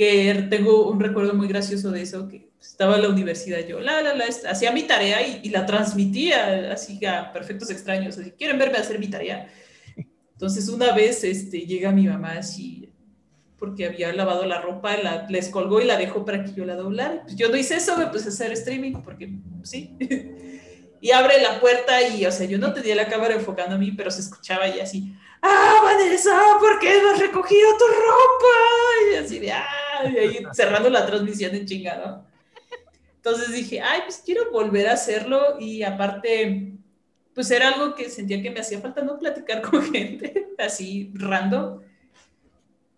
[0.00, 4.00] que tengo un recuerdo muy gracioso de eso, que estaba en la universidad yo, la,
[4.00, 8.78] la, la, hacía mi tarea y, la transmitía así a perfectos extraños, así, ¿quieren verme
[8.78, 9.52] hacer mi tarea?
[10.32, 12.90] Entonces una vez este, llega mi mamá así,
[13.58, 16.76] porque había lavado la ropa, la, les colgó y la dejó para que yo la
[16.76, 17.20] doblara.
[17.24, 19.30] Pues yo no hice eso, me puse a hacer streaming, porque
[19.64, 19.98] sí.
[21.02, 23.92] y abre la puerta y, o sea, yo no tenía la cámara enfocando a mí,
[23.92, 29.12] pero se escuchaba y así, ah, Vanessa, ¿por qué no has recogido tu ropa?
[29.12, 29.66] Y así de, ah,
[30.04, 32.24] y ahí cerrando la transmisión en chingado.
[33.16, 36.72] Entonces dije, ay, pues quiero volver a hacerlo y aparte,
[37.34, 39.18] pues era algo que sentía que me hacía falta, ¿no?
[39.18, 41.80] Platicar con gente así random.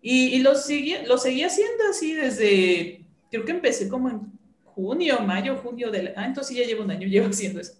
[0.01, 4.33] Y, lo, seguí, lo seguí haciendo así desde, creo que empecé como en
[4.65, 6.13] junio, mayo, junio del...
[6.17, 7.75] Ah, entonces ya llevo un año, llevo haciendo eso.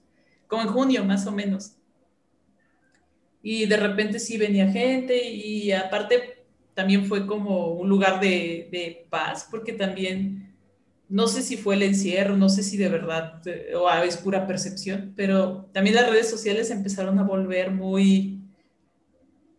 [0.47, 1.73] Como en junio, más o menos.
[3.43, 9.05] Y de repente sí venía gente y aparte también fue como un lugar de, de
[9.11, 10.43] paz, porque también
[11.13, 14.47] no sé si fue el encierro, no sé si de verdad eh, o es pura
[14.47, 18.41] percepción, pero también las redes sociales empezaron a volver muy,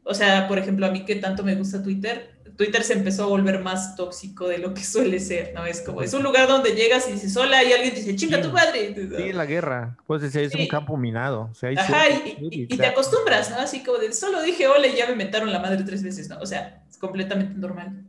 [0.03, 3.27] o sea, por ejemplo, a mí que tanto me gusta Twitter, Twitter se empezó a
[3.27, 5.67] volver más tóxico de lo que suele ser, ¿no?
[5.67, 8.51] Es como, es un lugar donde llegas y dices hola y alguien dice, chinga tu
[8.51, 8.95] madre.
[8.95, 11.49] Sí, la guerra, pues decir, es un campo minado.
[11.51, 12.05] O sea, Ajá,
[12.51, 13.57] y, te acostumbras, ¿no?
[13.57, 16.39] Así como de, solo dije hola y ya me metaron la madre tres veces, ¿no?
[16.39, 18.05] O sea, es completamente normal.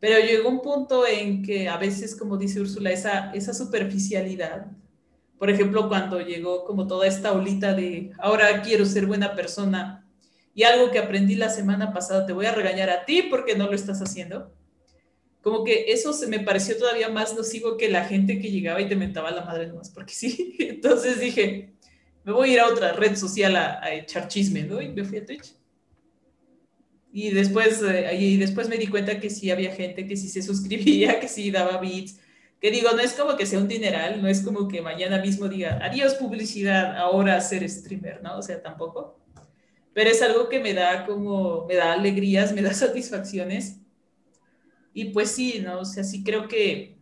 [0.00, 4.66] Pero llegó un punto en que a veces, como dice Úrsula, esa, esa superficialidad,
[5.38, 10.05] por ejemplo, cuando llegó como toda esta olita de ahora quiero ser buena persona
[10.56, 13.66] y algo que aprendí la semana pasada, te voy a regañar a ti porque no
[13.66, 14.50] lo estás haciendo.
[15.42, 18.88] Como que eso se me pareció todavía más nocivo que la gente que llegaba y
[18.88, 20.56] te mentaba la madre nomás, porque sí.
[20.58, 21.74] Entonces dije,
[22.24, 24.80] me voy a ir a otra red social a, echar chisme, ¿no?
[24.80, 25.54] Y me fui a Twitch.
[27.12, 30.40] Y después, eh, y después me di cuenta que sí había gente que sí se
[30.40, 32.18] suscribía, que sí daba bits.
[32.62, 35.48] Que digo, no es como que sea un dineral, no es como que mañana mismo
[35.48, 38.38] diga, adiós publicidad, ahora ser streamer, ¿no?
[38.38, 39.25] O sea, tampoco.
[39.96, 43.80] Pero es algo que me da como, me da alegrías, me da satisfacciones.
[44.92, 45.80] Y pues sí, ¿no?
[45.80, 46.98] O sea, sí creo que,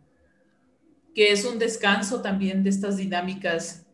[1.13, 3.85] que es un descanso también de estas dinámicas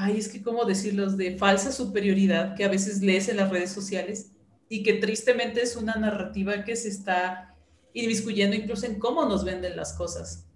[0.00, 3.72] ay, es que cómo decirlos, de falsa superioridad que a veces lees en las redes
[3.72, 4.30] sociales
[4.68, 7.56] y que tristemente es una narrativa que se está
[7.94, 10.46] inmiscuyendo incluso en cómo nos venden las cosas.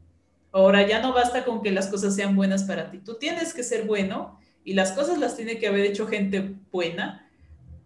[0.53, 3.65] Ahora ya no basta con que las cosas sean buenas para ti, tú tienes que
[3.65, 7.29] ser bueno y las cosas las tiene que haber hecho gente buena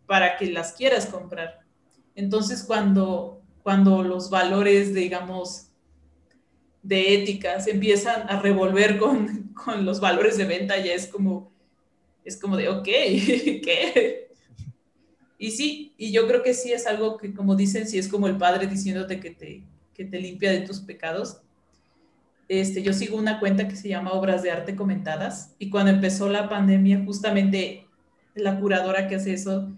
[0.06, 1.60] para que las quieras comprar.
[2.14, 5.68] Entonces cuando, cuando los valores, digamos,
[6.82, 11.52] de ética se empiezan a revolver con, con los valores de venta, ya es como,
[12.24, 14.26] es como de, ok, ¿qué?
[15.38, 18.26] Y sí, y yo creo que sí es algo que, como dicen, sí es como
[18.26, 19.62] el padre diciéndote que te,
[19.92, 21.42] que te limpia de tus pecados.
[22.48, 26.28] Este, yo sigo una cuenta que se llama Obras de Arte Comentadas y cuando empezó
[26.28, 27.86] la pandemia, justamente
[28.34, 29.72] la curadora que hace eso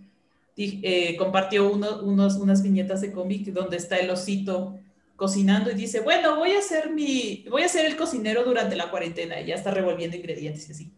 [0.57, 4.79] eh, compartió uno, unos, unas viñetas de cómic donde está el osito
[5.17, 8.91] cocinando y dice, bueno, voy a ser mi, voy a ser el cocinero durante la
[8.91, 10.93] cuarentena y ya está revolviendo ingredientes y así.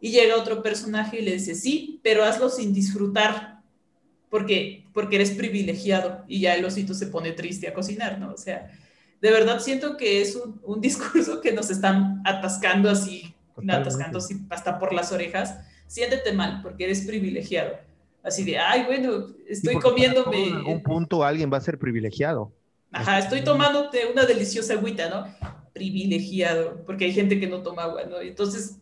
[0.00, 3.62] Y llega otro personaje y le dice, sí, pero hazlo sin disfrutar
[4.28, 8.32] porque, porque eres privilegiado y ya el osito se pone triste a cocinar, ¿no?
[8.32, 8.70] O sea,
[9.20, 13.34] de verdad siento que es un, un discurso que nos están atascando así,
[13.68, 15.58] atascando así hasta por las orejas.
[15.86, 17.76] Siéntete mal porque eres privilegiado.
[18.22, 20.48] Así de, ay, bueno, estoy comiéndome.
[20.48, 22.52] En algún punto alguien va a ser privilegiado.
[22.90, 25.26] Ajá, estoy tomándote una deliciosa agüita, ¿no?
[25.72, 28.20] Privilegiado, porque hay gente que no toma agua, ¿no?
[28.20, 28.78] Entonces,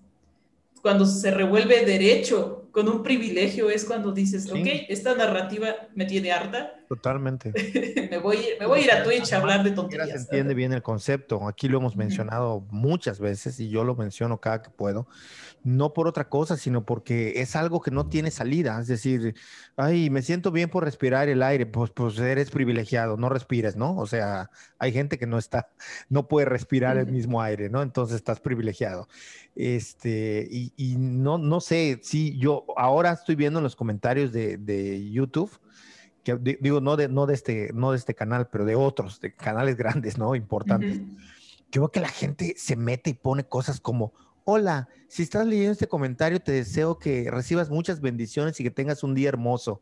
[0.81, 6.33] cuando se revuelve derecho con un privilegio es cuando dices, ok, esta narrativa me tiene
[6.33, 6.75] harta.
[6.89, 7.53] Totalmente.
[8.11, 10.11] me, voy, me voy a ir a Twitch a hablar de tonterías.
[10.11, 11.47] Se entiende bien el concepto.
[11.47, 15.07] Aquí lo hemos mencionado muchas veces y yo lo menciono cada que puedo
[15.65, 18.79] no por otra cosa, sino porque es algo que no tiene salida.
[18.79, 19.35] Es decir,
[19.77, 23.97] ay, me siento bien por respirar el aire, pues, pues eres privilegiado, no respires, ¿no?
[23.97, 25.71] O sea, hay gente que no está,
[26.11, 27.81] no puede respirar el mismo aire, ¿no?
[27.83, 29.09] Entonces estás privilegiado.
[29.57, 35.51] Este, y, no, no sé, si yo ahora estoy viendo en los comentarios de, YouTube,
[36.23, 39.35] que digo, no de, no, de este, no de este canal, pero de otros, de
[39.35, 40.35] canales grandes, ¿no?
[40.35, 41.01] Importantes.
[41.71, 44.13] Creo que la gente se mete y pone cosas como,
[44.47, 49.03] Hola, si estás leyendo este comentario, te deseo que recibas muchas bendiciones y que tengas
[49.03, 49.81] un día hermoso.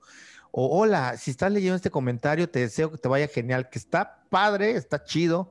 [0.52, 4.22] O hola, si estás leyendo este comentario, te deseo que te vaya genial, que está
[4.30, 5.50] padre, está chido,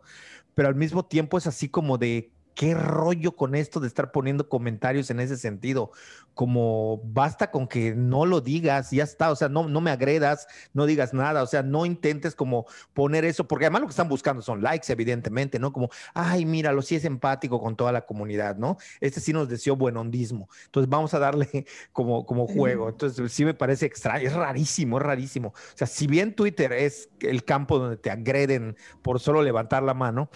[0.55, 4.49] pero al mismo tiempo es así como de qué rollo con esto de estar poniendo
[4.49, 5.91] comentarios en ese sentido.
[6.33, 10.47] Como basta con que no lo digas, ya está, o sea, no, no me agredas,
[10.73, 14.07] no digas nada, o sea, no intentes como poner eso, porque además lo que están
[14.07, 15.73] buscando son likes, evidentemente, ¿no?
[15.73, 18.77] Como, ay, míralo, sí es empático con toda la comunidad, ¿no?
[19.01, 22.89] Este sí nos deseó buenondismo, entonces vamos a darle como, como juego.
[22.89, 25.49] Entonces, sí me parece extraño, es rarísimo, es rarísimo.
[25.49, 29.93] O sea, si bien Twitter es el campo donde te agreden por solo levantar la
[29.93, 30.29] mano,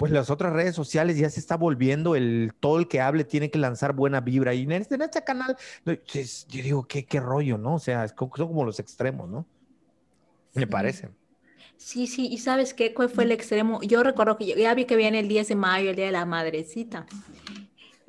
[0.00, 3.50] pues las otras redes sociales ya se está volviendo el todo el que hable tiene
[3.50, 4.54] que lanzar buena vibra.
[4.54, 7.74] Y en este, en este canal, yo digo, ¿qué, qué rollo, ¿no?
[7.74, 9.44] O sea, son como los extremos, ¿no?
[10.54, 11.10] Me parece.
[11.76, 12.94] Sí, sí, y ¿sabes qué?
[12.94, 13.82] ¿Cuál fue el extremo?
[13.82, 16.24] Yo recuerdo que ya vi que viene el 10 de mayo, el Día de la
[16.24, 17.04] Madrecita,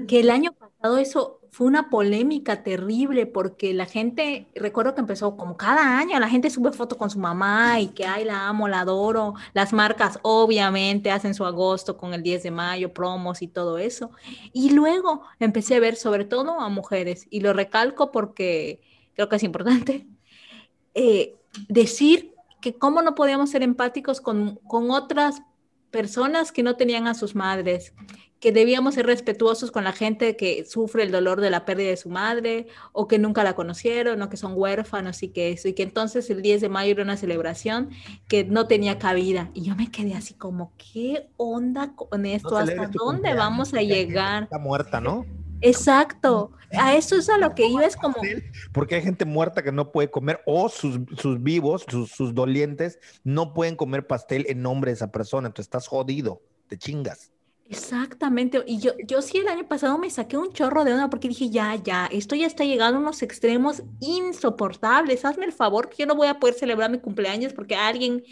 [0.08, 5.36] que el año pasado eso fue una polémica terrible porque la gente, recuerdo que empezó
[5.36, 8.70] como cada año, la gente sube fotos con su mamá y que, ay, la amo,
[8.70, 9.34] la adoro.
[9.54, 14.12] Las marcas obviamente hacen su agosto con el 10 de mayo, promos y todo eso.
[14.54, 18.80] Y luego empecé a ver sobre todo a mujeres, y lo recalco porque
[19.14, 20.08] creo que es importante,
[20.94, 21.36] eh,
[21.68, 25.42] decir que cómo no podíamos ser empáticos con, con otras
[25.90, 27.94] personas que no tenían a sus madres,
[28.42, 31.98] que debíamos ser respetuosos con la gente que sufre el dolor de la pérdida de
[31.98, 35.74] su madre o que nunca la conocieron o que son huérfanos y que eso, y
[35.74, 37.92] que entonces el 10 de mayo era una celebración
[38.28, 39.52] que no tenía cabida.
[39.54, 42.58] Y yo me quedé así como, ¿qué onda con esto?
[42.58, 44.44] ¿Hasta dónde vamos a llegar?
[44.44, 45.24] Está muerta, ¿no?
[45.62, 48.16] Exacto, a eso es a lo que iba, es como...
[48.72, 51.00] Porque hay gente muerta que no puede comer o sus,
[51.42, 56.42] vivos, sus, dolientes, no pueden comer pastel en nombre de esa persona, entonces estás jodido,
[56.68, 57.31] te chingas.
[57.72, 61.30] Exactamente, y yo, yo sí el año pasado me saqué un chorro de onda porque
[61.30, 65.96] dije, ya, ya, esto ya está llegando a unos extremos insoportables, hazme el favor que
[66.00, 68.24] yo no voy a poder celebrar mi cumpleaños porque alguien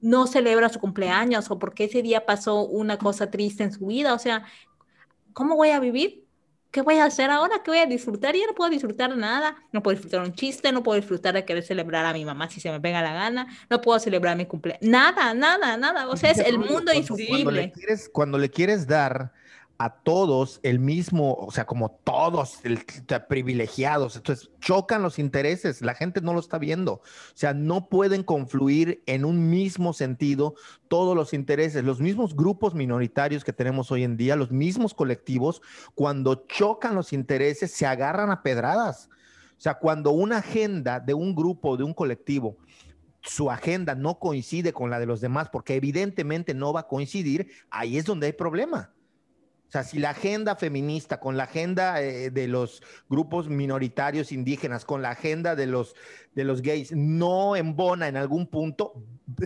[0.00, 4.14] no celebra su cumpleaños o porque ese día pasó una cosa triste en su vida,
[4.14, 4.44] o sea,
[5.32, 6.25] ¿cómo voy a vivir?
[6.76, 7.62] ¿Qué voy a hacer ahora?
[7.64, 8.36] ¿Qué voy a disfrutar?
[8.36, 9.56] Y ya no puedo disfrutar nada.
[9.72, 12.60] No puedo disfrutar un chiste, no puedo disfrutar de querer celebrar a mi mamá si
[12.60, 14.82] se me pega la gana, no puedo celebrar mi cumpleaños.
[14.82, 16.06] Nada, nada, nada.
[16.08, 17.44] O sea, es el mundo insufrible.
[17.44, 19.32] Cuando le quieres, cuando le quieres dar
[19.78, 22.60] a todos el mismo, o sea, como todos
[23.28, 24.16] privilegiados.
[24.16, 26.94] Entonces, chocan los intereses, la gente no lo está viendo.
[26.94, 27.02] O
[27.34, 30.54] sea, no pueden confluir en un mismo sentido
[30.88, 31.84] todos los intereses.
[31.84, 35.60] Los mismos grupos minoritarios que tenemos hoy en día, los mismos colectivos,
[35.94, 39.10] cuando chocan los intereses, se agarran a pedradas.
[39.58, 42.56] O sea, cuando una agenda de un grupo, de un colectivo,
[43.22, 47.50] su agenda no coincide con la de los demás, porque evidentemente no va a coincidir,
[47.70, 48.92] ahí es donde hay problema.
[49.68, 54.84] O sea, si la agenda feminista con la agenda eh, de los grupos minoritarios indígenas,
[54.84, 55.96] con la agenda de los,
[56.34, 58.94] de los gays, no embona en algún punto,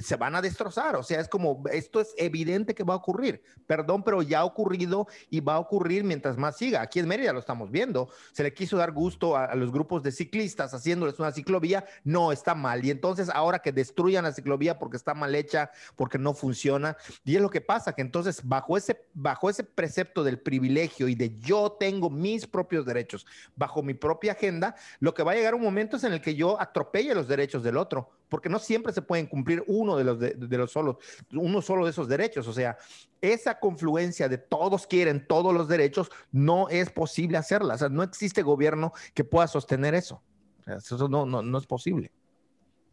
[0.02, 0.96] se van a destrozar.
[0.96, 3.42] O sea, es como, esto es evidente que va a ocurrir.
[3.66, 6.82] Perdón, pero ya ha ocurrido y va a ocurrir mientras más siga.
[6.82, 8.10] Aquí en Mérida lo estamos viendo.
[8.32, 11.86] Se le quiso dar gusto a, a los grupos de ciclistas haciéndoles una ciclovía.
[12.04, 12.84] No, está mal.
[12.84, 16.98] Y entonces ahora que destruyan la ciclovía porque está mal hecha, porque no funciona.
[17.24, 21.14] Y es lo que pasa, que entonces bajo ese, bajo ese precepto del privilegio y
[21.14, 25.54] de yo tengo mis propios derechos bajo mi propia agenda, lo que va a llegar
[25.54, 28.92] un momento es en el que yo atropelle los derechos del otro, porque no siempre
[28.92, 30.96] se pueden cumplir uno de los, de, los solos,
[31.32, 32.48] uno solo de esos derechos.
[32.48, 32.76] O sea,
[33.20, 37.74] esa confluencia de todos quieren todos los derechos, no es posible hacerla.
[37.74, 40.22] O sea, no existe gobierno que pueda sostener eso.
[40.66, 42.12] eso no, no, no es posible.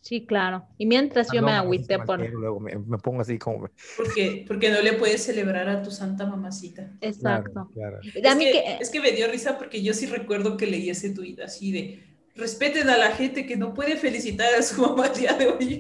[0.02, 0.66] Sí, claro.
[0.78, 2.20] Y mientras yo me agüité por...
[2.20, 3.70] Luego me, pongo así como...
[3.98, 6.92] Porque, porque no le puedes celebrar a tu santa mamacita.
[7.02, 7.70] Exacto.
[8.14, 12.04] Es, que, me dio risa porque yo sí recuerdo que leí ese tuit así de
[12.36, 15.80] respeten a la gente que no puede felicitar a su mamá el día de hoy.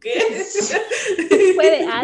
[0.00, 0.20] ¿Qué?
[1.56, 2.02] puede, a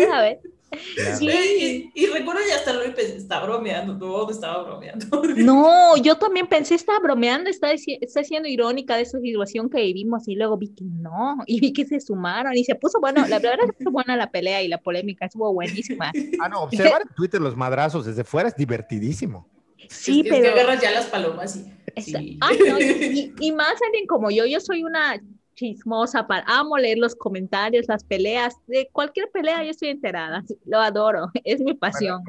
[1.19, 1.91] Sí.
[1.95, 5.07] Y, recuerdo ya hasta lo pensé, está bromeando, no, estaba bromeando.
[5.37, 10.29] No, yo también pensé, está bromeando, está, está siendo irónica de esa situación que vivimos
[10.29, 13.39] y luego vi que no, y vi que se sumaron y se puso, bueno, la
[13.39, 16.13] verdad es que fue buena la pelea y la polémica, estuvo buenísima.
[16.41, 19.49] Ah, no, observar en Twitter los madrazos desde fuera es divertidísimo.
[19.89, 20.37] Sí, pero...
[20.37, 22.01] Es que agarras ya las palomas y...
[22.01, 22.39] Sí.
[22.41, 25.21] Ah, no, y, y, más alguien como yo, yo soy una
[25.55, 30.79] chismosa, para, amo leer los comentarios, las peleas, de cualquier pelea yo estoy enterada, lo
[30.79, 32.23] adoro, es mi pasión.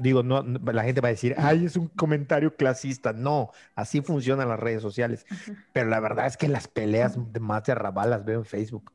[0.00, 4.48] digo, no, la gente va a decir, ay, es un comentario clasista, no, así funcionan
[4.48, 5.26] las redes sociales,
[5.72, 8.92] pero la verdad es que las peleas de más de arrabal las veo en Facebook.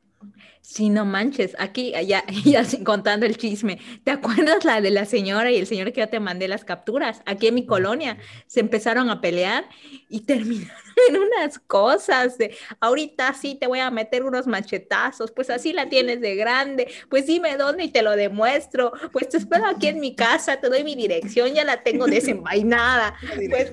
[0.62, 5.50] Sí, no manches, aquí, ya, ya contando el chisme, ¿te acuerdas la de la señora
[5.50, 7.22] y el señor que ya te mandé las capturas?
[7.26, 9.68] Aquí en mi colonia se empezaron a pelear
[10.08, 10.70] y terminaron
[11.08, 15.88] en unas cosas de, ahorita sí te voy a meter unos machetazos, pues así la
[15.88, 19.98] tienes de grande, pues dime dónde y te lo demuestro, pues te espero aquí en
[19.98, 23.14] mi casa, te doy mi dirección, ya la tengo desenvainada.
[23.50, 23.72] Pues,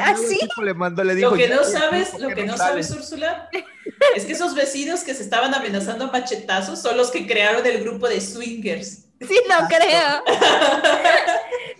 [0.00, 0.38] así.
[0.62, 3.48] Le mando, le lo que no sabes, lo que no sabes, Úrsula,
[4.16, 7.82] es que esos vecinos que se estaban amenazando a machetazos son los que crearon el
[7.82, 9.04] grupo de swingers.
[9.26, 10.22] Sí, lo creo.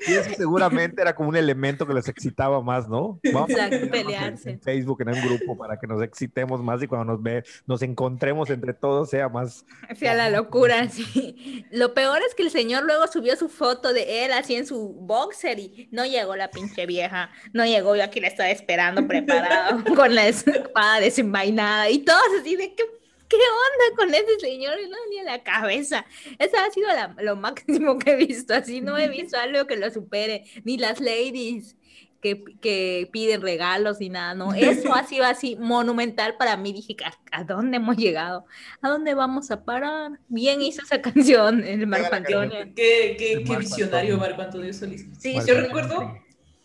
[0.06, 3.20] Y eso seguramente era como un elemento que les excitaba más, ¿no?
[3.32, 4.50] Vamos Exacto, pelearse.
[4.50, 7.82] En, Facebook, en un grupo, para que nos excitemos más y cuando nos ve, nos
[7.82, 9.64] encontremos entre todos sea más.
[9.94, 11.66] Sea la locura, sí.
[11.70, 14.92] Lo peor es que el señor luego subió su foto de él así en su
[14.92, 19.82] boxer y no llegó la pinche vieja, no llegó, yo aquí la estaba esperando preparado
[19.94, 23.01] con la espada desenvainada y todos así de que
[23.32, 24.76] ¿qué onda con ese señor?
[24.88, 26.04] No, ni en la cabeza.
[26.38, 26.88] Esa ha sido
[27.18, 28.54] lo máximo que he visto.
[28.54, 30.44] Así no he visto algo que lo supere.
[30.64, 31.76] Ni las ladies
[32.20, 34.54] que, piden regalos y nada, ¿no?
[34.54, 36.72] Eso ha sido así monumental para mí.
[36.72, 36.96] Dije,
[37.32, 38.46] ¿a, dónde hemos llegado?
[38.80, 40.12] ¿A dónde vamos a parar?
[40.28, 42.58] Bien hizo esa canción, el Marco Antonio.
[42.76, 45.06] Qué, qué, qué visionario Marco Antonio Solís.
[45.18, 46.16] Sí, yo recuerdo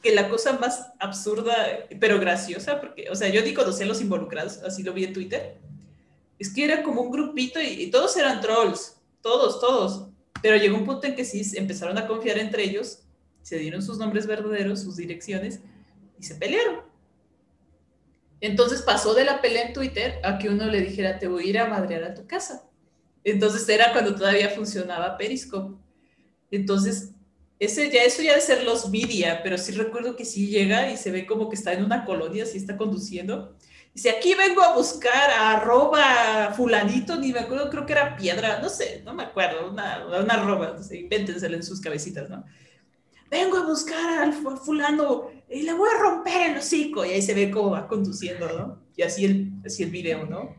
[0.02, 1.56] que la cosa más absurda,
[2.00, 5.14] pero graciosa, porque, o sea, yo ni conocía a los involucrados, así lo vi en
[5.14, 5.58] Twitter,
[6.40, 10.10] es que era como un grupito y, todos eran trolls, todos, todos.
[10.42, 13.00] Pero llegó un punto en que sí empezaron a confiar entre ellos
[13.48, 15.62] se dieron sus nombres verdaderos, sus direcciones
[16.20, 16.82] y se pelearon.
[18.42, 21.48] Entonces pasó de la pelea en Twitter a que uno le dijera, te voy a
[21.48, 22.68] ir a madrear a tu casa.
[23.24, 25.78] Entonces era cuando todavía funcionaba Periscope.
[26.52, 27.12] Entonces,
[27.58, 30.98] ese ya, eso ya de ser los media, pero sí recuerdo que sí llega y
[30.98, 33.56] se ve como que está en una colonia, sí está conduciendo.
[33.98, 38.60] Dice, aquí vengo a buscar a arroba fulanito, ni me acuerdo, creo que era piedra,
[38.62, 42.46] no sé, no me acuerdo, una, una arroba, no en sus cabecitas, ¿no?
[43.30, 47.06] vengo a buscar al fulano y le voy a romper el hocico.
[47.06, 48.84] Y ahí se ve cómo va conduciendo, ¿no?
[48.96, 50.56] Y así el, así el video, ¿no?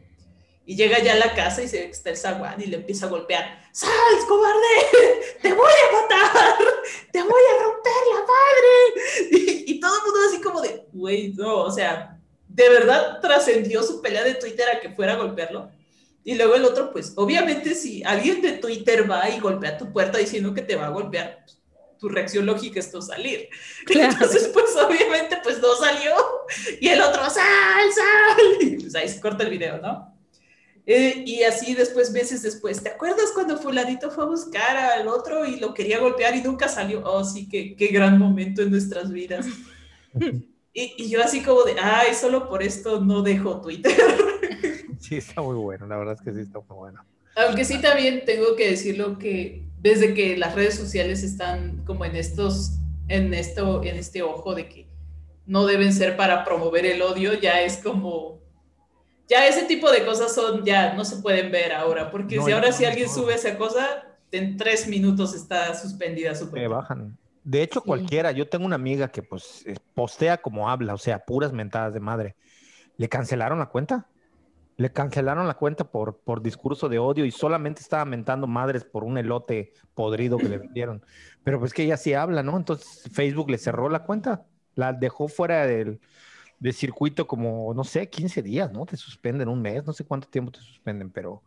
[0.66, 2.78] Y llega ya a la casa y se ve que está el zaguán y le
[2.78, 3.62] empieza a golpear.
[3.72, 3.90] ¡Sal,
[4.28, 4.58] cobarde!
[5.42, 6.58] ¡Te voy a matar!
[7.12, 9.54] ¡Te voy a romper la madre!
[9.68, 12.17] Y, todo el mundo así como de, güey, no, o sea,
[12.58, 15.70] de verdad trascendió su pelea de Twitter a que fuera a golpearlo.
[16.24, 20.18] Y luego el otro, pues, obviamente si alguien de Twitter va y golpea tu puerta
[20.18, 21.56] diciendo que te va a golpear, pues,
[22.00, 23.48] tu reacción lógica es no salir.
[23.88, 26.16] Entonces, pues obviamente, pues no salió.
[26.80, 28.56] Y el otro, sal, sal.
[28.60, 30.12] Y pues ahí se corta el video, ¿no?
[30.84, 35.44] Eh, y así después, meses después, ¿te acuerdas cuando fulanito fue a buscar al otro
[35.44, 37.02] y lo quería golpear y nunca salió?
[37.04, 39.46] Oh, sí, qué, qué gran momento en nuestras vidas.
[40.78, 43.92] y, y, yo así como de, ay, solo por esto no dejo Twitter.
[45.00, 47.04] sí, está muy bueno, la verdad es que sí está muy bueno.
[47.36, 52.16] Aunque sí también tengo que decirlo que desde que las redes sociales están como en
[52.16, 52.78] estos,
[53.08, 54.88] en esto, en este ojo de que
[55.46, 58.40] no deben ser para promover el odio, ya es como,
[59.28, 62.70] ya ese tipo de cosas son, ya no se pueden ver ahora, porque si ahora
[62.70, 67.16] si alguien sube esa cosa, en tres minutos está suspendida su Me bajan.
[67.48, 71.24] De hecho, cualquiera, yo tengo una amiga que pues eh, postea como habla, o sea,
[71.24, 72.36] puras mentadas de madre.
[72.98, 74.06] ¿Le cancelaron la cuenta?
[74.76, 79.02] Le cancelaron la cuenta por, por discurso de odio y solamente estaba mentando madres por
[79.02, 81.02] un elote podrido que le vendieron.
[81.42, 82.54] Pero pues que ella sí habla, ¿no?
[82.54, 84.44] Entonces Facebook le cerró la cuenta,
[84.74, 86.00] la dejó fuera del,
[86.74, 88.84] circuito como, no sé, 15 días, ¿no?
[88.84, 91.42] Te suspenden un mes, no sé cuánto tiempo te suspenden, pero...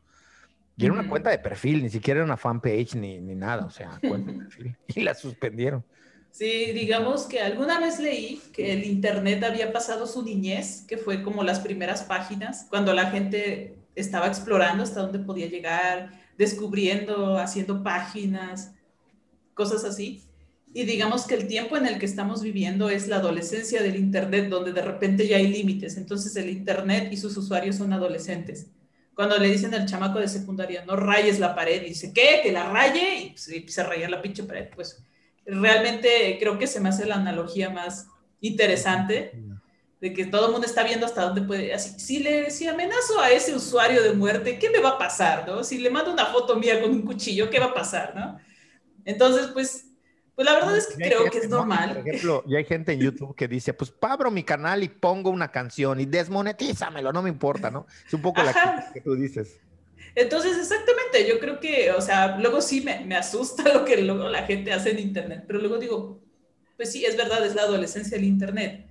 [0.77, 3.69] Y era una cuenta de perfil, ni siquiera era una fanpage ni, ni nada, o
[3.69, 4.77] sea, cuenta de perfil.
[4.95, 5.83] Y la suspendieron.
[6.31, 11.23] Sí, digamos que alguna vez leí que el Internet había pasado su niñez, que fue
[11.23, 17.83] como las primeras páginas, cuando la gente estaba explorando hasta dónde podía llegar, descubriendo, haciendo
[17.83, 18.71] páginas,
[19.53, 20.23] cosas así.
[20.73, 24.47] Y digamos que el tiempo en el que estamos viviendo es la adolescencia del Internet,
[24.47, 25.97] donde de repente ya hay límites.
[25.97, 28.67] Entonces el Internet y sus usuarios son adolescentes.
[29.13, 32.39] Cuando le dicen al chamaco de secundaria, no rayes la pared, y dice, ¿qué?
[32.43, 34.69] Que la raye, y pues, empieza a rayar la pinche pared.
[34.73, 35.03] Pues
[35.45, 38.07] realmente creo que se me hace la analogía más
[38.39, 39.33] interesante
[39.99, 41.73] de que todo el mundo está viendo hasta dónde puede.
[41.73, 45.47] Así, si le si amenazo a ese usuario de muerte, ¿qué me va a pasar?
[45.47, 45.63] ¿no?
[45.63, 48.15] Si le mando una foto mía con un cuchillo, ¿qué va a pasar?
[48.15, 48.39] ¿no?
[49.05, 49.90] Entonces, pues,
[50.35, 51.97] pues la verdad es que creo que es normal.
[51.97, 55.29] Por ejemplo, y hay gente en YouTube que dice, pues abro mi canal y pongo
[55.29, 57.85] una canción y desmonetízamelo, no me importa, ¿no?
[58.05, 59.59] Es un poco la que tú dices.
[60.15, 64.27] Entonces, exactamente, yo creo que, o sea, luego sí me, me, asusta lo que luego
[64.29, 66.19] la gente hace en Internet, pero luego digo,
[66.77, 68.87] pues sí, es verdad, es la adolescencia del Internet.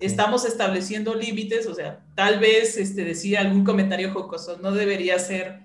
[0.00, 5.60] Estamos estableciendo límites, o sea, tal vez este, decir algún comentario jocoso no debería ser,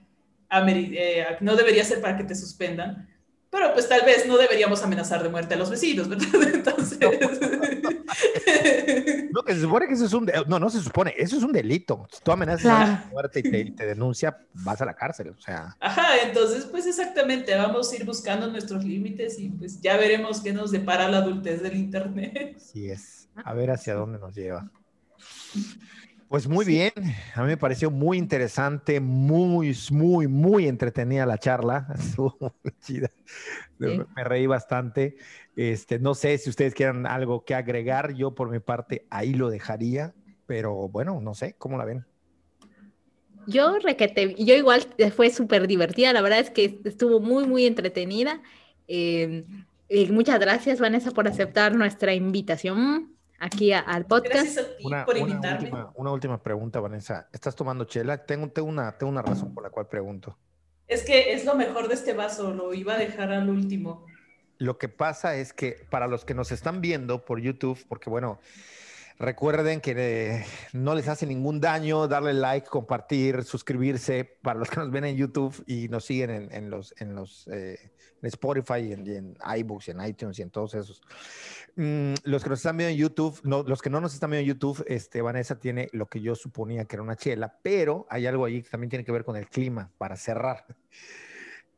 [0.51, 3.07] eh, no debería ser para que te suspendan,
[3.49, 6.27] pero pues tal vez no deberíamos amenazar de muerte a los vecinos, ¿verdad?
[6.53, 6.99] Entonces...
[9.31, 10.31] No, que se supone que eso es un...
[10.47, 12.07] No, no se supone, eso es un delito.
[12.11, 15.75] Si tú amenazas de muerte y te, te, denuncia, vas a la cárcel, o sea...
[15.79, 20.53] Ajá, entonces pues exactamente, vamos a ir buscando nuestros límites y pues ya veremos qué
[20.53, 22.57] nos depara la adultez del Internet.
[22.57, 24.71] Sí es, a ver hacia dónde nos lleva.
[26.29, 26.91] Pues muy bien,
[27.35, 33.09] a mí me pareció muy interesante, muy, muy, muy entretenida la charla, estuvo muy chida,
[33.79, 35.15] me reí bastante.
[35.55, 39.49] Este, no sé si ustedes quieran algo que agregar, yo por mi parte ahí lo
[39.49, 40.13] dejaría,
[40.45, 42.05] pero bueno, no sé, ¿cómo la ven?
[43.47, 44.85] Yo requete, yo igual
[45.15, 48.41] fue súper divertida, la verdad es que estuvo muy, muy entretenida.
[48.89, 49.45] Eh,
[50.09, 53.16] muchas gracias, Vanessa, por aceptar nuestra invitación.
[53.39, 54.33] Aquí al podcast.
[54.33, 55.71] Gracias a ti por invitarme.
[55.95, 57.27] Una última, pregunta, Vanessa.
[57.31, 58.25] ¿Estás tomando chela?
[58.25, 60.37] Tengo, tengo, una, tengo una razón por la cual pregunto.
[60.87, 64.05] Es que es lo mejor de este vaso, lo iba a dejar al último.
[64.57, 68.39] Lo que pasa es que para los que nos están viendo por YouTube, porque bueno,
[69.19, 74.75] Recuerden que eh, no les hace ningún daño darle like, compartir, suscribirse para los que
[74.75, 77.91] nos ven en YouTube y nos siguen en, los, en los eh,
[78.21, 81.01] Spotify y en, iBooks y en iTunes y en todos esos.
[81.75, 84.43] Mm, los que nos están viendo en YouTube, no, los que no nos están viendo
[84.43, 88.27] en YouTube, este, Vanessa tiene lo que yo suponía que era una chela, pero hay
[88.27, 90.65] algo ahí que también tiene que ver con el clima para cerrar.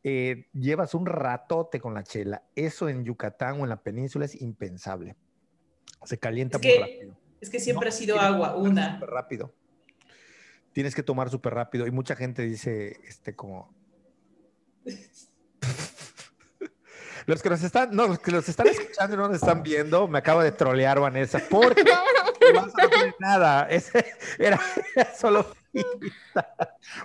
[0.04, 2.44] Eh, llevas un ratote con la chela.
[2.56, 5.16] Eso en Yucatán o en la península es impensable.
[6.04, 7.19] Se calienta muy rápido.
[7.42, 8.96] Es que siempre ha sido agua, una.
[8.96, 9.54] Súper rápido.
[10.74, 11.88] Tienes que tomar súper rápido.
[11.88, 13.74] Y mucha gente dice, este, como.
[17.26, 20.08] los que nos están, no, los que nos están escuchando y no nos están viendo,
[20.08, 21.84] me acabo de trolear, Vanessa, porque
[22.54, 23.68] no tiene nada.
[24.38, 24.60] era,
[25.18, 25.46] solo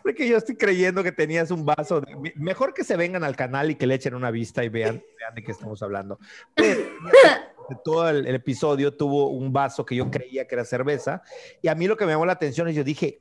[0.02, 2.32] porque yo estoy creyendo que tenías un vaso de...
[2.36, 5.34] Mejor que se vengan al canal y que le echen una vista y vean, vean
[5.34, 6.18] de qué estamos hablando.
[6.54, 6.80] Pero,
[7.84, 11.22] todo el, episodio tuvo un vaso que yo creía que era cerveza.
[11.62, 13.20] Y a mí lo que me llamó la atención es yo dije,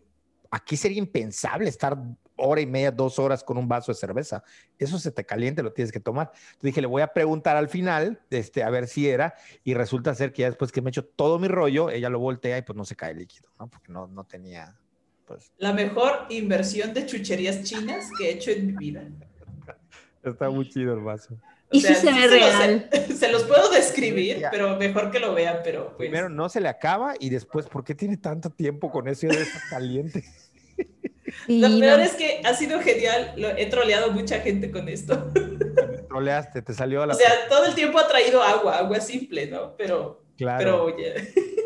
[0.52, 1.98] aquí sería impensable estar
[2.36, 4.44] hora y media, dos horas con un vaso de cerveza.
[4.78, 6.32] Eso se te caliente, lo tienes que tomar.
[6.34, 10.14] Entonces dije, le voy a preguntar al final, este, a ver si era, y resulta
[10.16, 12.76] ser que ya después que me echo todo mi rollo, ella lo voltea y pues
[12.76, 13.70] no se cae el líquido, ¿no?
[13.70, 14.76] Porque no, no tenía,
[15.26, 15.52] pues...
[15.58, 19.04] La mejor inversión de chucherías chinas que he hecho en mi vida.
[20.24, 21.38] Está muy chido el vaso.
[21.72, 22.90] Y si se ve real.
[23.18, 26.10] Se, los puedo describir, pero mejor que lo vean, pero pues.
[26.10, 29.42] Primero no se le acaba y después, ¿por qué tiene tanto tiempo con eso de
[29.42, 30.24] estar caliente?
[31.48, 33.34] lo peor es que ha sido genial.
[33.58, 35.32] he troleado mucha gente con esto.
[36.08, 37.14] troleaste, te salió a la.
[37.14, 39.76] O sea, todo el tiempo ha traído agua, agua simple, ¿no?
[39.76, 40.22] Pero.
[40.38, 40.58] Claro.
[40.58, 41.14] Pero oye.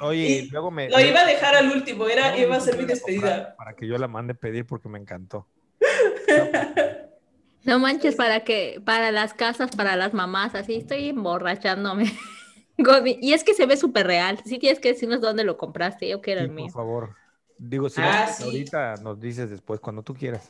[0.00, 0.88] Oye, luego me.
[0.88, 3.54] Lo iba a dejar al último, era, iba a ser mi despedida.
[3.56, 5.46] Para que yo la mande pedir porque me encantó.
[7.64, 12.12] No manches, para que, para las casas, para las mamás, así estoy emborrachándome.
[13.20, 14.38] y es que se ve súper real.
[14.44, 16.66] Sí tienes que decirnos dónde lo compraste, yo quiero el mío.
[16.66, 17.16] Por favor.
[17.58, 20.48] Digo, si ah, ahorita nos dices después, cuando tú quieras.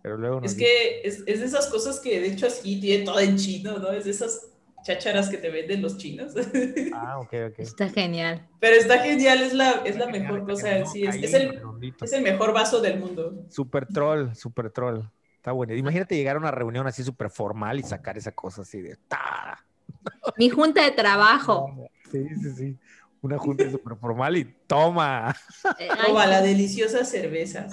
[0.00, 3.18] Pero luego Es que es, es, de esas cosas que de hecho así tiene todo
[3.18, 3.90] en chino, ¿no?
[3.90, 4.52] Es de esas
[4.84, 6.32] chácharas que te venden los chinos.
[6.94, 7.58] Ah, ok, ok.
[7.58, 8.46] Está genial.
[8.60, 10.86] Pero está genial, es la, es la mejor cosa.
[10.86, 11.60] Sí, es, es, el,
[12.00, 13.44] es el mejor vaso del mundo.
[13.48, 15.02] Super troll, super troll.
[15.46, 15.76] Está bueno.
[15.76, 19.64] Imagínate llegar a una reunión así súper formal y sacar esa cosa así de ¡ta!
[20.36, 21.88] Mi junta de trabajo.
[22.10, 22.78] Sí, sí, sí.
[23.22, 25.36] Una junta súper formal y toma.
[25.78, 27.68] Eh, toma la deliciosa cerveza.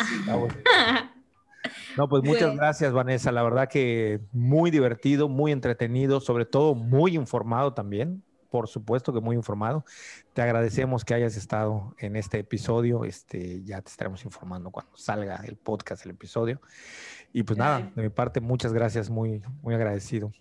[1.97, 3.31] No, pues muchas gracias, Vanessa.
[3.31, 8.21] La verdad que muy divertido, muy entretenido, sobre todo muy informado también.
[8.51, 9.83] Por supuesto que muy informado.
[10.33, 13.03] Te agradecemos que hayas estado en este episodio.
[13.03, 16.61] Este, ya te estaremos informando cuando salga el podcast, el episodio.
[17.34, 20.31] Y pues nada, de mi parte, muchas gracias, muy, muy agradecido.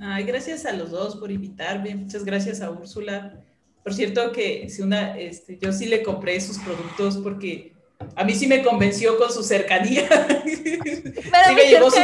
[0.00, 3.40] Ay, gracias a los dos por invitarme, muchas gracias a Úrsula.
[3.82, 7.74] Por cierto que si una, este, yo sí le compré sus productos porque
[8.16, 10.08] a mí sí me convenció con su cercanía.
[10.44, 11.98] sí, me llegó su,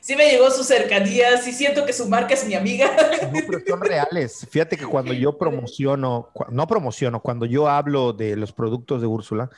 [0.00, 2.90] sí me llegó su cercanía, sí siento que su marca es mi amiga.
[3.32, 4.46] No, pero son reales.
[4.50, 9.50] Fíjate que cuando yo promociono, no promociono, cuando yo hablo de los productos de Úrsula,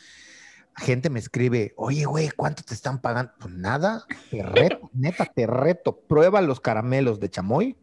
[0.77, 3.33] gente me escribe, oye, güey, ¿cuánto te están pagando?
[3.39, 7.77] Pues nada, te reto, neta, te reto, prueba los caramelos de chamoy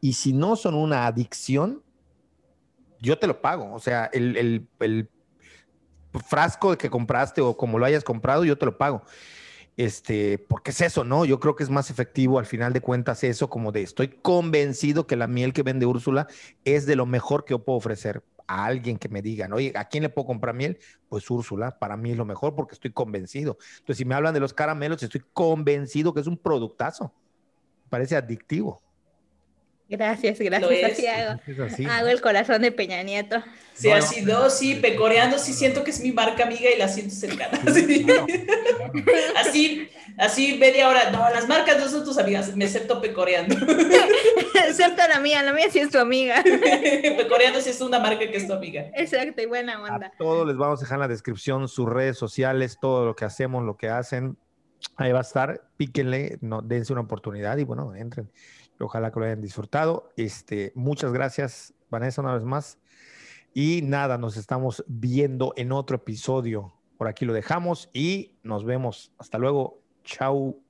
[0.00, 1.82] y si no son una adicción,
[3.00, 3.72] yo te lo pago.
[3.72, 4.68] O sea, el,
[6.28, 9.02] frasco que compraste o como lo hayas comprado, yo te lo pago.
[9.76, 11.24] Este, porque es eso, ¿no?
[11.24, 15.06] Yo creo que es más efectivo al final de cuentas eso, como de estoy convencido
[15.06, 16.26] que la miel que vende Úrsula
[16.64, 19.84] es de lo mejor que yo puedo ofrecer a alguien que me digan, oye, ¿a
[19.84, 20.78] quién le puedo comprar miel?
[21.08, 23.58] Pues Úrsula, para mí es lo mejor porque estoy convencido.
[23.78, 27.12] Entonces, si me hablan de los caramelos, estoy convencido que es un productazo.
[27.88, 28.80] Parece adictivo.
[29.92, 30.92] Gracias, gracias.
[30.92, 31.92] Así hago.
[31.92, 32.08] hago.
[32.08, 33.42] el corazón de Peña Nieto.
[33.74, 37.14] Sí, ha sido, sí, pecoreando, sí siento que es mi marca amiga y la siento
[37.14, 37.60] cercana.
[39.36, 39.88] Así,
[40.18, 41.10] así media hora.
[41.10, 43.54] No, las marcas no son tus amigas, me acepto pecoreando.
[44.66, 46.42] Excepto la mía, la mía sí es tu amiga.
[46.42, 48.86] pecoreando sí es una marca que es tu amiga.
[48.94, 50.06] Exacto, y buena onda.
[50.06, 53.26] A todos les vamos a dejar en la descripción sus redes sociales, todo lo que
[53.26, 54.38] hacemos, lo que hacen.
[54.96, 58.30] Ahí va a estar, píquenle, no, dense una oportunidad y bueno, entren.
[58.82, 60.12] Ojalá que lo hayan disfrutado.
[60.16, 62.78] Este, muchas gracias, Vanessa, una vez más.
[63.54, 66.74] Y nada, nos estamos viendo en otro episodio.
[66.96, 69.12] Por aquí lo dejamos y nos vemos.
[69.18, 69.82] Hasta luego.
[70.04, 70.61] Chao.